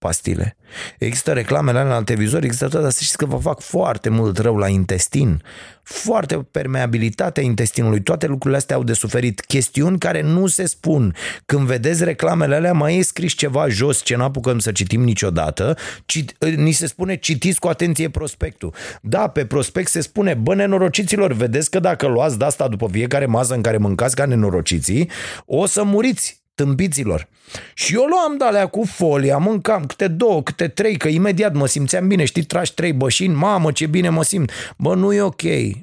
pastile. 0.06 0.56
Există 0.98 1.32
reclamele 1.32 1.82
la 1.82 2.02
televizor, 2.02 2.42
există 2.44 2.66
toate, 2.68 2.82
dar 2.82 2.92
să 2.92 2.98
știți 3.02 3.16
că 3.16 3.26
vă 3.26 3.36
fac 3.36 3.60
foarte 3.60 4.08
mult 4.08 4.38
rău 4.38 4.56
la 4.56 4.68
intestin, 4.68 5.42
foarte 5.82 6.36
permeabilitatea 6.36 7.42
intestinului, 7.42 8.02
toate 8.02 8.26
lucrurile 8.26 8.58
astea 8.58 8.76
au 8.76 8.84
de 8.84 8.92
suferit, 8.92 9.40
chestiuni 9.40 9.98
care 9.98 10.22
nu 10.22 10.46
se 10.46 10.66
spun. 10.66 11.14
Când 11.46 11.66
vedeți 11.66 12.04
reclamele 12.04 12.54
alea, 12.54 12.72
mai 12.72 12.96
e 12.96 13.02
scris 13.02 13.32
ceva 13.32 13.68
jos 13.68 14.02
ce 14.02 14.16
n-apucăm 14.16 14.58
să 14.58 14.72
citim 14.72 15.02
niciodată, 15.02 15.76
cit, 16.04 16.44
ni 16.56 16.72
se 16.72 16.86
spune 16.86 17.16
citiți 17.16 17.60
cu 17.60 17.68
atenție 17.68 18.08
prospectul. 18.08 18.74
Da, 19.02 19.28
pe 19.28 19.46
prospect 19.46 19.88
se 19.88 20.00
spune, 20.00 20.34
bă, 20.34 20.54
nenorociților, 20.54 21.32
vedeți 21.32 21.70
că 21.70 21.80
dacă 21.80 22.06
luați 22.06 22.38
de 22.38 22.44
asta 22.44 22.68
după 22.68 22.88
fiecare 22.92 23.26
masă 23.26 23.54
în 23.54 23.62
care 23.62 23.76
mâncați 23.76 24.16
ca 24.16 24.24
nenorociții, 24.24 25.10
o 25.46 25.66
să 25.66 25.82
muriți 25.82 26.44
tâmpiților. 26.56 27.28
Și 27.74 27.94
eu 27.94 28.04
luam 28.04 28.36
de 28.38 28.44
alea 28.44 28.66
cu 28.66 28.84
folia, 28.84 29.38
mâncam 29.38 29.84
câte 29.84 30.08
două, 30.08 30.42
câte 30.42 30.68
trei, 30.68 30.96
că 30.96 31.08
imediat 31.08 31.54
mă 31.54 31.66
simțeam 31.66 32.08
bine, 32.08 32.24
știi, 32.24 32.42
tragi 32.42 32.74
trei 32.74 32.92
bășini, 32.92 33.34
mamă 33.34 33.72
ce 33.72 33.86
bine 33.86 34.08
mă 34.08 34.22
simt. 34.22 34.50
Bă, 34.76 34.94
nu 34.94 35.12
e 35.12 35.20
ok, 35.20 35.42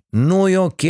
nu 0.10 0.50
e 0.50 0.58
ok. 0.58 0.82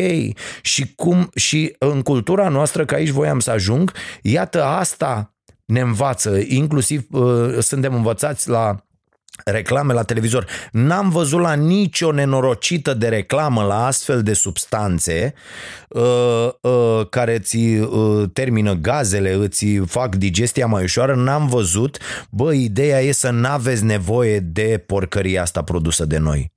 Și, 0.61 0.93
cum, 0.95 1.29
și 1.36 1.75
în 1.77 2.01
cultura 2.01 2.49
noastră, 2.49 2.86
că 2.86 2.95
aici 2.95 3.09
voiam 3.09 3.39
să 3.39 3.51
ajung, 3.51 3.91
iată 4.21 4.63
asta 4.63 5.34
ne 5.65 5.79
învață, 5.79 6.39
inclusiv 6.47 7.07
uh, 7.11 7.57
suntem 7.59 7.93
învățați 7.93 8.49
la 8.49 8.84
reclame 9.45 9.93
la 9.93 10.03
televizor. 10.03 10.45
N-am 10.71 11.09
văzut 11.09 11.39
la 11.39 11.53
nicio 11.53 12.11
nenorocită 12.11 12.93
de 12.93 13.07
reclamă 13.07 13.63
la 13.63 13.86
astfel 13.86 14.23
de 14.23 14.34
substanțe 14.34 15.34
uh, 15.89 16.49
uh, 16.61 17.07
care 17.09 17.39
ți 17.39 17.57
uh, 17.57 18.29
termină 18.34 18.73
gazele, 18.73 19.34
îți 19.34 19.65
fac 19.86 20.15
digestia 20.15 20.67
mai 20.67 20.84
ușoară. 20.84 21.15
N-am 21.15 21.47
văzut. 21.47 21.97
Bă, 22.29 22.53
ideea 22.53 23.01
e 23.01 23.11
să 23.11 23.29
n-aveți 23.29 23.84
nevoie 23.84 24.39
de 24.39 24.84
porcăria 24.86 25.41
asta 25.41 25.63
produsă 25.63 26.05
de 26.05 26.17
noi. 26.17 26.51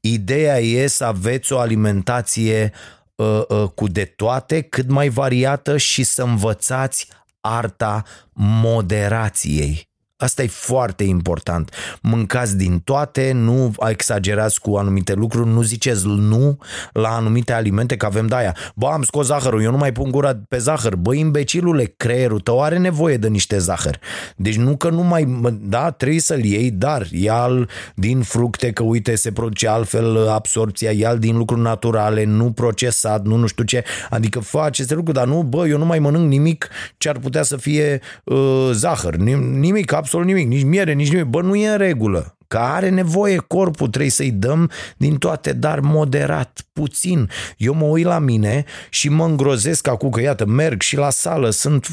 Ideea 0.00 0.60
e 0.60 0.86
să 0.86 1.04
aveți 1.04 1.52
o 1.52 1.58
alimentație 1.58 2.72
uh, 3.14 3.42
uh, 3.48 3.68
cu 3.74 3.88
de 3.88 4.04
toate, 4.04 4.60
cât 4.60 4.90
mai 4.90 5.08
variată 5.08 5.76
și 5.76 6.02
să 6.02 6.22
învățați 6.22 7.08
arta 7.40 8.02
moderației 8.32 9.90
Asta 10.22 10.42
e 10.42 10.46
foarte 10.46 11.04
important. 11.04 11.70
Mâncați 12.02 12.56
din 12.56 12.78
toate, 12.78 13.32
nu 13.34 13.74
exagerați 13.88 14.60
cu 14.60 14.74
anumite 14.74 15.12
lucruri, 15.12 15.48
nu 15.48 15.62
ziceți 15.62 16.06
nu 16.06 16.58
la 16.92 17.08
anumite 17.08 17.52
alimente, 17.52 17.96
că 17.96 18.06
avem 18.06 18.26
de-aia. 18.26 18.56
Bă, 18.74 18.86
am 18.86 19.02
scos 19.02 19.26
zahărul, 19.26 19.62
eu 19.62 19.70
nu 19.70 19.76
mai 19.76 19.92
pun 19.92 20.10
gura 20.10 20.40
pe 20.48 20.58
zahăr. 20.58 20.96
Bă, 20.96 21.14
imbecilule, 21.14 21.94
creierul 21.96 22.40
tău 22.40 22.62
are 22.62 22.78
nevoie 22.78 23.16
de 23.16 23.28
niște 23.28 23.58
zahăr. 23.58 23.98
Deci 24.36 24.56
nu 24.56 24.76
că 24.76 24.90
nu 24.90 25.02
mai, 25.02 25.40
da, 25.60 25.90
trebuie 25.90 26.20
să-l 26.20 26.44
iei, 26.44 26.70
dar 26.70 27.06
ia 27.10 27.66
din 27.94 28.20
fructe, 28.20 28.72
că 28.72 28.82
uite, 28.82 29.14
se 29.14 29.32
produce 29.32 29.68
altfel 29.68 30.28
absorpția, 30.28 30.90
ia 30.90 31.14
din 31.14 31.36
lucruri 31.36 31.60
naturale, 31.60 32.24
nu 32.24 32.52
procesat, 32.52 33.24
nu 33.24 33.36
nu 33.36 33.46
știu 33.46 33.64
ce. 33.64 33.84
Adică 34.10 34.40
fă 34.40 34.60
aceste 34.64 34.94
lucruri, 34.94 35.16
dar 35.16 35.26
nu, 35.26 35.42
bă, 35.42 35.66
eu 35.66 35.78
nu 35.78 35.84
mai 35.84 35.98
mănânc 35.98 36.28
nimic 36.28 36.68
ce 36.98 37.08
ar 37.08 37.18
putea 37.18 37.42
să 37.42 37.56
fie 37.56 38.00
uh, 38.24 38.70
zahăr, 38.72 39.16
nimic, 39.16 39.92
absolut 39.92 40.10
absolut 40.12 40.34
nimic, 40.34 40.48
nici 40.48 40.64
miere, 40.64 40.92
nici 40.92 41.10
nimic. 41.10 41.26
Bă, 41.26 41.42
nu 41.42 41.54
e 41.54 41.68
în 41.68 41.76
regulă 41.76 42.36
că 42.52 42.58
are 42.58 42.88
nevoie 42.88 43.36
corpul, 43.36 43.88
trebuie 43.88 44.10
să-i 44.10 44.30
dăm 44.30 44.70
din 44.96 45.16
toate, 45.16 45.52
dar 45.52 45.80
moderat, 45.80 46.66
puțin. 46.72 47.30
Eu 47.56 47.74
mă 47.74 47.84
uit 47.84 48.04
la 48.04 48.18
mine 48.18 48.64
și 48.90 49.08
mă 49.08 49.24
îngrozesc 49.24 49.88
acum 49.88 50.10
că, 50.10 50.20
iată, 50.20 50.46
merg 50.46 50.80
și 50.80 50.96
la 50.96 51.10
sală, 51.10 51.50
sunt, 51.50 51.86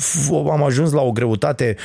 am 0.52 0.64
ajuns 0.64 0.92
la 0.92 1.02
o 1.02 1.12
greutate, 1.12 1.76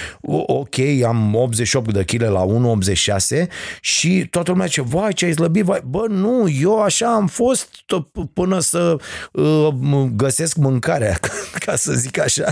ok, 0.46 0.74
am 1.06 1.34
88 1.34 1.92
de 1.92 2.02
kg 2.02 2.20
la 2.20 2.46
1,86 2.46 3.46
și 3.80 4.26
toată 4.30 4.50
lumea 4.50 4.66
zice, 4.66 4.82
vai, 4.82 5.12
ce 5.12 5.24
ai 5.24 5.32
slăbit, 5.32 5.64
vai. 5.64 5.82
Bă, 5.86 6.06
nu, 6.08 6.48
eu 6.60 6.82
așa 6.82 7.14
am 7.14 7.26
fost 7.26 7.68
până 8.32 8.60
să 8.60 8.96
uh, 9.32 9.68
găsesc 10.16 10.56
mâncarea, 10.56 11.18
ca 11.64 11.76
să 11.76 11.92
zic 11.92 12.20
așa, 12.20 12.44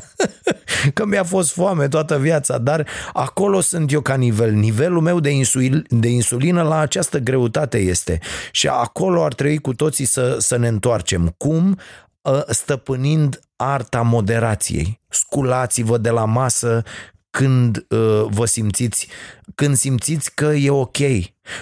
că 0.95 1.07
mi-a 1.07 1.25
fost 1.25 1.53
foame 1.53 1.89
toată 1.89 2.19
viața, 2.19 2.59
dar 2.59 2.87
acolo 3.13 3.61
sunt 3.61 3.93
eu 3.93 4.01
ca 4.01 4.15
nivel. 4.15 4.53
Nivelul 4.53 5.01
meu 5.01 5.21
de, 5.21 5.31
insul, 5.31 5.85
de 5.89 6.12
insulină 6.13 6.63
la 6.63 6.79
această 6.79 7.19
greutate 7.19 7.79
este. 7.79 8.19
Și 8.51 8.69
acolo 8.69 9.25
ar 9.25 9.35
trebui 9.35 9.59
cu 9.59 9.75
toții 9.75 10.05
să, 10.05 10.37
să 10.39 10.57
ne 10.57 10.69
întoarcem. 10.69 11.35
Cum? 11.37 11.79
Ă, 12.25 12.45
stăpânind 12.49 13.41
arta 13.57 14.03
moderației. 14.03 15.01
Sculați-vă 15.09 15.99
de 15.99 16.11
la 16.11 16.25
masă 16.25 16.83
când 17.31 17.87
uh, 17.89 18.25
vă 18.29 18.45
simțiți, 18.45 19.09
când 19.55 19.77
simțiți 19.77 20.35
că 20.35 20.45
e 20.45 20.71
ok. 20.71 20.97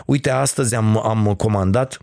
Uite, 0.07 0.31
astăzi 0.31 0.75
am, 0.75 1.07
am 1.07 1.35
comandat 1.35 1.99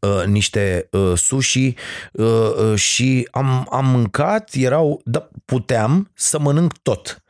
uh, 0.00 0.24
niște 0.26 0.88
uh, 0.90 1.12
sushi 1.16 1.74
uh, 2.12 2.24
uh, 2.24 2.74
și 2.78 3.28
am, 3.30 3.68
am 3.70 3.86
mâncat, 3.86 4.50
erau, 4.52 5.00
da, 5.04 5.28
puteam 5.44 6.10
să 6.14 6.38
mănânc 6.38 6.78
tot. 6.78 7.22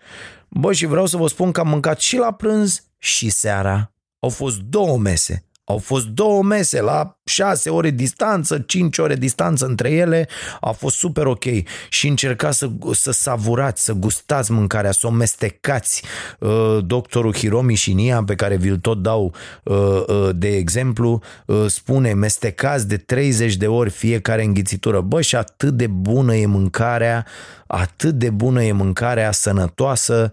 Bă, 0.49 0.73
și 0.73 0.87
vreau 0.87 1.07
să 1.07 1.17
vă 1.17 1.27
spun 1.27 1.53
că 1.53 1.61
am 1.61 1.69
mâncat 1.69 2.01
și 2.01 2.17
la 2.17 2.33
prânz 2.33 2.83
și 2.99 3.29
seara. 3.29 3.93
Au 4.27 4.33
fost 4.33 4.59
două 4.61 4.99
mese. 4.99 5.45
Au 5.65 5.79
fost 5.79 6.07
două 6.07 6.43
mese 6.43 6.81
la 6.81 7.16
șase 7.29 7.71
ore 7.71 7.91
distanță, 7.91 8.59
cinci 8.59 8.99
ore 8.99 9.15
distanță 9.15 9.67
între 9.67 9.91
ele, 9.91 10.29
a 10.61 10.71
fost 10.71 10.97
super 10.97 11.27
ok 11.27 11.45
și 11.89 12.09
încercați 12.09 12.59
să, 12.59 12.71
să 12.93 13.13
savurați, 13.13 13.85
să 13.85 13.93
gustați 13.93 14.53
mâncarea, 14.53 14.93
să 14.93 15.07
o 15.07 15.11
mestecați. 15.11 16.03
Uh, 16.39 16.79
doctorul 16.85 17.35
Hiromi 17.35 17.75
Shinya, 17.77 18.25
pe 18.25 18.35
care 18.35 18.57
vi-l 18.57 18.79
tot 18.79 19.03
dau 19.03 19.35
uh, 19.63 19.77
uh, 20.07 20.29
de 20.35 20.57
exemplu, 20.57 21.23
spune 21.67 22.13
mestecați 22.13 22.89
de 22.89 22.97
30 22.97 23.57
de 23.57 23.67
ori 23.67 23.91
fiecare 23.91 24.45
înghițitură. 24.45 25.01
Bă, 25.01 25.21
și 25.21 25.37
atât 25.37 25.73
de 25.73 25.87
bună 25.87 26.35
e 26.35 26.47
mâncarea, 26.47 27.27
atât 27.67 28.15
de 28.15 28.31
bună 28.31 28.63
e 28.63 28.73
mâncarea 28.73 29.33
sănătoasă, 29.33 30.33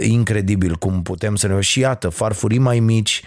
incredibil 0.00 0.74
cum 0.74 1.02
putem 1.02 1.36
să 1.36 1.46
ne... 1.46 1.60
Și 1.60 1.80
iată, 1.80 2.08
farfurii 2.08 2.58
mai 2.58 2.80
mici, 2.80 3.22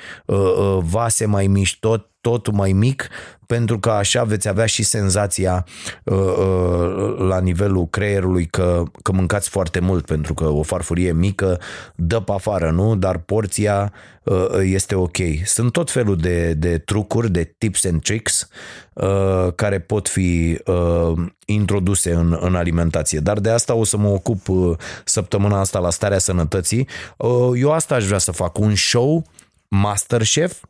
vase 0.80 1.26
mai 1.26 1.48
mici, 1.48 1.78
tot 1.80 2.10
tot 2.26 2.52
mai 2.52 2.72
mic, 2.72 3.10
pentru 3.46 3.80
că 3.80 3.90
așa 3.90 4.24
veți 4.24 4.48
avea 4.48 4.66
și 4.66 4.84
senzația 4.84 5.66
uh, 6.04 6.18
uh, 6.18 7.16
la 7.18 7.40
nivelul 7.40 7.88
creierului 7.88 8.46
că, 8.46 8.84
că 9.02 9.12
mâncați 9.12 9.50
foarte 9.50 9.80
mult, 9.80 10.06
pentru 10.06 10.34
că 10.34 10.44
o 10.44 10.64
farfurie 10.64 11.12
mică 11.12 11.60
dă 11.96 12.20
pe 12.20 12.32
afară, 12.32 12.72
nu? 12.72 12.96
Dar 12.96 13.18
porția 13.18 13.94
uh, 14.24 14.48
este 14.62 14.96
ok. 14.96 15.18
Sunt 15.44 15.72
tot 15.72 15.92
felul 15.92 16.18
de, 16.18 16.54
de 16.54 16.78
trucuri, 16.78 17.32
de 17.32 17.56
tips 17.58 17.86
and 17.86 18.02
tricks 18.02 18.48
uh, 18.94 19.48
care 19.56 19.80
pot 19.80 20.10
fi 20.10 20.60
uh, 20.66 21.14
introduse 21.46 22.14
în, 22.14 22.38
în 22.42 22.56
alimentație. 22.56 23.20
Dar 23.20 23.40
de 23.40 23.50
asta 23.50 23.74
o 23.74 23.84
să 23.84 23.98
mă 23.98 24.08
ocup 24.08 24.48
uh, 24.48 24.78
săptămâna 25.04 25.60
asta 25.60 25.80
la 25.80 25.90
starea 25.90 26.20
sănătății. 26.20 26.88
Uh, 27.18 27.52
eu 27.56 27.72
asta 27.72 27.96
aș 27.96 28.06
vrea 28.06 28.18
să 28.18 28.32
fac, 28.32 28.58
un 28.58 28.76
show 28.76 29.24
Masterchef 29.68 30.64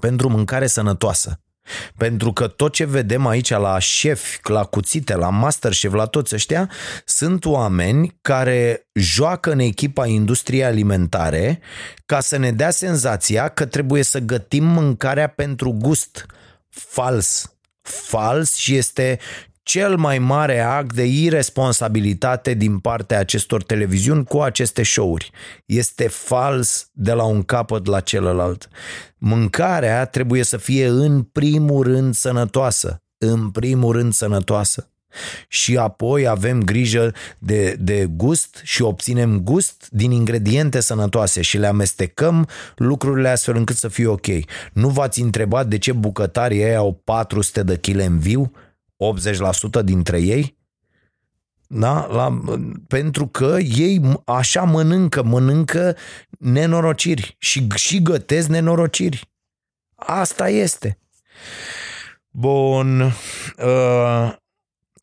pentru 0.00 0.28
mâncare 0.28 0.66
sănătoasă. 0.66 1.40
Pentru 1.96 2.32
că 2.32 2.46
tot 2.46 2.72
ce 2.72 2.84
vedem 2.84 3.26
aici 3.26 3.50
la 3.50 3.78
șef, 3.78 4.38
la 4.42 4.64
cuțite, 4.64 5.16
la 5.16 5.30
masterchef, 5.30 5.92
la 5.92 6.06
toți 6.06 6.34
ăștia, 6.34 6.70
sunt 7.04 7.44
oameni 7.44 8.18
care 8.20 8.88
joacă 8.92 9.52
în 9.52 9.58
echipa 9.58 10.06
industriei 10.06 10.64
alimentare 10.64 11.60
ca 12.06 12.20
să 12.20 12.36
ne 12.36 12.52
dea 12.52 12.70
senzația 12.70 13.48
că 13.48 13.66
trebuie 13.66 14.02
să 14.02 14.18
gătim 14.18 14.64
mâncarea 14.64 15.26
pentru 15.26 15.72
gust. 15.72 16.26
Fals. 16.68 17.56
Fals 17.82 18.54
și 18.54 18.76
este 18.76 19.18
cel 19.66 19.96
mai 19.96 20.18
mare 20.18 20.60
act 20.60 20.94
de 20.94 21.04
irresponsabilitate 21.04 22.54
din 22.54 22.78
partea 22.78 23.18
acestor 23.18 23.62
televiziuni 23.62 24.24
cu 24.24 24.40
aceste 24.40 24.82
show-uri. 24.82 25.30
Este 25.64 26.08
fals 26.08 26.90
de 26.92 27.12
la 27.12 27.24
un 27.24 27.42
capăt 27.42 27.86
la 27.86 28.00
celălalt. 28.00 28.68
Mâncarea 29.18 30.04
trebuie 30.04 30.42
să 30.42 30.56
fie 30.56 30.86
în 30.86 31.22
primul 31.22 31.82
rând 31.82 32.14
sănătoasă. 32.14 33.02
În 33.18 33.50
primul 33.50 33.92
rând 33.92 34.12
sănătoasă. 34.12 34.90
Și 35.48 35.76
apoi 35.76 36.26
avem 36.26 36.62
grijă 36.62 37.12
de, 37.38 37.76
de 37.80 38.08
gust 38.16 38.60
și 38.62 38.82
obținem 38.82 39.40
gust 39.40 39.88
din 39.90 40.10
ingrediente 40.10 40.80
sănătoase 40.80 41.42
și 41.42 41.58
le 41.58 41.66
amestecăm 41.66 42.48
lucrurile 42.76 43.28
astfel 43.28 43.56
încât 43.56 43.76
să 43.76 43.88
fie 43.88 44.06
ok. 44.06 44.26
Nu 44.72 44.88
v-ați 44.88 45.20
întrebat 45.20 45.66
de 45.66 45.78
ce 45.78 45.92
bucătarii 45.92 46.60
ei 46.60 46.76
au 46.76 47.00
400 47.04 47.62
de 47.62 47.76
kg 47.76 48.00
în 48.00 48.18
viu? 48.18 48.52
80% 49.80 49.82
dintre 49.84 50.20
ei, 50.20 50.56
da? 51.68 52.06
La, 52.06 52.42
pentru 52.88 53.26
că 53.26 53.56
ei 53.60 54.22
așa 54.24 54.62
mănâncă, 54.62 55.22
mănâncă 55.22 55.96
nenorociri 56.38 57.36
și, 57.38 57.66
și 57.74 58.02
gătesc 58.02 58.48
nenorociri. 58.48 59.30
Asta 59.94 60.48
este. 60.48 60.98
Bun. 62.30 63.00
Uh, 63.00 64.34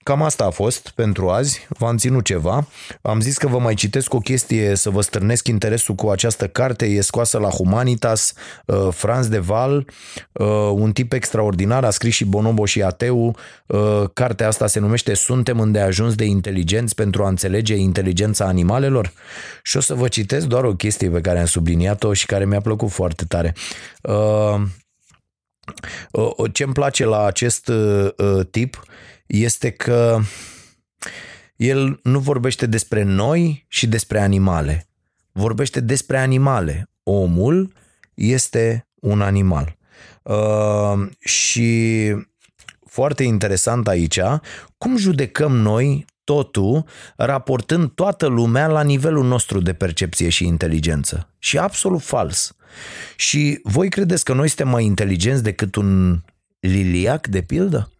Cam 0.03 0.21
asta 0.21 0.45
a 0.45 0.49
fost 0.49 0.89
pentru 0.89 1.29
azi, 1.29 1.67
v-am 1.69 1.97
ținut 1.97 2.23
ceva. 2.23 2.67
Am 3.01 3.19
zis 3.19 3.37
că 3.37 3.47
vă 3.47 3.59
mai 3.59 3.73
citesc 3.73 4.13
o 4.13 4.17
chestie 4.17 4.75
să 4.75 4.89
vă 4.89 5.01
strânesc 5.01 5.47
interesul 5.47 5.95
cu 5.95 6.09
această 6.09 6.47
carte. 6.47 6.85
E 6.85 7.01
scoasă 7.01 7.37
la 7.37 7.49
Humanitas, 7.49 8.33
uh, 8.65 8.87
Franz 8.91 9.27
de 9.27 9.37
Val, 9.37 9.87
uh, 10.31 10.47
un 10.73 10.91
tip 10.91 11.13
extraordinar, 11.13 11.83
a 11.83 11.89
scris 11.89 12.13
și 12.13 12.25
Bonobo 12.25 12.65
și 12.65 12.81
Ateu. 12.81 13.35
Uh, 13.65 14.03
cartea 14.13 14.47
asta 14.47 14.67
se 14.67 14.79
numește 14.79 15.13
Suntem 15.13 15.59
îndeajuns 15.59 16.15
de 16.15 16.25
inteligenți 16.25 16.95
pentru 16.95 17.23
a 17.23 17.27
înțelege 17.27 17.75
inteligența 17.75 18.45
animalelor. 18.45 19.11
Și 19.63 19.77
o 19.77 19.79
să 19.79 19.93
vă 19.93 20.07
citesc 20.07 20.45
doar 20.45 20.63
o 20.63 20.75
chestie 20.75 21.09
pe 21.09 21.21
care 21.21 21.39
am 21.39 21.45
subliniat-o 21.45 22.13
și 22.13 22.25
care 22.25 22.45
mi-a 22.45 22.61
plăcut 22.61 22.89
foarte 22.89 23.23
tare. 23.27 23.53
Ce 26.51 26.63
îmi 26.63 26.73
place 26.73 27.05
la 27.05 27.25
acest 27.25 27.71
tip 28.51 28.83
este 29.39 29.69
că 29.69 30.19
el 31.55 31.99
nu 32.03 32.19
vorbește 32.19 32.65
despre 32.65 33.03
noi 33.03 33.65
și 33.67 33.87
despre 33.87 34.19
animale. 34.19 34.87
Vorbește 35.31 35.79
despre 35.79 36.19
animale. 36.19 36.89
Omul 37.03 37.73
este 38.13 38.87
un 38.95 39.21
animal. 39.21 39.77
Uh, 40.23 41.09
și 41.19 42.09
foarte 42.85 43.23
interesant 43.23 43.87
aici, 43.87 44.19
cum 44.77 44.97
judecăm 44.97 45.55
noi 45.55 46.05
totul 46.23 46.85
raportând 47.17 47.91
toată 47.91 48.25
lumea 48.25 48.67
la 48.67 48.83
nivelul 48.83 49.25
nostru 49.25 49.59
de 49.59 49.73
percepție 49.73 50.29
și 50.29 50.45
inteligență. 50.45 51.29
Și 51.39 51.57
absolut 51.57 52.01
fals. 52.01 52.55
Și 53.15 53.59
voi 53.63 53.89
credeți 53.89 54.23
că 54.23 54.33
noi 54.33 54.47
suntem 54.47 54.67
mai 54.67 54.85
inteligenți 54.85 55.43
decât 55.43 55.75
un 55.75 56.21
liliac, 56.59 57.27
de 57.27 57.41
pildă? 57.41 57.93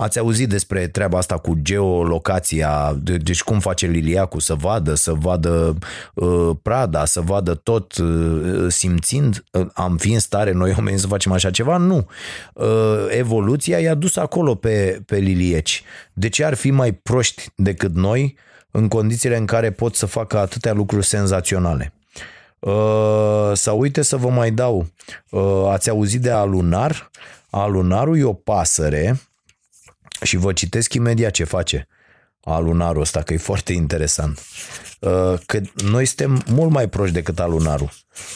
Ați 0.00 0.18
auzit 0.18 0.48
despre 0.48 0.86
treaba 0.86 1.18
asta 1.18 1.38
cu 1.38 1.58
geolocația, 1.62 2.98
deci 3.02 3.42
cum 3.42 3.58
face 3.58 3.86
Liliacu 3.86 4.40
să 4.40 4.54
vadă, 4.54 4.94
să 4.94 5.12
vadă 5.12 5.78
uh, 6.14 6.50
prada, 6.62 7.04
să 7.04 7.20
vadă 7.20 7.54
tot 7.54 7.96
uh, 7.96 8.66
simțind? 8.68 9.44
Uh, 9.52 9.66
am 9.74 9.96
fi 9.96 10.12
în 10.12 10.18
stare 10.18 10.52
noi 10.52 10.74
oamenii 10.76 11.00
să 11.00 11.06
facem 11.06 11.32
așa 11.32 11.50
ceva? 11.50 11.76
Nu. 11.76 12.06
Uh, 12.52 12.66
evoluția 13.08 13.78
i-a 13.78 13.94
dus 13.94 14.16
acolo 14.16 14.54
pe, 14.54 15.02
pe 15.06 15.16
lilieci. 15.16 15.82
De 16.12 16.28
ce 16.28 16.44
ar 16.44 16.54
fi 16.54 16.70
mai 16.70 16.92
proști 16.92 17.46
decât 17.54 17.94
noi 17.94 18.36
în 18.70 18.88
condițiile 18.88 19.36
în 19.36 19.46
care 19.46 19.70
pot 19.70 19.94
să 19.94 20.06
facă 20.06 20.38
atâtea 20.38 20.72
lucruri 20.72 21.06
senzaționale? 21.06 21.92
Uh, 22.58 23.50
sau 23.52 23.78
uite 23.78 24.02
să 24.02 24.16
vă 24.16 24.28
mai 24.28 24.50
dau, 24.50 24.86
uh, 25.30 25.68
ați 25.68 25.90
auzit 25.90 26.20
de 26.20 26.30
alunar? 26.30 27.10
Alunarul 27.50 28.18
e 28.18 28.24
o 28.24 28.32
pasăre 28.32 29.20
și 30.22 30.36
vă 30.36 30.52
citesc 30.52 30.94
imediat 30.94 31.30
ce 31.30 31.44
face 31.44 31.88
alunarul 32.44 33.00
ăsta, 33.00 33.22
că 33.22 33.32
e 33.32 33.36
foarte 33.36 33.72
interesant. 33.72 34.40
Uh, 35.00 35.34
că 35.46 35.60
noi 35.84 36.04
suntem 36.04 36.42
mult 36.46 36.70
mai 36.70 36.88
proști 36.88 37.14
decât 37.14 37.38
alunarul. 37.38 37.90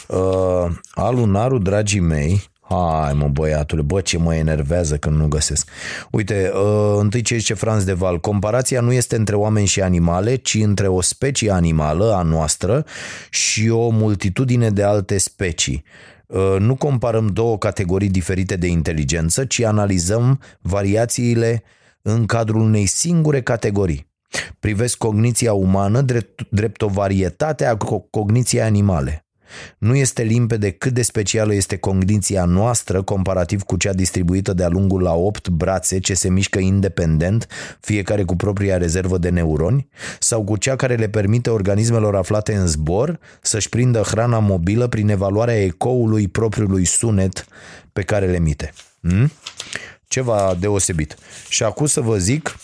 Uh, 0.07 0.71
alunarul, 0.93 1.61
dragii 1.61 1.99
mei, 1.99 2.51
Hai 2.69 3.13
mă 3.13 3.27
băiatule, 3.27 3.81
bă 3.81 4.01
ce 4.01 4.17
mă 4.17 4.35
enervează 4.35 4.97
când 4.97 5.15
nu 5.15 5.27
găsesc. 5.27 5.69
Uite, 6.11 6.51
uh, 6.53 6.97
întâi 6.99 7.21
ce 7.21 7.37
zice 7.37 7.53
Franz 7.53 7.83
de 7.83 7.93
Val, 7.93 8.19
comparația 8.19 8.81
nu 8.81 8.91
este 8.91 9.15
între 9.15 9.35
oameni 9.35 9.67
și 9.67 9.81
animale, 9.81 10.35
ci 10.35 10.53
între 10.53 10.87
o 10.87 11.01
specie 11.01 11.51
animală 11.51 12.13
a 12.13 12.21
noastră 12.21 12.85
și 13.29 13.69
o 13.69 13.89
multitudine 13.89 14.69
de 14.69 14.83
alte 14.83 15.17
specii. 15.17 15.83
Uh, 16.27 16.55
nu 16.59 16.75
comparăm 16.75 17.27
două 17.27 17.57
categorii 17.57 18.09
diferite 18.09 18.55
de 18.55 18.67
inteligență, 18.67 19.45
ci 19.45 19.61
analizăm 19.61 20.39
variațiile 20.61 21.63
în 22.01 22.25
cadrul 22.25 22.61
unei 22.61 22.85
singure 22.85 23.41
categorii. 23.41 24.11
Privesc 24.59 24.97
cogniția 24.97 25.53
umană 25.53 26.01
drept, 26.01 26.45
drept 26.49 26.81
o 26.81 26.87
varietate 26.87 27.65
a 27.65 27.77
cogniției 28.09 28.61
animale. 28.61 29.22
Nu 29.77 29.95
este 29.95 30.23
limpede 30.23 30.71
cât 30.71 30.93
de 30.93 31.01
specială 31.01 31.53
este 31.53 31.77
cogniția 31.77 32.45
noastră 32.45 33.01
comparativ 33.01 33.61
cu 33.61 33.77
cea 33.77 33.93
distribuită 33.93 34.53
de-a 34.53 34.69
lungul 34.69 35.01
la 35.01 35.13
opt 35.13 35.49
brațe 35.49 35.99
ce 35.99 36.13
se 36.13 36.29
mișcă 36.29 36.59
independent, 36.59 37.47
fiecare 37.79 38.23
cu 38.23 38.35
propria 38.35 38.77
rezervă 38.77 39.17
de 39.17 39.29
neuroni, 39.29 39.87
sau 40.19 40.43
cu 40.43 40.57
cea 40.57 40.75
care 40.75 40.95
le 40.95 41.09
permite 41.09 41.49
organismelor 41.49 42.15
aflate 42.15 42.53
în 42.55 42.67
zbor 42.67 43.19
să-și 43.41 43.69
prindă 43.69 44.01
hrana 44.01 44.39
mobilă 44.39 44.87
prin 44.87 45.09
evaluarea 45.09 45.63
ecoului 45.63 46.27
propriului 46.27 46.85
sunet 46.85 47.45
pe 47.93 48.01
care 48.01 48.25
le 48.25 48.35
emite. 48.35 48.73
Hmm? 49.01 49.31
Ceva 50.07 50.55
deosebit. 50.59 51.17
Și 51.49 51.63
acum 51.63 51.85
să 51.85 52.01
vă 52.01 52.17
zic 52.17 52.55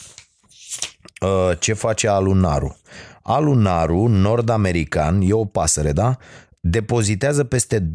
uh, 1.21 1.57
ce 1.59 1.73
face 1.73 2.07
alunarul. 2.07 2.77
Alunarul 3.21 4.09
nord-american 4.09 5.21
e 5.21 5.33
o 5.33 5.45
pasăre, 5.45 5.91
da? 5.91 6.17
Depozitează 6.59 7.43
peste 7.43 7.79
20.000 7.79 7.87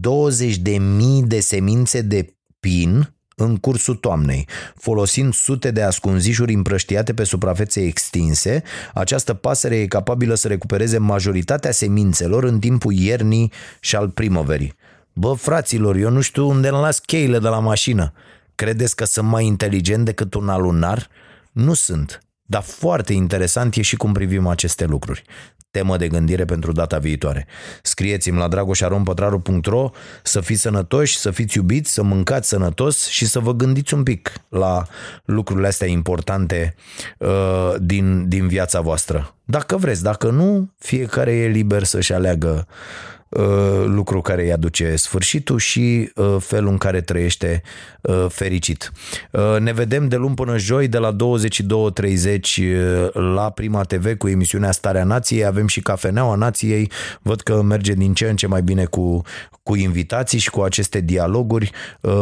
de 1.24 1.40
semințe 1.40 2.00
de 2.00 2.34
pin 2.60 3.14
în 3.36 3.56
cursul 3.56 3.94
toamnei. 3.94 4.48
Folosind 4.76 5.34
sute 5.34 5.70
de 5.70 5.82
ascunzișuri 5.82 6.54
împrăștiate 6.54 7.14
pe 7.14 7.24
suprafețe 7.24 7.80
extinse, 7.80 8.62
această 8.94 9.34
pasăre 9.34 9.76
e 9.76 9.86
capabilă 9.86 10.34
să 10.34 10.48
recupereze 10.48 10.98
majoritatea 10.98 11.70
semințelor 11.70 12.44
în 12.44 12.58
timpul 12.58 12.92
iernii 12.92 13.52
și 13.80 13.96
al 13.96 14.08
primăverii. 14.08 14.74
Bă, 15.12 15.32
fraților, 15.32 15.96
eu 15.96 16.10
nu 16.10 16.20
știu 16.20 16.48
unde 16.48 16.68
îmi 16.68 16.80
las 16.80 16.98
cheile 16.98 17.38
de 17.38 17.48
la 17.48 17.58
mașină. 17.58 18.12
Credeți 18.54 18.96
că 18.96 19.04
sunt 19.04 19.28
mai 19.28 19.46
inteligent 19.46 20.04
decât 20.04 20.34
un 20.34 20.48
alunar? 20.48 21.08
Nu 21.52 21.74
sunt. 21.74 22.18
Dar 22.46 22.62
foarte 22.62 23.12
interesant 23.12 23.74
e 23.74 23.82
și 23.82 23.96
cum 23.96 24.12
privim 24.12 24.46
aceste 24.46 24.84
lucruri 24.84 25.24
temă 25.74 25.96
de 25.96 26.08
gândire 26.08 26.44
pentru 26.44 26.72
data 26.72 26.98
viitoare. 26.98 27.46
Scrieți-mi 27.82 28.38
la 28.38 28.48
dragoșarompătraru.ro 28.48 29.90
să 30.22 30.40
fiți 30.40 30.60
sănătoși, 30.60 31.16
să 31.16 31.30
fiți 31.30 31.56
iubiți, 31.56 31.92
să 31.92 32.02
mâncați 32.02 32.48
sănătos 32.48 33.06
și 33.06 33.26
să 33.26 33.38
vă 33.38 33.52
gândiți 33.54 33.94
un 33.94 34.02
pic 34.02 34.32
la 34.48 34.86
lucrurile 35.24 35.66
astea 35.66 35.86
importante 35.86 36.74
uh, 37.18 37.74
din, 37.80 38.28
din 38.28 38.48
viața 38.48 38.80
voastră. 38.80 39.34
Dacă 39.44 39.76
vreți, 39.76 40.02
dacă 40.02 40.30
nu, 40.30 40.72
fiecare 40.78 41.32
e 41.32 41.46
liber 41.46 41.82
să-și 41.82 42.12
aleagă 42.12 42.66
Uh, 42.66 43.13
lucru 43.86 44.20
care 44.20 44.42
îi 44.42 44.52
aduce 44.52 44.96
sfârșitul 44.96 45.58
și 45.58 46.12
uh, 46.14 46.36
felul 46.38 46.70
în 46.70 46.78
care 46.78 47.00
trăiește 47.00 47.62
uh, 48.00 48.26
fericit. 48.28 48.92
Ne 49.58 49.72
vedem 49.72 50.08
de 50.08 50.16
luni 50.16 50.34
până 50.34 50.58
joi 50.58 50.88
de 50.88 50.98
la 50.98 51.16
22.30 51.16 51.18
la 53.12 53.50
Prima 53.50 53.82
TV 53.82 54.16
cu 54.16 54.28
emisiunea 54.28 54.72
Starea 54.72 55.04
Nației. 55.04 55.44
Avem 55.44 55.66
și 55.66 55.80
Cafeneaua 55.80 56.34
Nației. 56.34 56.90
Văd 57.22 57.40
că 57.40 57.62
merge 57.62 57.92
din 57.92 58.14
ce 58.14 58.28
în 58.28 58.36
ce 58.36 58.46
mai 58.46 58.62
bine 58.62 58.84
cu, 58.84 59.22
cu 59.62 59.76
invitații 59.76 60.38
și 60.38 60.50
cu 60.50 60.60
aceste 60.60 61.00
dialoguri. 61.00 61.70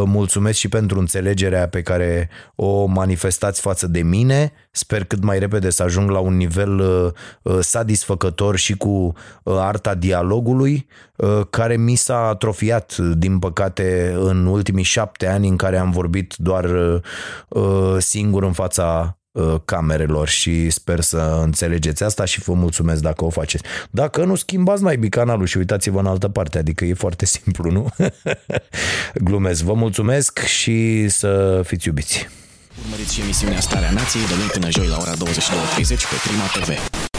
Mulțumesc 0.05 0.59
și 0.59 0.69
pentru 0.69 0.99
înțelegerea 0.99 1.69
pe 1.69 1.83
care 1.83 2.31
o 2.55 2.85
manifestați 2.87 3.61
față 3.61 3.87
de 3.87 4.03
mine. 4.03 4.53
Sper 4.71 5.05
cât 5.05 5.23
mai 5.23 5.39
repede 5.39 5.71
să 5.71 5.83
ajung 5.83 6.11
la 6.11 6.19
un 6.19 6.37
nivel 6.37 6.83
satisfăcător 7.61 8.57
și 8.57 8.77
cu 8.77 9.13
arta 9.45 9.95
dialogului 9.95 10.87
uh, 10.89 11.02
care 11.51 11.77
mi 11.77 11.95
s-a 11.95 12.27
atrofiat, 12.27 12.97
din 12.97 13.39
păcate, 13.39 14.15
în 14.19 14.47
ultimii 14.47 14.85
șapte 14.85 15.27
ani 15.27 15.49
în 15.49 15.57
care 15.57 15.79
am 15.79 15.91
vorbit 15.91 16.35
doar 16.37 16.65
uh, 17.49 17.97
singur 17.99 18.43
în 18.43 18.53
fața 18.53 19.16
camerelor 19.65 20.29
și 20.29 20.70
sper 20.70 21.01
să 21.01 21.41
înțelegeți 21.43 22.03
asta 22.03 22.24
și 22.24 22.41
vă 22.41 22.53
mulțumesc 22.53 23.03
dacă 23.03 23.24
o 23.24 23.31
faceți. 23.31 23.65
Dacă 23.91 24.24
nu, 24.24 24.35
schimbați 24.35 24.83
mai 24.83 24.97
canalul 24.97 25.47
și 25.47 25.57
uitați-vă 25.57 25.99
în 25.99 26.07
altă 26.07 26.29
parte, 26.29 26.59
adică 26.59 26.85
e 26.85 26.95
foarte 26.95 27.27
simplu, 27.27 27.70
nu? 27.70 27.89
Glumesc. 29.27 29.62
Vă 29.62 29.73
mulțumesc 29.73 30.39
și 30.39 31.09
să 31.09 31.62
fiți 31.65 31.87
iubiți. 31.87 32.29
Urmăriți 32.85 33.15
și 33.15 33.20
emisiunea 33.20 33.61
Starea 33.61 33.91
Nației 33.91 34.27
de 34.27 34.35
luni 34.37 34.49
până 34.49 34.70
joi 34.70 34.87
la 34.87 34.97
ora 35.01 35.12
22.30 35.12 35.16
pe 35.89 36.16
Prima 36.24 36.45
TV. 36.65 37.11